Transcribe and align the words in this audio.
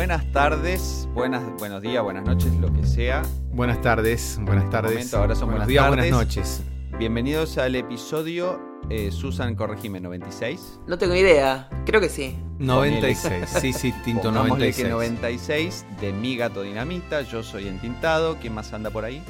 buenas 0.00 0.32
tardes, 0.32 1.06
buenas, 1.12 1.42
buenos 1.58 1.82
días, 1.82 2.02
buenas 2.02 2.24
noches, 2.24 2.50
lo 2.54 2.72
que 2.72 2.86
sea. 2.86 3.20
Buenas 3.52 3.82
tardes, 3.82 4.38
buenas 4.40 4.70
tardes. 4.70 4.94
momento, 4.94 5.18
ahora 5.18 5.34
son 5.34 5.50
buenos 5.50 5.68
días, 5.68 5.84
tardes. 5.84 6.10
buenas 6.10 6.26
noches. 6.26 6.62
Bienvenidos 6.98 7.58
al 7.58 7.76
episodio 7.76 8.58
eh, 8.88 9.10
Susan 9.12 9.54
Corregime 9.54 10.00
96. 10.00 10.80
No 10.86 10.96
tengo 10.96 11.14
idea, 11.14 11.68
creo 11.84 12.00
que 12.00 12.08
sí. 12.08 12.34
96, 12.60 13.46
sí, 13.60 13.74
sí, 13.74 13.92
Tinto 14.02 14.22
Pongámosle 14.22 14.72
96. 14.72 14.84
que 14.86 14.90
96 14.90 15.86
de 16.00 16.12
Mi 16.14 16.34
Gato 16.34 16.62
Dinamita. 16.62 17.20
Yo 17.20 17.42
soy 17.42 17.68
Entintado. 17.68 18.38
¿Quién 18.40 18.54
más 18.54 18.72
anda 18.72 18.88
por 18.88 19.04
ahí? 19.04 19.22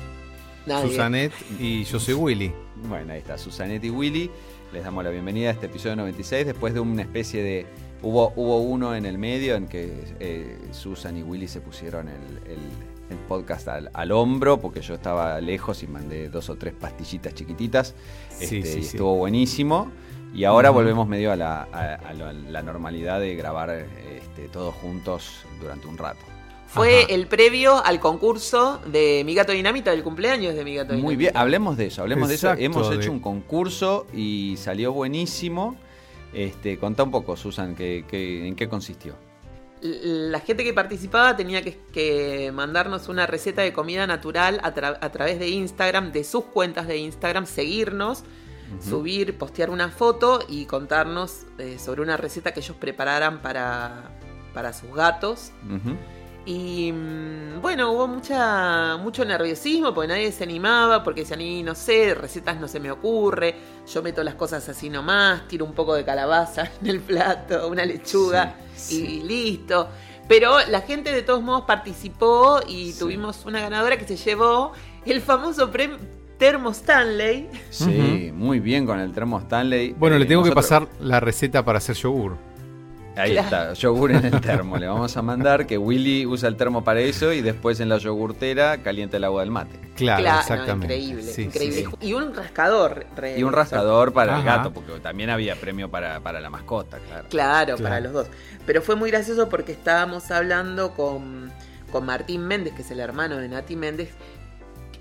Nadie. 0.67 0.89
Susanet 0.89 1.33
y 1.59 1.83
yo 1.83 1.99
soy 1.99 2.15
Willy. 2.15 2.53
Bueno, 2.85 3.13
ahí 3.13 3.19
está 3.19 3.37
Susanet 3.39 3.83
y 3.83 3.91
Willy. 3.91 4.31
Les 4.73 4.85
damos 4.85 5.03
la 5.03 5.11
bienvenida 5.11 5.49
a 5.49 5.53
este 5.53 5.67
episodio 5.67 5.97
96 5.97 6.47
después 6.47 6.75
de 6.75 6.79
una 6.79 7.03
especie 7.03 7.43
de... 7.43 7.67
Hubo, 8.03 8.33
hubo 8.37 8.61
uno 8.61 8.95
en 8.95 9.05
el 9.05 9.19
medio 9.19 9.57
en 9.57 9.67
que 9.69 9.93
eh, 10.21 10.59
Susan 10.73 11.17
y 11.19 11.23
Willy 11.23 11.49
se 11.49 11.61
pusieron 11.61 12.09
el, 12.09 12.51
el- 12.53 12.91
el 13.11 13.17
podcast 13.27 13.67
al, 13.67 13.91
al 13.93 14.13
hombro 14.13 14.61
porque 14.61 14.81
yo 14.83 14.95
estaba 14.95 15.41
lejos 15.41 15.83
y 15.83 15.89
mandé 15.89 16.29
dos 16.29 16.49
o 16.49 16.55
tres 16.55 16.73
pastillitas 16.75 17.35
chiquititas. 17.35 17.93
Sí, 18.39 18.45
Este, 18.45 18.63
sí, 18.63 18.79
y 18.79 18.83
sí. 18.85 18.91
estuvo 18.93 19.17
buenísimo. 19.17 19.91
Y 20.33 20.45
ahora 20.45 20.71
volvemos 20.71 21.09
medio 21.09 21.33
a 21.33 21.37
la, 21.37 21.63
a- 21.73 21.95
a 21.97 22.15
la- 22.15 22.33
la 22.33 22.63
normalidad 22.63 23.19
de 23.19 23.35
grabar 23.35 23.71
este, 23.71 24.47
todos 24.53 24.73
juntos 24.77 25.43
durante 25.61 25.89
un 25.89 25.99
rato. 25.99 26.21
Fue 26.69 26.99
Ajá. 27.03 27.07
el 27.13 27.27
previo 27.27 27.85
al 27.85 27.99
concurso 27.99 28.79
de 28.87 29.25
Mi 29.27 29.35
Gato 29.35 29.51
Dinamita, 29.51 29.91
del 29.91 30.05
cumpleaños 30.05 30.55
de 30.55 30.65
Mi 30.65 30.77
Gato 30.77 30.93
Dinamita. 30.93 31.05
Muy 31.05 31.17
bien, 31.17 31.33
hablemos 31.37 31.77
de 31.77 31.87
eso, 31.87 32.03
hablemos 32.03 32.31
Exacto, 32.31 32.59
de 32.61 32.65
eso. 32.67 32.73
Hemos 32.79 32.91
de- 32.91 32.97
hecho 32.97 33.11
un 33.11 33.19
concurso 33.19 34.07
y 34.15 34.55
salió 34.57 34.93
buenísimo. 34.93 35.75
Este, 36.33 36.79
contá 36.79 37.03
un 37.03 37.11
poco, 37.11 37.37
Susan, 37.37 37.75
que, 37.75 38.05
que- 38.09 38.47
en 38.47 38.55
qué 38.57 38.69
consistió. 38.69 39.15
La 39.83 40.41
gente 40.41 40.63
que 40.63 40.75
participaba 40.75 41.35
tenía 41.37 41.63
que, 41.63 41.79
que 41.93 42.53
mandarnos 42.53 43.09
una 43.09 43.27
receta 43.27 43.63
de 43.63 43.73
comida 43.73 44.07
natural 44.07 44.61
a, 44.63 44.75
tra- 44.75 44.99
a 45.01 45.11
través 45.11 45.39
de 45.39 45.49
Instagram, 45.49 46.13
de 46.13 46.23
sus 46.25 46.45
cuentas 46.45 46.87
de 46.87 46.99
Instagram, 46.99 47.47
seguirnos, 47.47 48.23
subir, 48.81 49.37
postear 49.39 49.71
una 49.71 49.89
foto 49.89 50.45
y 50.49 50.67
contarnos 50.67 51.47
eh, 51.59 51.79
sobre 51.81 52.03
una 52.03 52.17
receta 52.17 52.53
que 52.53 52.61
ellos 52.61 52.77
prepararan 52.79 53.41
para, 53.43 54.11
para 54.55 54.73
sus 54.73 54.95
gatos. 54.95 55.51
Y 56.53 56.91
mm, 56.93 57.61
bueno, 57.63 57.93
hubo 57.93 58.09
mucha 58.09 58.97
mucho 58.97 59.25
nerviosismo 59.25 59.95
porque 59.95 60.09
nadie 60.09 60.33
se 60.33 60.43
animaba, 60.43 61.05
porque 61.05 61.21
decían, 61.21 61.41
"Y, 61.41 61.63
no 61.63 61.77
sé, 61.77 62.13
recetas 62.15 62.59
no 62.59 62.67
se 62.67 62.81
me 62.81 62.91
ocurre, 62.91 63.55
yo 63.93 64.03
meto 64.03 64.25
las 64.25 64.35
cosas 64.35 64.69
así 64.69 64.89
nomás, 64.91 65.47
tiro 65.47 65.65
un 65.65 65.75
poco 65.75 65.95
de 65.95 66.05
calabaza 66.05 66.69
en 66.83 66.89
el 66.89 67.01
plato, 67.01 67.69
una 67.69 67.85
lechuga 67.85 68.57
Sí, 68.75 69.21
y 69.23 69.29
listo. 69.29 69.89
Pero 70.27 70.57
la 70.69 70.81
gente 70.81 71.13
de 71.13 71.23
todos 71.23 71.43
modos 71.43 71.63
participó 71.67 72.61
y 72.67 72.93
Sí. 72.93 72.99
tuvimos 72.99 73.45
una 73.47 73.61
ganadora 73.61 73.97
que 73.97 74.07
se 74.07 74.17
llevó 74.17 74.73
el 75.07 75.21
famoso 75.21 75.71
premio 75.71 75.99
Termo 76.39 76.71
Stanley. 76.71 77.49
Sí, 77.69 78.31
muy 78.35 78.59
bien 78.61 78.87
con 78.87 78.99
el 78.99 79.13
termo 79.13 79.39
Stanley. 79.39 79.93
Bueno, 79.93 80.17
Eh, 80.17 80.21
le 80.21 80.25
tengo 80.27 80.43
que 80.43 80.53
pasar 80.53 80.89
la 80.99 81.21
receta 81.21 81.63
para 81.65 81.79
hacer 81.79 81.95
yogur. 81.97 82.37
Ahí 83.17 83.33
Claro. 83.33 83.45
está, 83.45 83.73
yogur 83.75 84.13
en 84.13 84.25
el 84.25 84.41
termo. 84.41 84.77
Le 84.79 84.87
vamos 84.87 85.17
a 85.17 85.23
mandar 85.23 85.67
que 85.67 85.77
Willy 85.77 86.25
usa 86.27 86.49
el 86.49 86.57
termo 86.57 86.85
para 86.85 87.01
eso 87.01 87.33
y 87.33 87.41
después 87.43 87.81
en 87.81 87.89
la 87.89 87.99
yogurtera 87.99 88.79
calienta 88.83 89.17
el 89.17 89.25
agua 89.25 89.43
del 89.43 89.51
mate. 89.51 89.79
Claro, 89.97 90.23
Claro, 90.23 90.67
no, 90.67 90.85
increíble, 90.85 91.23
Sí, 91.25 91.43
increíble. 91.43 91.77
sí, 91.83 91.87
sí. 92.01 92.07
Y 92.07 92.13
un 92.15 92.35
rascador. 92.35 93.07
re- 93.17 93.39
Y 93.39 93.43
un 93.43 93.53
rascador 93.53 94.13
para 94.13 94.39
el 94.39 94.45
gato, 94.45 94.73
porque 94.73 94.93
también 95.01 95.29
había 95.31 95.57
premio 95.57 95.91
para, 95.91 96.21
para 96.21 96.41
la 96.41 96.51
mascota, 96.51 96.99
claro. 96.99 97.27
Claro, 97.29 97.77
Claro. 97.77 97.83
para 97.83 98.01
los 98.01 98.13
dos. 98.13 98.27
Pero 98.65 98.81
fue 98.81 98.95
muy 98.97 99.11
gracioso 99.11 99.49
porque 99.49 99.73
estábamos 99.73 100.31
hablando 100.31 100.93
con, 100.93 101.51
con 101.91 102.07
Martín 102.07 102.47
Méndez, 102.47 102.75
que 102.75 102.83
es 102.83 102.91
el 102.93 103.01
hermano 103.01 103.37
de 103.39 103.49
Nati 103.49 103.75
Méndez, 103.77 104.11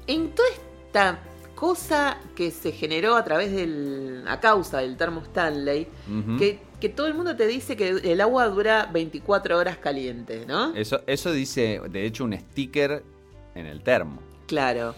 en 0.08 0.30
toda 0.32 0.50
esta 0.50 1.20
cosa 1.56 2.18
que 2.36 2.52
se 2.52 2.72
generó 2.72 3.16
a 3.16 3.24
través 3.24 3.52
del. 3.54 4.24
a 4.28 4.40
causa 4.40 4.80
del 4.80 4.98
termo 4.98 5.22
Stanley, 5.22 5.88
Ujú. 6.10 6.38
que, 6.38 6.60
que 6.80 6.90
todo 6.90 7.08
el 7.08 7.14
mundo 7.14 7.36
te 7.36 7.48
dice 7.48 7.76
que 7.76 7.90
el 7.90 8.22
agua 8.22 8.48
dura 8.48 8.90
24 8.92 9.58
horas 9.58 9.78
caliente, 9.78 10.46
¿no? 10.48 10.76
Eso, 10.76 11.02
eso 11.08 11.32
dice, 11.32 11.82
de 11.90 12.06
hecho, 12.06 12.24
un 12.24 12.38
sticker 12.38 13.04
en 13.56 13.66
el 13.66 13.82
termo. 13.82 14.22
Claro. 14.48 14.96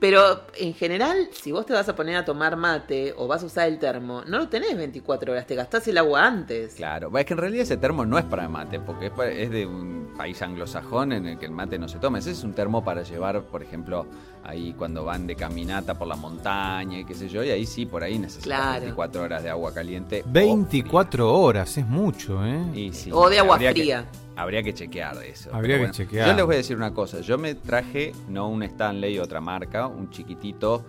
Pero 0.00 0.40
en 0.56 0.72
general, 0.72 1.28
si 1.30 1.52
vos 1.52 1.66
te 1.66 1.74
vas 1.74 1.86
a 1.88 1.94
poner 1.94 2.16
a 2.16 2.24
tomar 2.24 2.56
mate 2.56 3.12
o 3.18 3.26
vas 3.26 3.42
a 3.42 3.46
usar 3.46 3.68
el 3.68 3.78
termo, 3.78 4.22
no 4.26 4.38
lo 4.38 4.48
tenés 4.48 4.74
24 4.74 5.32
horas, 5.32 5.46
te 5.46 5.54
gastás 5.54 5.86
el 5.88 5.98
agua 5.98 6.26
antes. 6.26 6.74
Claro, 6.74 7.10
es 7.18 7.26
que 7.26 7.34
en 7.34 7.38
realidad 7.38 7.64
ese 7.64 7.76
termo 7.76 8.06
no 8.06 8.18
es 8.18 8.24
para 8.24 8.48
mate, 8.48 8.80
porque 8.80 9.06
es, 9.06 9.12
pa- 9.12 9.28
es 9.28 9.50
de 9.50 9.66
un 9.66 10.14
país 10.16 10.40
anglosajón 10.40 11.12
en 11.12 11.26
el 11.26 11.38
que 11.38 11.44
el 11.44 11.52
mate 11.52 11.78
no 11.78 11.86
se 11.86 11.98
toma. 11.98 12.18
Ese 12.18 12.30
es 12.30 12.42
un 12.44 12.54
termo 12.54 12.82
para 12.82 13.02
llevar, 13.02 13.42
por 13.42 13.62
ejemplo, 13.62 14.06
ahí 14.42 14.72
cuando 14.72 15.04
van 15.04 15.26
de 15.26 15.36
caminata 15.36 15.98
por 15.98 16.08
la 16.08 16.16
montaña 16.16 16.98
y 17.00 17.04
qué 17.04 17.14
sé 17.14 17.28
yo, 17.28 17.44
y 17.44 17.50
ahí 17.50 17.66
sí, 17.66 17.84
por 17.84 18.02
ahí 18.02 18.18
necesitas 18.18 18.44
Claro. 18.58 18.80
24 18.80 19.22
horas 19.22 19.42
de 19.42 19.50
agua 19.50 19.74
caliente. 19.74 20.22
o 20.26 20.30
24 20.30 21.30
horas, 21.30 21.76
es 21.76 21.86
mucho, 21.86 22.42
¿eh? 22.46 22.58
fría. 22.72 22.84
Y 22.86 22.92
sí, 22.94 23.10
O 23.12 23.28
de 23.28 23.38
agua 23.38 23.58
que- 23.58 23.70
fría. 23.72 24.06
Habría 24.40 24.62
que 24.62 24.74
chequear 24.74 25.18
de 25.18 25.30
eso. 25.30 25.50
Habría 25.52 25.78
que 25.78 25.90
chequear. 25.90 26.28
Yo 26.28 26.34
les 26.34 26.44
voy 26.44 26.54
a 26.54 26.58
decir 26.58 26.76
una 26.76 26.92
cosa, 26.92 27.20
yo 27.20 27.38
me 27.38 27.54
traje, 27.54 28.12
no 28.28 28.48
un 28.48 28.62
Stanley, 28.62 29.18
otra 29.18 29.40
marca, 29.40 29.86
un 29.86 30.10
chiquitito 30.10 30.84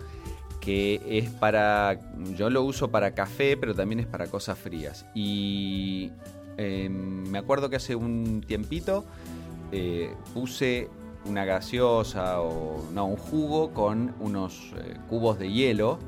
que 0.60 1.02
es 1.06 1.28
para, 1.28 1.98
yo 2.36 2.48
lo 2.48 2.62
uso 2.62 2.90
para 2.90 3.14
café, 3.14 3.56
pero 3.56 3.74
también 3.74 3.98
es 4.00 4.06
para 4.06 4.28
cosas 4.28 4.56
frías. 4.58 5.04
Y 5.12 6.12
eh, 6.56 6.88
me 6.88 7.38
acuerdo 7.38 7.68
que 7.68 7.76
hace 7.76 7.96
un 7.96 8.42
tiempito 8.46 9.04
eh, 9.72 10.14
puse 10.32 10.88
una 11.24 11.44
gaseosa 11.44 12.40
o 12.40 12.84
no, 12.92 13.06
un 13.06 13.16
jugo 13.16 13.72
con 13.72 14.14
unos 14.20 14.72
eh, 14.76 14.96
cubos 15.08 15.38
de 15.38 15.50
hielo 15.50 15.98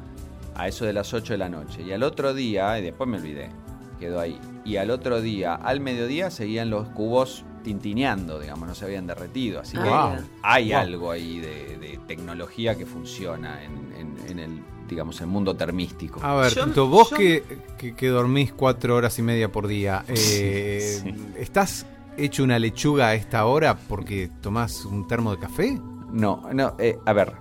a 0.54 0.69
eso 0.69 0.84
de 0.84 0.93
las 0.93 1.12
8 1.12 1.33
de 1.34 1.38
la 1.38 1.49
noche. 1.49 1.83
Y 1.83 1.93
al 1.93 2.04
otro 2.04 2.33
día, 2.33 2.78
y 2.78 2.83
después 2.83 3.09
me 3.09 3.19
olvidé, 3.19 3.50
quedó 3.99 4.21
ahí. 4.21 4.38
Y 4.64 4.76
al 4.76 4.91
otro 4.91 5.20
día, 5.20 5.54
al 5.54 5.80
mediodía, 5.80 6.30
seguían 6.30 6.70
los 6.70 6.88
cubos 6.88 7.44
tintineando, 7.62 8.38
digamos, 8.41 8.69
no 8.69 8.75
se 8.75 8.84
habían 8.84 9.06
derretido. 9.06 9.60
Así 9.60 9.76
que 9.76 9.82
Ah, 9.88 10.19
hay 10.42 10.70
Wow. 10.70 10.78
algo 10.78 11.10
ahí 11.10 11.38
de, 11.41 11.76
de 11.78 11.98
tecnología 12.06 12.74
que 12.76 12.86
funciona 12.86 13.62
en, 13.64 13.92
en- 13.98 14.30
en 14.30 14.38
el, 14.38 14.62
digamos, 14.88 15.20
el 15.20 15.26
mundo 15.28 15.54
termístico. 15.56 16.20
A 16.22 16.34
ver, 16.36 16.53
Yo- 16.54 16.86
vos 16.88 17.10
yo- 17.10 17.16
que, 17.16 17.42
que, 17.78 17.94
que 17.94 18.08
dormís 18.08 18.53
cuatro 18.53 18.97
horas 18.97 19.19
y 19.19 19.22
media 19.22 19.50
por 19.53 19.66
día, 19.66 20.04
eh, 20.08 21.00
Sí. 21.03 21.14
¿estás 21.38 21.86
hecho 22.16 22.42
una 22.44 22.58
lechuga 22.58 23.08
a 23.08 23.14
esta 23.14 23.44
hora 23.47 23.76
porque 23.88 24.30
tomás 24.41 24.84
un 24.84 25.06
termo 25.08 25.30
de 25.32 25.38
café? 25.38 25.78
No, 26.12 26.42
no, 26.53 26.74
eh, 26.78 26.98
a 27.06 27.12
ver, 27.12 27.32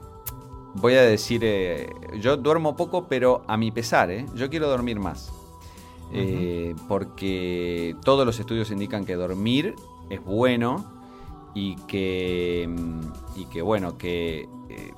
voy 0.75 0.95
a 0.95 1.01
decir, 1.03 1.41
eh, 1.44 1.89
yo 2.19 2.38
duermo 2.38 2.75
poco, 2.75 3.07
pero 3.07 3.44
a 3.47 3.56
mi 3.57 3.72
pesar, 3.72 4.09
¿eh? 4.09 4.25
yo 4.35 4.50
quiero 4.50 4.67
dormir 4.69 5.00
más. 5.00 5.31
Eh, 6.13 6.75
porque 6.88 7.96
todos 8.03 8.25
los 8.25 8.40
estudios 8.40 8.69
indican 8.72 9.06
que 9.06 9.16
dormir 9.16 9.75
es 10.09 10.24
bueno 10.24 10.85
y 11.56 11.75
que, 11.88 12.68
mm, 12.69 13.40
y 13.40 13.46
que 13.46 13.62
bueno, 13.62 13.97
que 13.97 14.47
eh, 14.69 14.94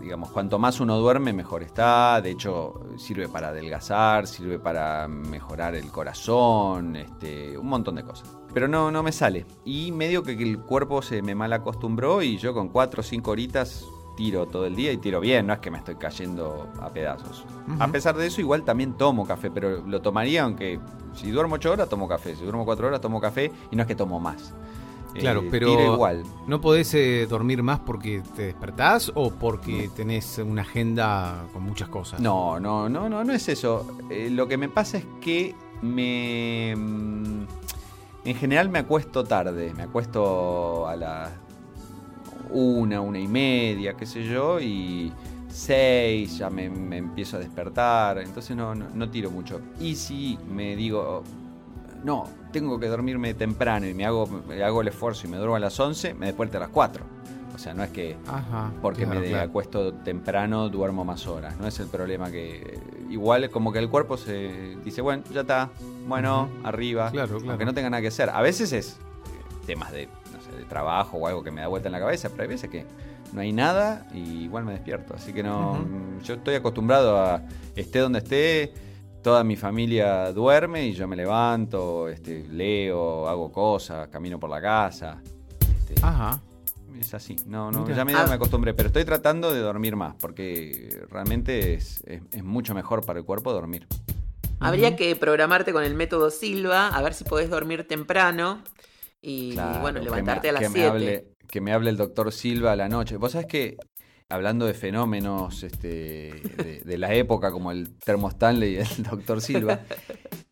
digamos, 0.00 0.30
cuanto 0.30 0.58
más 0.58 0.80
uno 0.80 0.98
duerme, 0.98 1.32
mejor 1.32 1.62
está. 1.62 2.20
De 2.20 2.30
hecho, 2.30 2.80
sirve 2.96 3.28
para 3.28 3.48
adelgazar, 3.48 4.26
sirve 4.26 4.58
para 4.58 5.08
mejorar 5.08 5.74
el 5.74 5.90
corazón, 5.90 6.96
este, 6.96 7.56
un 7.56 7.68
montón 7.68 7.96
de 7.96 8.04
cosas. 8.04 8.36
Pero 8.52 8.66
no, 8.66 8.90
no 8.90 9.02
me 9.02 9.12
sale. 9.12 9.46
Y 9.64 9.92
medio 9.92 10.22
que 10.22 10.32
el 10.32 10.58
cuerpo 10.58 11.02
se 11.02 11.22
me 11.22 11.34
mal 11.34 11.52
acostumbró 11.52 12.22
y 12.22 12.38
yo 12.38 12.52
con 12.54 12.68
4 12.68 13.00
o 13.00 13.04
5 13.04 13.30
horitas 13.30 13.86
tiro 14.16 14.46
todo 14.46 14.66
el 14.66 14.76
día 14.76 14.92
y 14.92 14.98
tiro 14.98 15.20
bien, 15.20 15.46
no 15.46 15.52
es 15.52 15.58
que 15.60 15.70
me 15.70 15.78
estoy 15.78 15.94
cayendo 15.96 16.68
a 16.80 16.90
pedazos. 16.90 17.44
A 17.78 17.88
pesar 17.88 18.16
de 18.16 18.26
eso, 18.26 18.40
igual 18.40 18.62
también 18.64 18.94
tomo 18.94 19.26
café, 19.26 19.50
pero 19.50 19.82
lo 19.86 20.00
tomaría 20.02 20.42
aunque 20.44 20.78
si 21.14 21.30
duermo 21.30 21.54
8 21.56 21.72
horas 21.72 21.88
tomo 21.88 22.06
café, 22.08 22.34
si 22.36 22.42
duermo 22.42 22.64
4 22.64 22.86
horas 22.88 23.00
tomo 23.00 23.20
café 23.20 23.50
y 23.70 23.76
no 23.76 23.82
es 23.82 23.88
que 23.88 23.94
tomo 23.94 24.20
más. 24.20 24.52
Claro, 25.14 25.40
Eh, 25.40 25.48
pero 25.50 25.66
tiro 25.66 25.94
igual. 25.94 26.22
¿no 26.46 26.60
podés 26.60 26.94
eh, 26.94 27.26
dormir 27.28 27.62
más 27.64 27.80
porque 27.80 28.22
te 28.36 28.42
despertás 28.42 29.10
o 29.14 29.30
porque 29.32 29.90
tenés 29.96 30.38
una 30.38 30.62
agenda 30.62 31.46
con 31.52 31.64
muchas 31.64 31.88
cosas? 31.88 32.20
No, 32.20 32.60
no, 32.60 32.88
no, 32.88 33.08
no, 33.08 33.24
no 33.24 33.32
es 33.32 33.48
eso. 33.48 33.86
Eh, 34.08 34.28
lo 34.30 34.46
que 34.46 34.56
me 34.56 34.68
pasa 34.68 34.98
es 34.98 35.06
que 35.20 35.54
me. 35.82 36.74
mm, 36.76 37.42
En 38.24 38.36
general 38.36 38.68
me 38.68 38.78
acuesto 38.78 39.24
tarde. 39.24 39.72
Me 39.76 39.82
acuesto 39.82 40.86
a 40.86 40.94
las 40.94 41.30
una, 42.52 43.00
una 43.00 43.18
y 43.18 43.28
media, 43.28 43.94
qué 43.94 44.06
sé 44.06 44.24
yo, 44.24 44.60
y 44.60 45.12
seis 45.48 46.38
ya 46.38 46.50
me, 46.50 46.68
me 46.70 46.98
empiezo 46.98 47.36
a 47.36 47.40
despertar. 47.40 48.18
Entonces 48.18 48.56
no, 48.56 48.74
no, 48.74 48.86
no 48.94 49.10
tiro 49.10 49.30
mucho. 49.30 49.60
Y 49.80 49.94
si 49.94 50.38
me 50.50 50.76
digo. 50.76 51.22
No, 52.02 52.26
tengo 52.50 52.80
que 52.80 52.86
dormirme 52.86 53.34
temprano 53.34 53.86
y 53.86 53.92
me 53.92 54.06
hago, 54.06 54.26
me 54.26 54.62
hago 54.62 54.80
el 54.80 54.88
esfuerzo 54.88 55.26
y 55.26 55.30
me 55.30 55.36
duermo 55.36 55.56
a 55.56 55.60
las 55.60 55.78
11, 55.78 56.14
me 56.14 56.26
despierto 56.26 56.56
a 56.56 56.60
las 56.60 56.70
4. 56.70 57.04
O 57.54 57.58
sea, 57.58 57.74
no 57.74 57.84
es 57.84 57.90
que 57.90 58.16
Ajá. 58.26 58.72
porque 58.80 59.04
claro, 59.04 59.20
me 59.20 59.28
claro. 59.28 59.50
acuesto 59.50 59.92
temprano, 59.92 60.70
duermo 60.70 61.04
más 61.04 61.26
horas. 61.26 61.58
No 61.60 61.66
es 61.66 61.78
el 61.78 61.88
problema 61.88 62.30
que. 62.30 62.78
Igual 63.10 63.50
como 63.50 63.70
que 63.70 63.80
el 63.80 63.90
cuerpo 63.90 64.16
se 64.16 64.76
dice, 64.82 65.02
bueno, 65.02 65.24
ya 65.30 65.42
está, 65.42 65.68
bueno, 66.08 66.48
arriba. 66.64 67.10
Claro, 67.10 67.36
claro. 67.36 67.50
Aunque 67.50 67.66
no 67.66 67.74
tenga 67.74 67.90
nada 67.90 68.00
que 68.00 68.08
hacer. 68.08 68.30
A 68.30 68.40
veces 68.40 68.72
es 68.72 68.98
temas 69.66 69.92
de, 69.92 70.08
de 70.60 70.66
trabajo 70.66 71.16
o 71.18 71.26
algo 71.26 71.42
que 71.42 71.50
me 71.50 71.60
da 71.60 71.68
vuelta 71.68 71.88
en 71.88 71.92
la 71.92 72.00
cabeza, 72.00 72.28
pero 72.30 72.42
hay 72.42 72.48
veces 72.48 72.70
que 72.70 72.84
no 73.32 73.40
hay 73.40 73.52
nada 73.52 74.06
y 74.14 74.44
igual 74.44 74.64
me 74.64 74.72
despierto. 74.72 75.14
Así 75.14 75.32
que 75.32 75.42
no, 75.42 75.84
yo 76.22 76.34
estoy 76.34 76.54
acostumbrado 76.54 77.18
a, 77.20 77.42
esté 77.76 77.98
donde 78.00 78.18
esté, 78.20 78.72
toda 79.22 79.44
mi 79.44 79.56
familia 79.56 80.32
duerme 80.32 80.86
y 80.86 80.92
yo 80.92 81.06
me 81.06 81.16
levanto, 81.16 82.08
este, 82.08 82.46
leo, 82.48 83.28
hago 83.28 83.52
cosas, 83.52 84.08
camino 84.08 84.38
por 84.40 84.50
la 84.50 84.60
casa. 84.60 85.18
Este, 85.60 85.94
Ajá. 86.02 86.40
Es 86.98 87.14
así, 87.14 87.36
no, 87.46 87.70
no, 87.70 87.82
Mira. 87.84 87.96
ya 87.96 88.04
medio 88.04 88.18
Ah. 88.18 88.26
me 88.26 88.34
acostumbré, 88.34 88.74
pero 88.74 88.88
estoy 88.88 89.04
tratando 89.06 89.52
de 89.54 89.60
dormir 89.60 89.96
más, 89.96 90.14
porque 90.20 91.00
realmente 91.10 91.72
es, 91.74 92.02
es- 92.06 92.20
es 92.32 92.44
mucho 92.44 92.74
mejor 92.74 93.04
para 93.06 93.18
el 93.18 93.24
cuerpo 93.24 93.52
dormir. 93.52 93.86
Habría 94.58 94.94
que 94.96 95.16
programarte 95.16 95.72
con 95.72 95.82
el 95.84 95.94
método 95.94 96.30
Silva, 96.30 96.88
a 96.88 97.00
ver 97.00 97.14
si 97.14 97.24
podés 97.24 97.48
dormir 97.48 97.88
temprano 97.88 98.62
y 99.22 99.52
Claro, 99.52 99.80
bueno, 99.80 100.00
levantarte 100.00 100.46
me- 100.46 100.50
a 100.50 100.60
las 100.60 100.62
me 100.70 100.78
7. 100.80 100.88
hable- 100.88 101.24
que 101.48 101.60
me 101.60 101.72
hable 101.72 101.90
el 101.90 101.96
doctor 101.96 102.32
Silva 102.32 102.72
a 102.72 102.76
la 102.76 102.88
noche. 102.88 103.16
Vos 103.16 103.32
sabés 103.32 103.46
que, 103.48 103.76
hablando 104.28 104.66
de 104.66 104.74
fenómenos 104.74 105.62
este, 105.64 105.88
de, 106.56 106.82
de 106.84 106.98
la 106.98 107.12
época, 107.14 107.50
como 107.50 107.72
el 107.72 107.98
Termo 107.98 108.28
Stanley 108.28 108.74
y 108.74 108.76
el 108.78 108.86
doctor 109.10 109.40
Silva, 109.40 109.80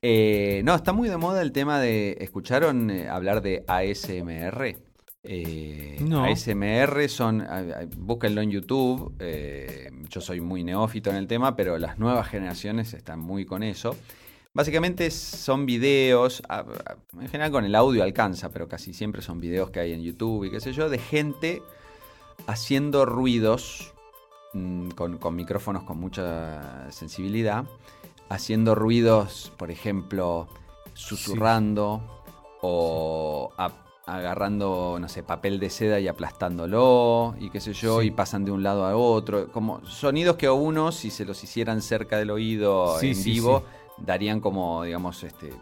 eh, 0.02 0.62
no, 0.64 0.74
está 0.74 0.92
muy 0.92 1.08
de 1.08 1.16
moda 1.16 1.40
el 1.42 1.52
tema 1.52 1.80
de, 1.80 2.16
¿escucharon 2.20 2.90
eh, 2.90 3.08
hablar 3.08 3.42
de 3.42 3.64
ASMR? 3.68 4.76
Eh, 5.24 5.96
No. 6.00 6.24
ASMR 6.24 7.08
son, 7.08 7.46
búsquenlo 7.96 8.40
en 8.40 8.50
YouTube, 8.50 9.14
eh, 9.18 9.90
yo 10.08 10.20
soy 10.20 10.40
muy 10.40 10.64
neófito 10.64 11.10
en 11.10 11.16
el 11.16 11.26
tema, 11.26 11.54
pero 11.56 11.76
las 11.78 11.98
nuevas 11.98 12.28
generaciones 12.28 12.94
están 12.94 13.20
muy 13.20 13.44
con 13.44 13.62
eso. 13.62 13.96
Básicamente 14.62 15.12
son 15.12 15.66
videos, 15.66 16.42
en 17.20 17.28
general 17.28 17.52
con 17.52 17.64
el 17.64 17.76
audio 17.76 18.02
alcanza, 18.02 18.48
pero 18.50 18.66
casi 18.66 18.92
siempre 18.92 19.22
son 19.22 19.38
videos 19.40 19.70
que 19.70 19.78
hay 19.78 19.92
en 19.92 20.02
YouTube 20.02 20.46
y 20.46 20.50
qué 20.50 20.58
sé 20.58 20.72
yo, 20.72 20.88
de 20.88 20.98
gente 20.98 21.62
haciendo 22.48 23.06
ruidos 23.06 23.94
mm, 24.54 24.88
con, 24.96 25.18
con 25.18 25.36
micrófonos 25.36 25.84
con 25.84 26.00
mucha 26.00 26.90
sensibilidad, 26.90 27.66
haciendo 28.30 28.74
ruidos, 28.74 29.52
por 29.56 29.70
ejemplo, 29.70 30.48
susurrando 30.92 32.02
o 32.60 33.52
a- 33.58 33.84
agarrando, 34.06 34.96
no 35.00 35.08
sé, 35.08 35.22
papel 35.22 35.60
de 35.60 35.70
seda 35.70 36.00
y 36.00 36.08
aplastándolo 36.08 37.36
y 37.38 37.50
qué 37.50 37.60
sé 37.60 37.74
yo, 37.74 38.00
Sí. 38.00 38.08
y 38.08 38.10
pasan 38.10 38.44
de 38.44 38.50
un 38.50 38.64
lado 38.64 38.86
a 38.86 38.96
otro, 38.96 39.52
como 39.52 39.84
sonidos 39.86 40.34
que 40.36 40.46
a 40.46 40.52
uno, 40.52 40.90
si 40.90 41.10
se 41.10 41.24
los 41.24 41.44
hicieran 41.44 41.80
cerca 41.80 42.16
del 42.18 42.30
oído 42.32 42.98
Sí, 42.98 43.10
en 43.12 43.22
vivo, 43.22 43.62
darían 44.04 44.40
como, 44.40 44.82
digamos, 44.84 45.22
este, 45.24 45.48
eh, 45.48 45.52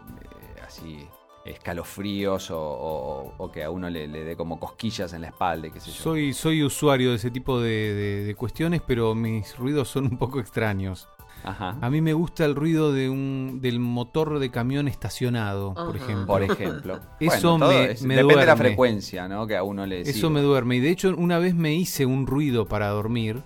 así 0.65 1.07
escalofríos 1.45 2.51
o, 2.51 2.59
o- 2.59 3.33
o 3.37 3.51
que 3.51 3.63
a 3.63 3.69
uno 3.71 3.89
le, 3.89 4.07
le 4.07 4.23
dé 4.25 4.35
como 4.35 4.59
cosquillas 4.59 5.13
en 5.13 5.21
la 5.21 5.27
espalda, 5.27 5.69
qué 5.69 5.79
sé 5.79 5.91
yo. 5.91 6.03
Soy, 6.03 6.33
soy 6.33 6.61
usuario 6.63 7.11
de 7.11 7.15
ese 7.15 7.31
tipo 7.31 7.59
de, 7.61 7.69
de- 7.93 8.23
de 8.25 8.35
cuestiones, 8.35 8.81
pero 8.85 9.15
mis 9.15 9.57
ruidos 9.57 9.87
son 9.89 10.05
un 10.05 10.17
poco 10.17 10.39
extraños. 10.41 11.07
Ajá. 11.43 11.77
A 11.79 11.89
mí 11.89 12.01
me 12.01 12.13
gusta 12.13 12.43
el 12.45 12.55
ruido 12.55 12.91
de 12.91 13.09
un, 13.09 13.59
del 13.61 13.79
motor 13.79 14.39
de 14.39 14.49
camión 14.51 14.87
estacionado, 14.89 15.73
por 15.73 15.95
ejemplo. 15.95 16.25
Por 16.27 16.43
ejemplo. 16.43 16.99
Eso 17.21 17.57
me- 17.57 17.91
es- 17.91 18.03
me 18.03 18.15
depende 18.15 18.41
de 18.41 18.45
la 18.47 18.57
frecuencia, 18.57 19.27
¿no? 19.29 19.47
Que 19.47 19.55
a 19.55 19.63
uno 19.63 19.85
le 19.85 20.01
Eso 20.01 20.11
sirve. 20.13 20.29
me 20.31 20.41
duerme. 20.41 20.75
Y 20.77 20.79
de 20.81 20.89
hecho, 20.89 21.15
una 21.17 21.39
vez 21.39 21.55
me 21.55 21.73
hice 21.75 22.05
un 22.05 22.27
ruido 22.27 22.65
para 22.65 22.89
dormir 22.89 23.43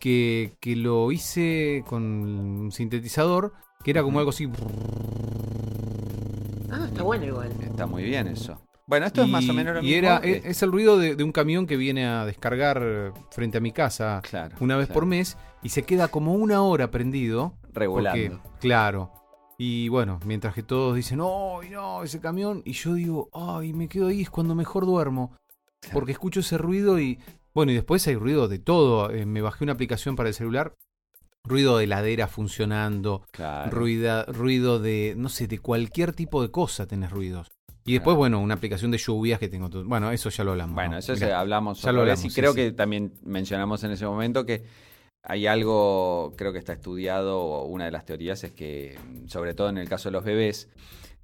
que, 0.00 0.56
que 0.60 0.76
lo 0.76 1.12
hice 1.12 1.84
con 1.86 2.02
un 2.02 2.72
sintetizador 2.72 3.52
que 3.84 3.90
era 3.92 4.02
como 4.02 4.18
algo 4.18 4.30
así. 4.30 4.48
Ah, 6.70 6.86
está 6.88 7.02
bueno 7.02 7.24
igual. 7.26 7.52
Está 7.62 7.86
muy 7.86 8.02
bien 8.02 8.26
eso. 8.28 8.60
Bueno, 8.86 9.06
esto 9.06 9.22
es 9.22 9.28
más 9.28 9.48
o 9.48 9.54
menos 9.54 9.74
lo 9.74 9.80
y 9.80 9.84
mismo. 9.84 9.98
era, 9.98 10.20
que- 10.20 10.42
es, 10.44 10.62
el 10.62 10.70
ruido 10.70 10.98
de, 10.98 11.16
de 11.16 11.24
un 11.24 11.32
camión 11.32 11.66
que 11.66 11.76
viene 11.76 12.06
a 12.06 12.26
descargar 12.26 13.14
frente 13.30 13.56
a 13.56 13.60
mi 13.60 13.72
casa 13.72 14.20
Claro, 14.28 14.56
una 14.60 14.76
vez 14.76 14.86
claro. 14.88 15.00
por 15.00 15.06
mes 15.06 15.38
y 15.62 15.70
se 15.70 15.84
queda 15.84 16.08
como 16.08 16.34
una 16.34 16.62
hora 16.62 16.90
prendido. 16.90 17.54
Regulando. 17.72 18.38
Porque, 18.40 18.58
claro. 18.60 19.10
Y 19.56 19.88
bueno, 19.88 20.20
mientras 20.26 20.52
que 20.54 20.62
todos 20.62 20.96
dicen, 20.96 21.20
¡ay, 21.22 21.70
no, 21.70 22.02
ese 22.02 22.20
camión! 22.20 22.60
Y 22.66 22.72
yo 22.72 22.92
digo, 22.94 23.30
¡ay, 23.32 23.72
me 23.72 23.88
quedo 23.88 24.08
ahí! 24.08 24.22
Es 24.22 24.30
cuando 24.30 24.54
mejor 24.54 24.84
duermo. 24.84 25.36
Porque 25.92 26.12
escucho 26.12 26.40
ese 26.40 26.58
ruido 26.58 26.98
y. 27.00 27.18
Bueno, 27.54 27.70
y 27.72 27.76
después 27.76 28.06
hay 28.08 28.16
ruido 28.16 28.48
de 28.48 28.58
todo. 28.58 29.10
Eh, 29.10 29.24
me 29.26 29.40
bajé 29.40 29.64
una 29.64 29.72
aplicación 29.74 30.16
para 30.16 30.28
el 30.28 30.34
celular. 30.34 30.74
Ruido 31.46 31.76
de 31.76 31.84
heladera 31.84 32.26
funcionando. 32.26 33.22
Claro. 33.30 33.70
Ruida, 33.70 34.24
ruido 34.24 34.78
de, 34.78 35.14
no 35.16 35.28
sé, 35.28 35.46
de 35.46 35.58
cualquier 35.58 36.14
tipo 36.14 36.40
de 36.40 36.50
cosa 36.50 36.86
tenés 36.86 37.10
ruidos. 37.10 37.50
Y 37.84 37.92
después, 37.92 38.14
Claro. 38.14 38.18
bueno, 38.18 38.40
una 38.40 38.54
aplicación 38.54 38.90
de 38.90 38.96
lluvias 38.96 39.38
que 39.38 39.48
tengo. 39.48 39.68
todo- 39.68 39.84
Bueno, 39.84 40.10
eso 40.10 40.30
ya 40.30 40.42
lo 40.42 40.52
hablamos. 40.52 40.74
Bueno, 40.74 40.92
¿no? 40.92 40.98
eso 40.98 41.12
Mirá. 41.12 41.26
se 41.26 41.32
hablamos 41.34 41.82
ya 41.82 41.92
lo 41.92 42.00
hablamos, 42.00 42.24
y 42.24 42.30
sí, 42.30 42.34
creo 42.40 42.52
sí. 42.52 42.56
que 42.56 42.72
también 42.72 43.12
mencionamos 43.24 43.84
en 43.84 43.90
ese 43.90 44.06
momento 44.06 44.46
que 44.46 44.64
hay 45.22 45.46
algo, 45.46 46.32
creo 46.38 46.50
que 46.54 46.58
está 46.58 46.72
estudiado, 46.72 47.64
una 47.64 47.84
de 47.84 47.90
las 47.90 48.06
teorías 48.06 48.42
es 48.44 48.52
que, 48.52 48.98
sobre 49.26 49.52
todo 49.52 49.68
en 49.68 49.76
el 49.76 49.86
caso 49.88 50.08
de 50.08 50.12
los 50.12 50.24
bebés, 50.24 50.70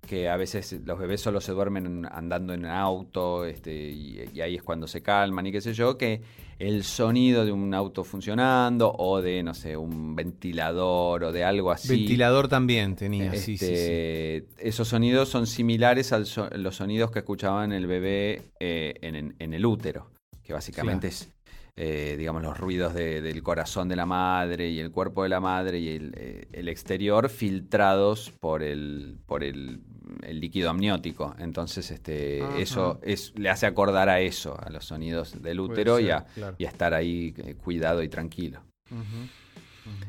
que 0.06 0.29
a 0.29 0.37
veces 0.37 0.73
los 0.85 0.99
bebés 0.99 1.20
solo 1.20 1.41
se 1.41 1.52
duermen 1.52 2.06
andando 2.11 2.52
en 2.55 2.64
auto, 2.67 3.44
este, 3.44 3.73
y, 3.75 4.25
y 4.35 4.41
ahí 4.41 4.56
es 4.56 4.62
cuando 4.62 4.87
se 4.88 5.02
calman 5.02 5.47
y 5.47 5.52
qué 5.52 5.61
sé 5.61 5.73
yo, 5.73 5.97
que 5.97 6.20
el 6.58 6.85
sonido 6.85 7.44
de 7.44 7.52
un 7.52 7.73
auto 7.75 8.02
funcionando 8.05 8.93
o 8.99 9.23
de, 9.23 9.43
no 9.43 9.55
sé, 9.55 9.76
un 9.76 10.14
ventilador 10.17 11.25
o 11.25 11.32
de 11.32 11.44
algo 11.44 11.70
así. 11.70 11.88
Ventilador 11.88 12.49
también 12.49 12.97
tenía, 12.97 13.31
sí, 13.35 13.56
sí, 13.56 13.58
sí. 13.58 13.64
Este, 13.73 14.47
Esos 14.58 14.88
sonidos 14.88 15.29
son 15.29 15.47
similares 15.47 16.12
a 16.12 16.19
los 16.19 16.75
sonidos 16.76 17.11
que 17.11 17.20
escuchaban 17.20 17.73
el 17.73 17.87
bebé 17.87 18.43
eh, 18.58 18.94
en, 19.02 19.14
en- 19.14 19.37
en 19.38 19.55
el 19.55 19.64
útero, 19.64 20.11
que 20.43 20.52
básicamente 20.52 21.08
es, 21.08 21.31
eh, 21.76 22.17
digamos, 22.19 22.43
los 22.43 22.58
ruidos 22.58 22.94
de- 22.94 23.20
del 23.20 23.43
corazón 23.43 23.88
de 23.88 23.96
la 23.96 24.06
madre 24.06 24.69
y 24.70 24.81
el 24.81 24.90
cuerpo 24.90 25.22
de 25.22 25.28
la 25.28 25.40
madre 25.40 25.78
y 25.78 25.88
el, 25.90 26.12
eh, 26.17 26.49
el 26.52 26.69
exterior 26.69 27.28
filtrados 27.28 28.31
por 28.40 28.62
el, 28.62 29.19
por 29.26 29.43
el, 29.44 29.81
el 30.22 30.40
líquido 30.40 30.70
amniótico. 30.70 31.34
Entonces, 31.38 31.90
este, 31.90 32.43
Ajá. 32.43 32.58
eso 32.58 33.00
es, 33.02 33.32
le 33.38 33.49
hace 33.50 33.67
acordar 33.67 34.08
a 34.08 34.20
eso, 34.20 34.58
a 34.61 34.70
los 34.70 34.84
sonidos 34.84 35.40
del 35.43 35.61
útero 35.61 36.00
y, 36.00 36.11
a, 36.11 36.25
claro. 36.34 36.56
y 36.58 36.64
a 36.64 36.69
estar 36.69 36.94
ahí 36.94 37.34
eh, 37.38 37.55
cuidado 37.55 38.02
y 38.02 38.08
tranquilo. 38.08 38.62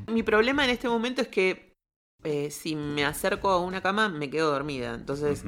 Mi 0.07 0.23
problema 0.23 0.63
en 0.65 0.71
este 0.71 0.87
momento 0.89 1.21
es 1.21 1.27
que 1.27 1.73
eh, 2.23 2.51
si 2.51 2.75
me 2.75 3.03
acerco 3.05 3.49
a 3.49 3.59
una 3.59 3.81
cama 3.81 4.09
me 4.09 4.29
quedo 4.29 4.51
dormida. 4.51 4.93
Entonces. 4.93 5.43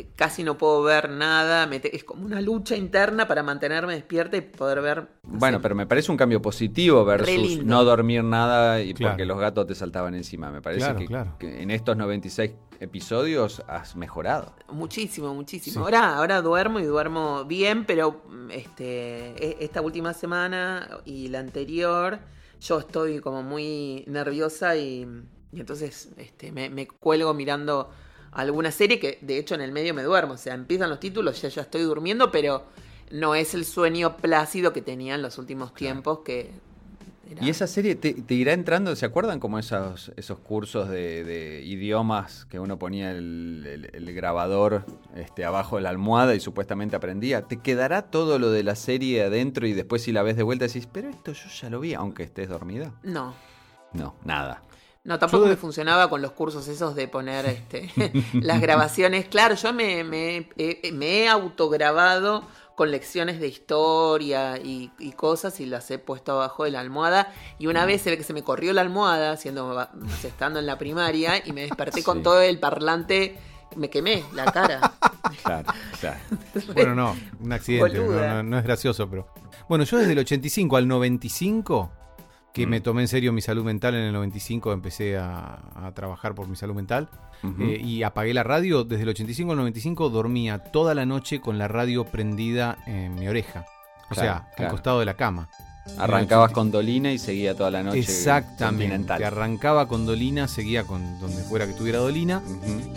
Eh, 0.00 0.08
casi 0.16 0.42
no 0.44 0.56
puedo 0.58 0.82
ver 0.82 1.10
nada. 1.10 1.66
me 1.66 1.80
te- 1.80 1.94
es 1.96 2.04
como 2.04 2.24
una 2.24 2.40
lucha 2.40 2.76
interna 2.76 3.26
para 3.28 3.42
mantenerme 3.42 3.94
despierta 3.94 4.36
y 4.36 4.40
poder 4.42 4.80
ver. 4.80 5.08
no 5.24 5.38
Bueno, 5.38 5.58
sé, 5.58 5.62
pero 5.62 5.74
me 5.74 5.86
parece 5.86 6.10
un 6.10 6.16
cambio 6.16 6.40
positivo 6.42 7.04
versus 7.04 7.64
no 7.64 7.84
dormir 7.84 8.22
nada 8.24 8.80
y 8.80 8.94
Claro. 8.94 9.12
porque 9.14 9.24
los 9.26 9.38
gatos 9.38 9.66
te 9.66 9.74
saltaban 9.74 10.14
encima. 10.14 10.50
Me 10.50 10.62
parece 10.62 10.84
Claro, 10.84 10.98
que, 10.98 11.06
claro. 11.06 11.36
que 11.38 11.62
en 11.62 11.70
estos 11.70 11.96
96 11.96 12.52
episodios 12.80 13.62
has 13.68 13.96
mejorado. 13.96 14.54
Muchísimo, 14.70 15.34
muchísimo. 15.34 15.74
Sí. 15.74 15.80
Ahora, 15.80 16.16
ahora 16.16 16.40
duermo 16.42 16.78
y 16.80 16.84
duermo 16.84 17.44
bien, 17.44 17.84
pero 17.84 18.22
este, 18.50 19.30
e- 19.44 19.56
esta 19.64 19.80
última 19.80 20.12
semana 20.14 20.88
y 21.04 21.28
la 21.28 21.40
anterior, 21.40 22.18
yo 22.60 22.78
estoy 22.78 23.20
como 23.20 23.42
muy 23.42 24.04
nerviosa 24.06 24.76
y, 24.76 25.06
y 25.52 25.60
entonces 25.60 26.10
este, 26.16 26.52
me, 26.52 26.70
me 26.70 26.86
cuelgo 26.86 27.34
mirando 27.34 27.90
alguna 28.32 28.70
serie 28.70 28.98
que 29.00 29.18
de 29.22 29.38
hecho 29.38 29.54
en 29.54 29.60
el 29.60 29.72
medio 29.72 29.94
me 29.94 30.02
duermo. 30.02 30.34
O 30.34 30.38
sea, 30.38 30.54
empiezan 30.54 30.90
los 30.90 31.00
títulos, 31.00 31.40
ya, 31.42 31.48
ya 31.48 31.62
estoy 31.62 31.82
durmiendo, 31.82 32.30
pero 32.30 32.64
no 33.10 33.34
es 33.34 33.54
el 33.54 33.64
sueño 33.64 34.16
plácido 34.16 34.72
que 34.72 34.82
tenía 34.82 35.14
en 35.14 35.22
los 35.22 35.38
últimos 35.38 35.72
tiempos 35.74 36.20
que... 36.20 36.50
era- 37.30 37.42
Y 37.44 37.48
esa 37.48 37.66
serie 37.66 37.94
te, 37.94 38.12
te 38.12 38.34
irá 38.34 38.52
entrando, 38.52 38.94
¿se 38.96 39.06
acuerdan 39.06 39.40
como 39.40 39.58
esos, 39.58 40.12
esos 40.16 40.38
cursos 40.40 40.88
de, 40.90 41.24
de 41.24 41.62
idiomas 41.64 42.44
que 42.50 42.58
uno 42.60 42.78
ponía 42.78 43.10
el, 43.12 43.64
el- 43.66 43.90
el 43.94 44.14
grabador 44.14 44.84
este, 45.16 45.44
abajo 45.46 45.76
de 45.76 45.82
la 45.82 45.88
almohada 45.90 46.34
y 46.34 46.40
supuestamente 46.40 46.96
aprendía? 46.96 47.42
¿Te 47.42 47.56
quedará 47.58 48.02
todo 48.02 48.38
lo 48.38 48.50
de 48.50 48.62
la 48.62 48.74
serie 48.76 49.22
adentro 49.24 49.66
y 49.66 49.72
después 49.72 50.02
si 50.02 50.12
la 50.12 50.22
ves 50.22 50.36
de 50.36 50.42
vuelta 50.42 50.66
decís, 50.66 50.86
pero 50.90 51.08
esto 51.08 51.32
yo 51.32 51.48
ya 51.62 51.70
lo 51.70 51.80
vi, 51.80 51.94
aunque 51.94 52.24
estés 52.24 52.48
dormida? 52.50 52.92
No. 53.02 53.34
No, 53.94 54.16
nada. 54.24 54.62
No, 55.08 55.18
tampoco 55.18 55.44
Yo 55.44 55.50
me 55.50 55.56
funcionaba 55.56 56.10
con 56.10 56.20
los 56.20 56.32
cursos 56.32 56.68
esos 56.68 56.94
de 56.94 57.08
poner 57.08 57.46
este, 57.46 57.90
las 58.34 58.60
grabaciones. 58.60 59.26
Claro, 59.26 59.54
yo 59.54 59.72
me, 59.72 60.04
me, 60.04 60.50
eh, 60.58 60.90
me 60.92 61.20
he 61.22 61.28
autograbado 61.28 62.44
con 62.74 62.90
lecciones 62.90 63.40
de 63.40 63.48
historia 63.48 64.58
y, 64.58 64.90
y 64.98 65.12
cosas 65.12 65.60
y 65.60 65.66
las 65.66 65.90
he 65.90 65.98
puesto 65.98 66.32
abajo 66.32 66.64
de 66.64 66.70
la 66.72 66.80
almohada. 66.80 67.32
Y 67.58 67.66
una 67.68 67.86
vez 67.86 68.02
se 68.02 68.10
ve 68.10 68.18
que 68.18 68.22
se 68.22 68.32
me 68.34 68.44
corrió 68.44 68.72
la 68.72 68.82
almohada, 68.82 69.36
siendo, 69.36 69.88
estando 70.22 70.58
en 70.60 70.66
la 70.66 70.76
primaria, 70.78 71.42
y 71.44 71.52
me 71.52 71.62
desperté 71.62 72.00
Sí. 72.00 72.02
con 72.04 72.22
todo 72.22 72.40
el 72.42 72.60
parlante. 72.60 73.36
Me 73.76 73.90
quemé 73.90 74.22
la 74.34 74.44
cara. 74.52 74.92
Claro, 75.42 75.68
claro. 76.00 76.18
Bueno, 76.74 76.94
no, 76.94 77.16
un 77.40 77.52
accidente, 77.52 77.98
no, 77.98 78.10
no- 78.10 78.42
no 78.42 78.58
es 78.58 78.64
gracioso, 78.64 79.08
pero... 79.10 79.28
Bueno, 79.68 79.84
yo 79.84 79.98
desde 79.98 80.12
el 80.12 80.18
85 80.20 80.76
al 80.76 80.88
95 80.88 81.90
que 82.52 82.66
Mm. 82.66 82.70
me 82.70 82.80
tomé 82.80 83.02
en 83.02 83.08
serio 83.08 83.32
mi 83.32 83.40
salud 83.40 83.64
mental 83.64 83.94
en 83.94 84.02
el 84.02 84.12
95, 84.12 84.72
empecé 84.72 85.16
a, 85.18 85.58
a 85.74 85.92
trabajar 85.94 86.34
por 86.34 86.48
mi 86.48 86.56
salud 86.56 86.74
mental 86.74 87.08
eh, 87.60 87.80
y 87.82 88.02
apagué 88.02 88.34
la 88.34 88.42
radio. 88.42 88.84
Desde 88.84 89.02
el 89.04 89.10
85 89.10 89.52
al 89.52 89.58
95 89.58 90.08
dormía 90.10 90.58
toda 90.58 90.94
la 90.94 91.06
noche 91.06 91.40
con 91.40 91.58
la 91.58 91.68
radio 91.68 92.04
prendida 92.04 92.78
en 92.86 93.14
mi 93.14 93.28
oreja. 93.28 93.64
O 94.10 94.14
Claro, 94.14 94.44
sea, 94.56 94.64
al 94.66 94.70
costado 94.72 94.98
de 95.00 95.04
la 95.04 95.14
cama. 95.14 95.48
Arrancabas 95.96 96.52
con 96.52 96.70
Dolina 96.70 97.12
y 97.12 97.18
seguía 97.18 97.54
toda 97.56 97.70
la 97.70 97.82
noche. 97.82 97.98
Exactamente. 98.00 99.12
Arrancaba 99.24 99.88
con 99.88 100.04
Dolina, 100.04 100.46
seguía 100.48 100.84
con 100.84 101.18
donde 101.18 101.42
fuera 101.42 101.66
que 101.66 101.72
tuviera 101.72 101.98
Dolina. 101.98 102.42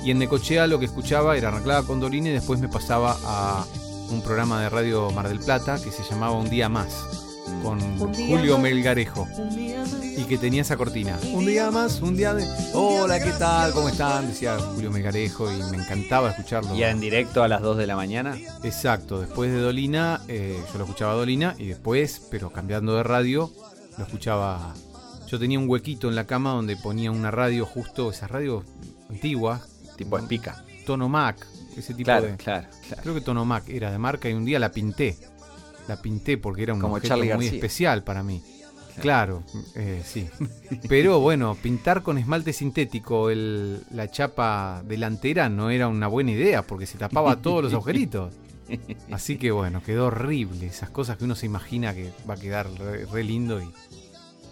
Y 0.04 0.12
en 0.12 0.20
Necochea 0.20 0.68
lo 0.68 0.78
que 0.80 0.86
escuchaba 0.86 1.38
era 1.38 1.50
arrancaba 1.50 1.84
con 1.84 2.00
Dolina 2.00 2.30
y 2.30 2.34
después 2.34 2.60
me 2.60 2.68
pasaba 2.68 3.16
a 3.26 3.66
un 4.10 4.22
programa 4.22 4.62
de 4.62 4.70
radio 4.70 5.10
Mar 5.12 5.30
del 5.30 5.40
Plata 5.40 5.76
que 5.82 5.90
se 5.92 6.04
llamaba 6.04 6.34
Un 6.34 6.50
Día 6.50 6.68
Más, 6.68 7.06
con 7.62 7.82
Un 7.82 8.12
día 8.12 8.28
Julio 8.38 8.54
más. 8.54 8.64
Melgarejo. 8.64 9.28
Y 10.18 10.24
que 10.26 10.38
tenía 10.38 10.62
esa 10.62 10.78
cortina. 10.78 11.18
Un 11.34 11.46
día 11.46 11.72
más, 11.72 12.02
un 12.02 12.16
día 12.16 12.34
de. 12.34 12.46
Hola, 12.74 13.20
¿qué 13.24 13.32
tal? 13.32 13.72
¿Cómo 13.74 13.90
están? 13.90 14.28
Decía 14.28 14.58
Julio 14.60 14.92
Melgarejo 14.92 15.52
y 15.52 15.58
me 15.72 15.78
encantaba 15.78 16.30
escucharlo. 16.32 16.76
Y 16.76 16.84
en 16.84 17.00
directo 17.00 17.44
a 17.44 17.48
las 17.48 17.62
2 17.62 17.78
de 17.78 17.88
la 17.88 17.96
mañana. 17.96 18.38
Exacto, 18.64 19.20
después 19.22 19.52
de 19.52 19.60
Dolina, 19.60 20.22
eh, 20.28 20.60
yo 20.72 20.78
lo 20.78 20.84
escuchaba 20.86 21.14
a 21.14 21.16
Dolina 21.16 21.56
y 21.58 21.68
después, 21.68 22.28
pero 22.30 22.52
cambiando 22.52 22.96
de 22.96 23.04
radio, 23.04 23.52
lo 23.98 24.04
escuchaba. 24.04 24.74
Yo 25.28 25.40
tenía 25.40 25.58
un 25.60 25.70
huequito 25.70 26.10
en 26.10 26.16
la 26.16 26.26
cama 26.28 26.52
donde 26.52 26.76
ponía 26.76 27.10
una 27.12 27.32
radio 27.32 27.66
justo, 27.66 28.12
esas 28.12 28.30
radios 28.32 28.66
antiguas, 29.10 29.62
Tipo 29.98 30.18
espica. 30.18 30.64
Tono 30.86 31.08
Mac, 31.10 31.46
ese 31.78 31.94
tipo 31.94 32.06
Claro, 32.06 32.26
de. 32.28 32.36
claro, 32.38 32.68
claro. 32.88 33.02
Creo 33.04 33.14
que 33.16 33.22
Tono 33.22 33.46
Mac 33.46 33.66
era 33.70 33.92
de 33.92 33.98
marca 34.00 34.30
y 34.30 34.34
un 34.34 34.46
día 34.46 34.58
la 34.60 34.72
pinté. 34.72 35.16
La 35.88 36.02
pinté 36.02 36.38
porque 36.38 36.64
era 36.64 36.74
un 36.74 36.80
Como 36.80 36.96
objeto 36.96 37.18
muy 37.18 37.28
García. 37.28 37.52
especial 37.52 38.04
para 38.04 38.24
mí. 38.24 38.42
Claro, 39.02 39.44
eh, 39.76 40.04
sí. 40.06 40.28
Pero 40.90 41.20
bueno, 41.22 41.56
pintar 41.62 42.04
con 42.04 42.18
esmalte 42.18 42.52
sintético 42.54 43.30
el- 43.30 43.82
la 43.90 44.12
chapa 44.12 44.84
delantera 44.86 45.48
no 45.50 45.70
era 45.70 45.88
una 45.88 46.08
buena 46.08 46.32
idea 46.32 46.62
porque 46.62 46.86
se 46.86 46.98
tapaba 46.98 47.38
todos 47.38 47.64
los 47.64 47.74
agujeritos. 47.74 48.34
Así 49.12 49.38
que 49.38 49.52
bueno, 49.52 49.82
quedó 49.82 50.08
horrible. 50.08 50.68
Esas 50.68 50.90
cosas 50.90 51.18
que 51.18 51.24
uno 51.24 51.36
se 51.36 51.46
imagina 51.46 51.94
que 51.96 52.12
va 52.30 52.34
a 52.36 52.38
quedar 52.38 52.70
re, 52.78 53.06
re 53.06 53.24
lindo. 53.24 53.62
Y, 53.62 53.72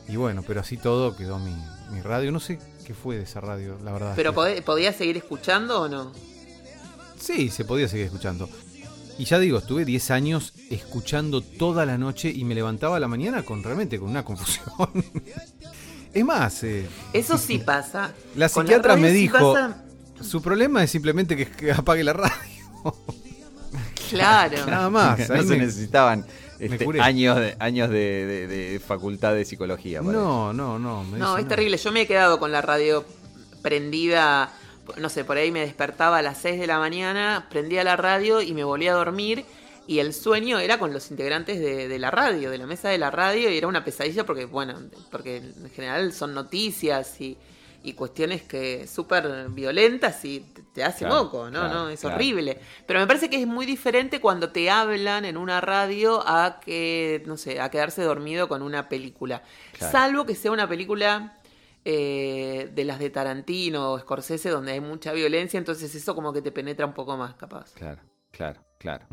y 0.07 0.15
bueno, 0.15 0.41
pero 0.47 0.61
así 0.61 0.77
todo 0.77 1.15
quedó 1.15 1.37
mi, 1.37 1.55
mi 1.91 2.01
radio. 2.01 2.31
No 2.31 2.39
sé 2.39 2.59
qué 2.85 2.93
fue 2.93 3.17
de 3.17 3.23
esa 3.23 3.41
radio, 3.41 3.77
la 3.83 3.91
verdad. 3.91 4.13
¿Pero 4.15 4.33
podías 4.33 4.95
seguir 4.95 5.17
escuchando 5.17 5.81
o 5.81 5.89
no? 5.89 6.11
Sí, 7.19 7.49
se 7.49 7.65
podía 7.65 7.87
seguir 7.87 8.05
escuchando. 8.05 8.49
Y 9.19 9.25
ya 9.25 9.37
digo, 9.37 9.59
estuve 9.59 9.83
10 9.85 10.11
años 10.11 10.53
escuchando 10.71 11.41
toda 11.41 11.85
la 11.85 11.97
noche 11.97 12.31
y 12.33 12.43
me 12.45 12.55
levantaba 12.55 12.97
a 12.97 12.99
la 12.99 13.07
mañana 13.07 13.43
con 13.43 13.61
realmente 13.61 13.99
con 13.99 14.09
una 14.09 14.23
confusión. 14.23 14.65
es 16.13 16.25
más, 16.25 16.63
eh, 16.63 16.87
Eso 17.13 17.37
sí 17.37 17.59
pasa. 17.59 18.13
La 18.35 18.47
psiquiatra 18.49 18.93
radio 18.95 19.01
me 19.03 19.11
sí 19.11 19.17
dijo- 19.27 19.53
pasa- 19.53 19.83
su 20.21 20.41
problema 20.41 20.83
es 20.83 20.91
simplemente 20.91 21.35
que, 21.37 21.45
que 21.47 21.71
apague 21.71 22.03
la 22.03 22.13
radio. 22.13 22.33
Claro. 24.09 24.65
Nada 24.65 24.89
más. 24.89 25.29
no 25.29 25.35
Ahí 25.35 25.41
se 25.43 25.47
me- 25.49 25.57
necesitaban 25.59 26.25
este, 26.59 26.85
años, 27.01 27.37
de, 27.37 27.55
años 27.59 27.89
de, 27.89 28.25
de- 28.25 28.47
de 28.47 28.79
facultad 28.79 29.33
de 29.33 29.45
psicología. 29.45 30.01
No, 30.01 30.51
no, 30.53 30.79
no. 30.79 31.03
me 31.03 31.17
No, 31.17 31.31
dice, 31.35 31.41
es 31.41 31.47
terrible. 31.49 31.77
Yo 31.77 31.91
me 31.91 32.01
he 32.01 32.07
quedado 32.07 32.39
con 32.39 32.51
la 32.51 32.61
radio 32.61 33.05
prendida, 33.61 34.51
no 34.97 35.09
sé, 35.09 35.25
por 35.25 35.37
ahí 35.37 35.51
me 35.51 35.61
despertaba 35.61 36.17
a 36.19 36.21
las 36.21 36.37
6 36.39 36.59
de 36.59 36.67
la 36.67 36.79
mañana, 36.79 37.47
prendía 37.49 37.83
la 37.83 37.95
radio 37.95 38.41
y 38.41 38.53
me 38.53 38.63
volvía 38.63 38.91
a 38.91 38.95
dormir. 38.95 39.45
Y 39.87 39.99
el 39.99 40.13
sueño 40.13 40.59
era 40.59 40.77
con 40.77 40.93
los 40.93 41.09
integrantes 41.09 41.59
de, 41.59 41.87
de 41.87 41.99
la 41.99 42.11
radio, 42.11 42.51
de 42.51 42.59
la 42.59 42.67
mesa 42.67 42.89
de 42.89 42.99
la 42.99 43.09
radio, 43.09 43.49
y 43.49 43.57
era 43.57 43.67
una 43.67 43.83
pesadilla 43.83 44.23
porque, 44.25 44.45
bueno, 44.45 44.75
porque 45.09 45.37
en 45.37 45.69
general 45.71 46.13
son 46.13 46.35
noticias 46.35 47.19
y, 47.19 47.39
y 47.81 47.93
cuestiones 47.93 48.43
que 48.43 48.87
súper 48.87 49.49
violentas 49.49 50.23
y 50.25 50.41
te, 50.73 50.83
hace 50.83 51.05
Claro, 51.05 51.23
moco, 51.23 51.49
¿no? 51.49 51.61
claro, 51.61 51.69
no 51.69 51.89
Es 51.89 52.01
claro. 52.01 52.15
horrible. 52.17 52.59
Pero 52.85 52.99
me 52.99 53.07
parece 53.07 53.29
que 53.31 53.41
es 53.41 53.47
muy 53.47 53.65
diferente 53.65 54.21
cuando 54.21 54.51
te 54.51 54.69
hablan 54.69 55.25
en 55.25 55.37
una 55.37 55.59
radio 55.59 56.21
a 56.27 56.59
que, 56.59 57.23
no 57.25 57.35
sé, 57.37 57.59
a 57.59 57.69
quedarse 57.71 58.03
dormido 58.03 58.47
con 58.47 58.61
una 58.61 58.89
película. 58.89 59.41
Salvo 59.79 60.25
que 60.25 60.35
sea 60.35 60.51
una 60.51 60.67
película 60.69 61.38
eh, 61.85 62.69
de 62.73 62.83
las 62.85 62.99
de 62.99 63.09
Tarantino 63.09 63.91
o 63.93 63.99
Scorsese 63.99 64.49
donde 64.49 64.71
hay 64.73 64.79
mucha 64.81 65.13
violencia, 65.13 65.57
entonces 65.57 65.93
eso 65.95 66.15
como 66.15 66.33
que 66.33 66.41
te 66.41 66.51
penetra 66.51 66.85
un 66.85 66.93
poco 66.93 67.17
más, 67.17 67.35
capaz. 67.35 67.73
Claro, 67.73 68.01
claro, 68.31 68.61
claro. 68.77 69.05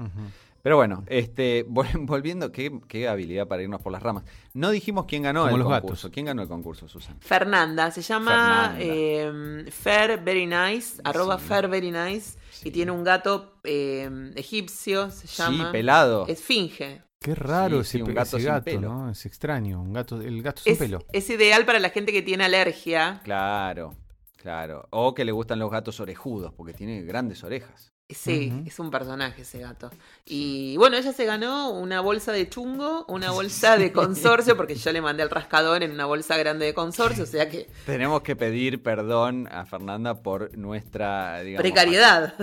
Pero 0.63 0.77
bueno, 0.77 1.05
este, 1.07 1.65
vol- 1.69 1.87
volviendo, 2.07 2.51
qué, 2.51 2.81
qué 2.89 3.07
habilidad 3.07 3.47
para 3.47 3.63
irnos 3.63 3.81
por 3.81 3.93
las 3.93 4.03
ramas. 4.03 4.25
No 4.53 4.71
dijimos 4.71 5.05
quién 5.07 5.23
ganó 5.23 5.43
Como 5.45 5.55
el 5.55 5.63
los 5.63 5.69
concurso. 5.73 6.09
gatos. 6.09 6.11
¿Quién 6.13 6.27
ganó 6.27 6.43
el 6.43 6.49
concurso, 6.49 6.89
Susan? 6.89 7.17
Fernanda, 7.21 7.91
se 7.93 8.03
llama 8.03 8.75
Fernanda. 8.77 8.79
eh, 8.81 9.71
Fair 9.71 10.21
Very 10.25 10.47
Nice, 10.47 11.01
arroba 11.05 11.39
Fair 11.39 11.69
Very 11.69 11.93
Nice, 11.93 12.37
Sí. 12.51 12.69
y 12.69 12.73
tiene 12.73 12.91
un 12.91 13.05
gato 13.05 13.61
eh, 13.65 14.11
egipcio, 14.35 15.11
se 15.11 15.27
llama... 15.29 15.67
Sí, 15.67 15.73
pelado. 15.73 16.27
Esfinge. 16.27 17.03
Qué 17.27 17.35
raro 17.35 17.83
Sí, 17.83 17.91
sí, 17.91 17.97
ese, 17.97 18.03
un 18.05 18.07
pe- 18.09 18.15
gato 18.15 18.37
ese 18.37 18.39
sin 18.39 18.47
gato, 18.47 18.65
pelo. 18.65 18.89
¿no? 18.89 19.11
Es 19.11 19.27
extraño. 19.27 19.83
Un 19.83 19.93
gato, 19.93 20.21
el 20.21 20.43
gato 20.43 20.63
sin 20.63 20.75
Es, 20.75 20.79
pelo. 20.79 21.01
es 21.13 21.29
ideal 21.29 21.65
para 21.67 21.81
la 21.81 21.91
gente 21.91 22.13
que 22.13 22.23
tiene 22.23 22.45
alergia. 22.45 23.21
Claro, 23.25 23.97
claro. 24.37 24.87
O 24.91 25.13
que 25.13 25.25
le 25.25 25.33
gustan 25.33 25.59
los 25.59 25.69
gatos 25.71 25.99
orejudos, 25.99 26.53
porque 26.55 26.73
tiene 26.73 27.03
grandes 27.03 27.43
orejas. 27.43 27.93
Sí, 28.09 28.53
es 28.65 28.79
un 28.79 28.91
personaje 28.91 29.43
ese 29.43 29.59
gato. 29.59 29.91
Y 30.25 30.77
bueno, 30.77 30.97
ella 30.97 31.13
se 31.13 31.25
ganó 31.25 31.71
una 31.71 32.01
bolsa 32.01 32.31
de 32.31 32.49
chungo, 32.49 33.05
una 33.09 33.33
bolsa 33.33 33.77
de 33.77 33.91
consorcio, 33.93 34.57
porque 34.57 34.77
yo 34.77 34.93
le 34.93 35.01
mandé 35.01 35.25
al 35.25 35.31
rascador 35.31 35.83
en 35.83 35.91
una 35.91 36.07
bolsa 36.07 36.37
grande 36.37 36.67
de 36.67 36.75
consorcio, 36.75 37.25
o 37.25 37.27
sea 37.27 37.49
que 37.49 37.69
Tenemos 37.85 38.23
que 38.23 38.37
pedir 38.37 38.81
perdón 38.81 39.49
a 39.51 39.65
Fernanda 39.67 40.23
por 40.23 40.57
nuestra, 40.57 41.41
digamos, 41.41 41.63
precariedad. 41.63 42.35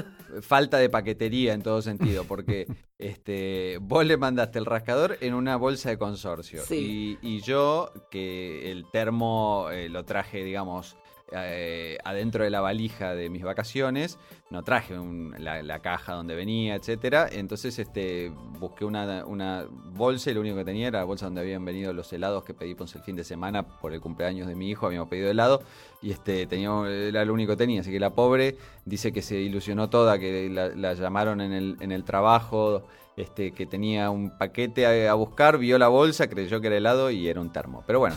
falta 0.42 0.78
de 0.80 0.90
paquetería 0.90 1.54
en 1.54 1.62
todo 1.62 1.82
sentido, 1.82 2.26
porque 2.26 2.68
este, 2.98 3.78
vos 3.80 4.06
le 4.06 4.18
mandaste 4.18 4.60
el 4.60 4.66
rascador 4.66 5.18
en 5.22 5.34
una 5.34 5.56
bolsa 5.56 5.90
de 5.90 5.98
consorcio. 5.98 6.62
Sí. 6.66 7.20
Y, 7.22 7.36
y 7.36 7.42
yo, 7.42 7.94
que 8.12 8.70
el 8.70 8.84
termo 8.92 9.70
eh, 9.72 9.88
lo 9.88 10.04
traje, 10.04 10.44
digamos, 10.44 10.98
eh, 11.36 11.98
adentro 12.04 12.44
de 12.44 12.50
la 12.50 12.62
valija 12.62 13.16
de 13.16 13.30
mis 13.30 13.44
vacaciones, 13.44 14.18
no 14.50 14.64
traje 14.64 14.98
un- 14.98 15.34
la, 15.40 15.64
la 15.64 15.80
caja 15.80 16.14
donde 16.14 16.36
venía, 16.36 16.76
etcétera. 16.76 17.28
Entonces 17.32 17.80
este, 17.80 18.32
busqué 18.60 18.86
una, 18.86 19.26
una 19.26 19.66
bolsa 19.70 20.32
y 20.32 20.34
lo 20.34 20.42
único 20.42 20.58
que 20.58 20.66
tenía 20.66 20.88
era 20.88 21.00
la 21.00 21.06
bolsa 21.06 21.26
donde 21.26 21.42
habían 21.42 21.66
venido 21.66 21.92
los 21.94 22.12
helados 22.14 22.44
que 22.44 22.54
pedí 22.54 22.76
pues, 22.76 22.94
el 22.96 23.02
fin 23.02 23.16
de 23.16 23.24
semana 23.24 23.64
por 23.64 23.94
el 23.94 24.02
cumpleaños 24.02 24.48
de 24.48 24.56
mi 24.56 24.70
hijo, 24.70 24.86
habíamos 24.86 25.10
pedido 25.10 25.30
helado 25.32 25.62
y 26.02 26.12
este 26.12 26.46
tenía, 26.48 26.70
era 26.88 27.26
lo 27.26 27.34
único 27.34 27.54
que 27.54 27.58
tenía. 27.58 27.82
Así 27.82 27.92
que 27.92 28.00
la 28.00 28.12
pobre 28.12 28.58
dice 28.86 29.12
que 29.12 29.22
se 29.22 29.36
ilusionó 29.40 29.90
toda, 29.90 30.20
que 30.20 30.50
la, 30.50 30.70
la 30.70 30.94
llamaron 30.94 31.42
en 31.42 31.52
el, 31.54 31.78
en 31.80 31.92
el 31.92 32.04
trabajo, 32.04 32.84
este, 33.16 33.52
que 33.52 33.66
tenía 33.68 34.10
un 34.10 34.38
paquete 34.38 35.08
a 35.08 35.14
buscar, 35.14 35.58
vio 35.60 35.78
la 35.78 35.88
bolsa, 35.88 36.28
creyó 36.28 36.60
que 36.62 36.68
era 36.68 36.78
helado 36.78 37.12
y 37.12 37.28
era 37.28 37.40
un 37.42 37.52
termo. 37.52 37.84
Pero 37.86 38.00
bueno, 38.00 38.16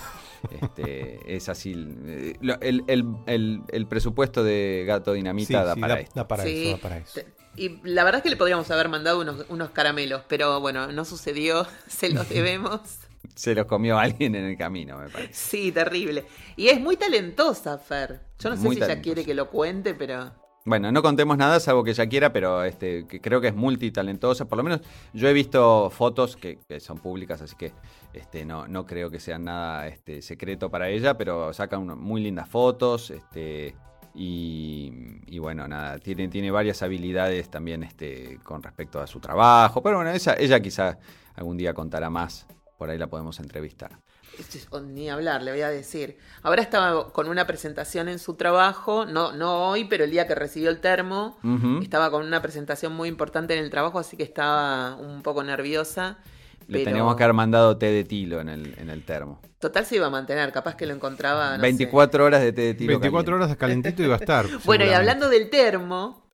este, 0.52 1.36
es 1.36 1.48
así. 1.48 1.74
eh, 2.06 2.34
El, 2.60 2.84
el- 2.86 3.04
el- 3.26 3.60
el 3.68 3.86
presupuesto 3.86 4.42
de 4.44 4.84
Gato 4.86 5.12
Dinamita 5.12 5.64
da 5.64 5.76
para 5.76 5.94
da, 5.94 6.00
esto. 6.00 6.12
da 6.14 6.28
para 6.28 6.42
Sí. 6.44 6.68
eso, 6.68 6.76
da 6.76 6.82
para 6.82 6.98
eso. 6.98 7.20
Y 7.56 7.80
la 7.84 8.04
verdad 8.04 8.18
es 8.18 8.22
que 8.22 8.30
le 8.30 8.36
podríamos 8.36 8.70
haber 8.70 8.88
mandado 8.88 9.20
unos, 9.20 9.46
unos 9.48 9.70
caramelos, 9.70 10.22
pero 10.28 10.60
bueno, 10.60 10.92
no 10.92 11.04
sucedió, 11.04 11.66
se 11.88 12.10
los 12.10 12.28
debemos. 12.28 12.80
Se 13.34 13.54
los 13.56 13.66
comió 13.66 13.98
alguien 13.98 14.34
en 14.36 14.44
el 14.44 14.56
camino, 14.56 14.96
me 14.98 15.08
parece. 15.10 15.34
Sí, 15.34 15.72
terrible. 15.72 16.24
Y 16.56 16.68
es 16.68 16.80
muy 16.80 16.96
talentosa, 16.96 17.76
Fer. 17.76 18.20
Yo 18.38 18.50
no 18.50 18.56
sé 18.56 18.62
Muy 18.62 18.76
si 18.76 18.82
ella 18.84 19.02
quiere 19.02 19.24
que 19.24 19.34
lo 19.34 19.50
cuente, 19.50 19.94
pero... 19.94 20.32
Bueno, 20.66 20.90
no 20.90 21.00
contemos 21.00 21.38
nada, 21.38 21.60
salvo 21.60 21.84
que 21.84 21.92
ella 21.92 22.08
quiera, 22.08 22.32
pero 22.32 22.64
este, 22.64 23.06
que 23.06 23.20
creo 23.20 23.40
que 23.40 23.46
es 23.46 23.54
multitalentosa. 23.54 24.46
Por 24.46 24.58
lo 24.58 24.64
menos 24.64 24.80
yo 25.12 25.28
he 25.28 25.32
visto 25.32 25.90
fotos 25.90 26.36
que, 26.36 26.58
son 26.80 26.98
públicas, 26.98 27.40
así 27.40 27.54
que 27.54 27.72
este, 28.12 28.44
no, 28.44 28.66
no 28.66 28.84
creo 28.84 29.08
que 29.08 29.20
sean 29.20 29.44
nada 29.44 29.86
este, 29.86 30.22
secreto 30.22 30.68
para 30.68 30.88
ella, 30.88 31.16
pero 31.16 31.52
saca 31.52 31.78
muy 31.78 32.20
lindas 32.20 32.48
fotos. 32.48 33.12
Este, 33.12 33.76
y, 34.12 35.38
bueno, 35.38 35.68
nada, 35.68 36.00
tiene, 36.00 36.26
tiene 36.26 36.50
varias 36.50 36.82
habilidades 36.82 37.48
también 37.48 37.84
este, 37.84 38.40
con 38.42 38.60
respecto 38.60 38.98
a 38.98 39.06
su 39.06 39.20
trabajo. 39.20 39.80
Pero 39.84 39.98
bueno, 39.98 40.10
ella, 40.10 40.34
ella 40.36 40.58
quizá 40.58 40.98
algún 41.36 41.56
día 41.56 41.74
contará 41.74 42.10
más. 42.10 42.44
Por 42.78 42.90
ahí 42.90 42.98
la 42.98 43.06
podemos 43.06 43.40
entrevistar. 43.40 43.98
Oh, 44.70 44.80
Ni 44.80 45.08
hablar, 45.08 45.42
le 45.42 45.50
voy 45.50 45.62
a 45.62 45.70
decir. 45.70 46.18
Ahora 46.42 46.60
estaba 46.60 47.12
con 47.12 47.28
una 47.28 47.46
presentación 47.46 48.08
en 48.08 48.18
su 48.18 48.34
trabajo, 48.34 49.06
no, 49.06 49.32
no 49.32 49.68
hoy, 49.70 49.84
pero 49.84 50.04
el 50.04 50.10
día 50.10 50.26
que 50.26 50.34
recibió 50.34 50.68
el 50.68 50.80
termo, 50.80 51.38
estaba 51.82 52.10
con 52.10 52.26
una 52.26 52.42
presentación 52.42 52.92
muy 52.92 53.08
importante 53.08 53.56
en 53.56 53.64
el 53.64 53.70
trabajo, 53.70 53.98
así 53.98 54.16
que 54.16 54.22
estaba 54.22 54.96
un 54.96 55.22
poco 55.22 55.42
nerviosa. 55.42 56.18
Le 56.68 56.78
pero 56.78 56.90
teníamos 56.90 57.16
que 57.16 57.22
haber 57.22 57.34
mandado 57.34 57.78
té 57.78 57.86
de 57.86 58.02
tilo 58.02 58.40
en 58.40 58.48
el, 58.48 58.74
en 58.78 58.90
el 58.90 59.04
termo. 59.04 59.40
Total 59.60 59.86
se 59.86 59.96
iba 59.96 60.08
a 60.08 60.10
mantener, 60.10 60.50
capaz 60.52 60.74
que 60.74 60.84
lo 60.84 60.92
encontraba. 60.94 61.50
no 61.50 61.56
sé. 61.56 61.62
24 61.62 62.24
horas 62.24 62.42
de 62.42 62.52
té 62.52 62.62
de 62.62 62.74
tilo. 62.74 62.98
24 62.98 63.12
caliente. 63.12 63.32
horas 63.36 63.48
de 63.50 63.56
calentito 63.56 64.02
iba 64.02 64.14
a 64.14 64.18
estar. 64.18 64.46
Bueno, 64.64 64.84
y 64.84 64.88
hablando 64.90 65.28
del 65.28 65.48
termo, 65.48 66.26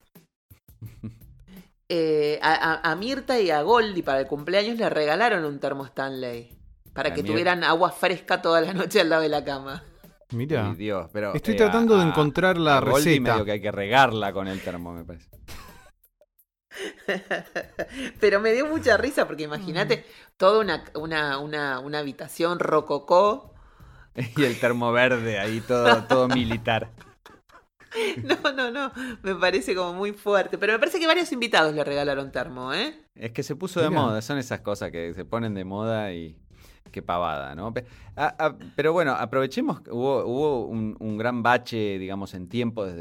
eh, 1.94 2.38
a, 2.42 2.94
Mirta 2.96 3.38
y 3.38 3.50
a 3.50 3.60
Goldie 3.60 4.02
para 4.02 4.20
el 4.20 4.26
cumpleaños 4.26 4.78
le 4.78 4.88
regalaron 4.88 5.44
un 5.44 5.58
termo 5.60 5.84
Stanley. 5.84 6.58
Para 6.94 7.10
La 7.10 7.14
que 7.14 7.22
tuvieran 7.22 7.64
agua 7.64 7.90
fresca 7.90 8.40
toda 8.40 8.60
la 8.62 8.72
noche 8.72 9.00
al 9.02 9.10
lado 9.10 9.22
de 9.22 9.28
la 9.28 9.44
cama. 9.44 9.82
Mira. 10.30 10.74
Dios, 10.74 11.10
pero, 11.12 11.34
Estoy 11.34 11.52
eh, 11.54 11.58
tratando 11.58 11.98
de 11.98 12.04
encontrar 12.04 12.56
la 12.56 12.78
a 12.78 12.80
Goldie 12.80 13.18
receta. 13.18 13.32
medio 13.32 13.44
que 13.44 13.52
hay 13.52 13.60
que 13.60 13.72
regarla 13.72 14.32
con 14.32 14.48
el 14.48 14.60
termo, 14.62 14.92
me 14.94 15.04
parece. 15.04 15.28
Pero 18.20 18.40
me 18.40 18.52
dio 18.52 18.66
mucha 18.66 18.96
risa 18.96 19.26
porque 19.26 19.42
imagínate 19.42 19.98
Mm. 19.98 20.32
toda 20.38 20.60
una, 20.60 20.84
una, 20.94 21.38
una, 21.38 21.78
una 21.80 21.98
habitación 21.98 22.58
rococó. 22.58 23.52
Y 24.36 24.44
el 24.44 24.58
termo 24.58 24.92
verde 24.92 25.38
ahí 25.38 25.60
todo, 25.60 26.04
todo 26.04 26.28
militar. 26.34 26.90
No, 28.24 28.52
no, 28.52 28.70
no. 28.70 28.92
Me 29.22 29.34
parece 29.34 29.74
como 29.74 29.92
muy 29.94 30.12
fuerte. 30.12 30.58
Pero 30.58 30.72
me 30.74 30.78
parece 30.78 30.98
que 30.98 31.06
varios 31.06 31.30
invitados 31.32 31.74
le 31.74 31.84
regalaron 31.84 32.30
termo, 32.32 32.72
¿eh? 32.72 32.94
Es 33.14 33.32
que 33.32 33.42
se 33.42 33.56
puso 33.56 33.80
de 33.80 33.90
moda, 33.90 34.22
son 34.22 34.38
esas 34.38 34.60
cosas 34.60 34.90
que 34.90 35.12
se 35.14 35.24
ponen 35.24 35.54
de 35.54 35.64
moda 35.64 36.12
y 36.12 36.36
qué 36.90 37.02
pavada, 37.02 37.54
¿no? 37.54 37.72
Pe- 37.72 37.84
ah, 38.16 38.34
ah, 38.38 38.54
pero 38.76 38.92
bueno, 38.92 39.12
aprovechemos, 39.12 39.80
hubo, 39.90 40.24
hubo 40.26 40.66
un, 40.66 40.96
un 41.00 41.16
gran 41.16 41.42
bache, 41.42 41.98
digamos, 41.98 42.34
en 42.34 42.48
tiempo 42.48 42.84
desde 42.84 43.00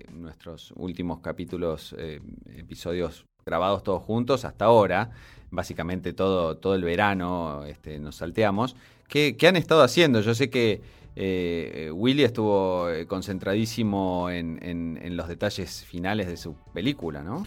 eh, 0.00 0.06
nuestros 0.12 0.72
últimos 0.76 1.20
capítulos, 1.20 1.94
eh, 1.98 2.20
episodios 2.56 3.24
grabados 3.46 3.82
todos 3.82 4.02
juntos 4.02 4.44
hasta 4.44 4.66
ahora, 4.66 5.10
básicamente 5.50 6.12
todo, 6.12 6.58
todo 6.58 6.74
el 6.74 6.84
verano 6.84 7.64
este, 7.66 7.98
nos 7.98 8.16
salteamos. 8.16 8.76
¿Qué, 9.08 9.36
qué 9.38 9.48
han 9.48 9.56
estado 9.56 9.82
haciendo? 9.82 10.20
Yo 10.20 10.34
sé 10.34 10.50
que 10.50 10.82
eh, 11.20 11.90
Willy 11.92 12.22
estuvo 12.22 12.88
eh, 12.90 13.06
concentradísimo 13.06 14.30
en, 14.30 14.58
en- 14.62 14.98
en 15.02 15.16
los 15.16 15.26
detalles 15.28 15.84
finales 15.84 16.28
de 16.28 16.36
su 16.36 16.54
película, 16.72 17.22
¿no? 17.22 17.46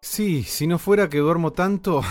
Sí, 0.00 0.42
si 0.42 0.66
no 0.66 0.78
fuera 0.78 1.08
que 1.08 1.18
duermo 1.18 1.52
tanto. 1.52 2.02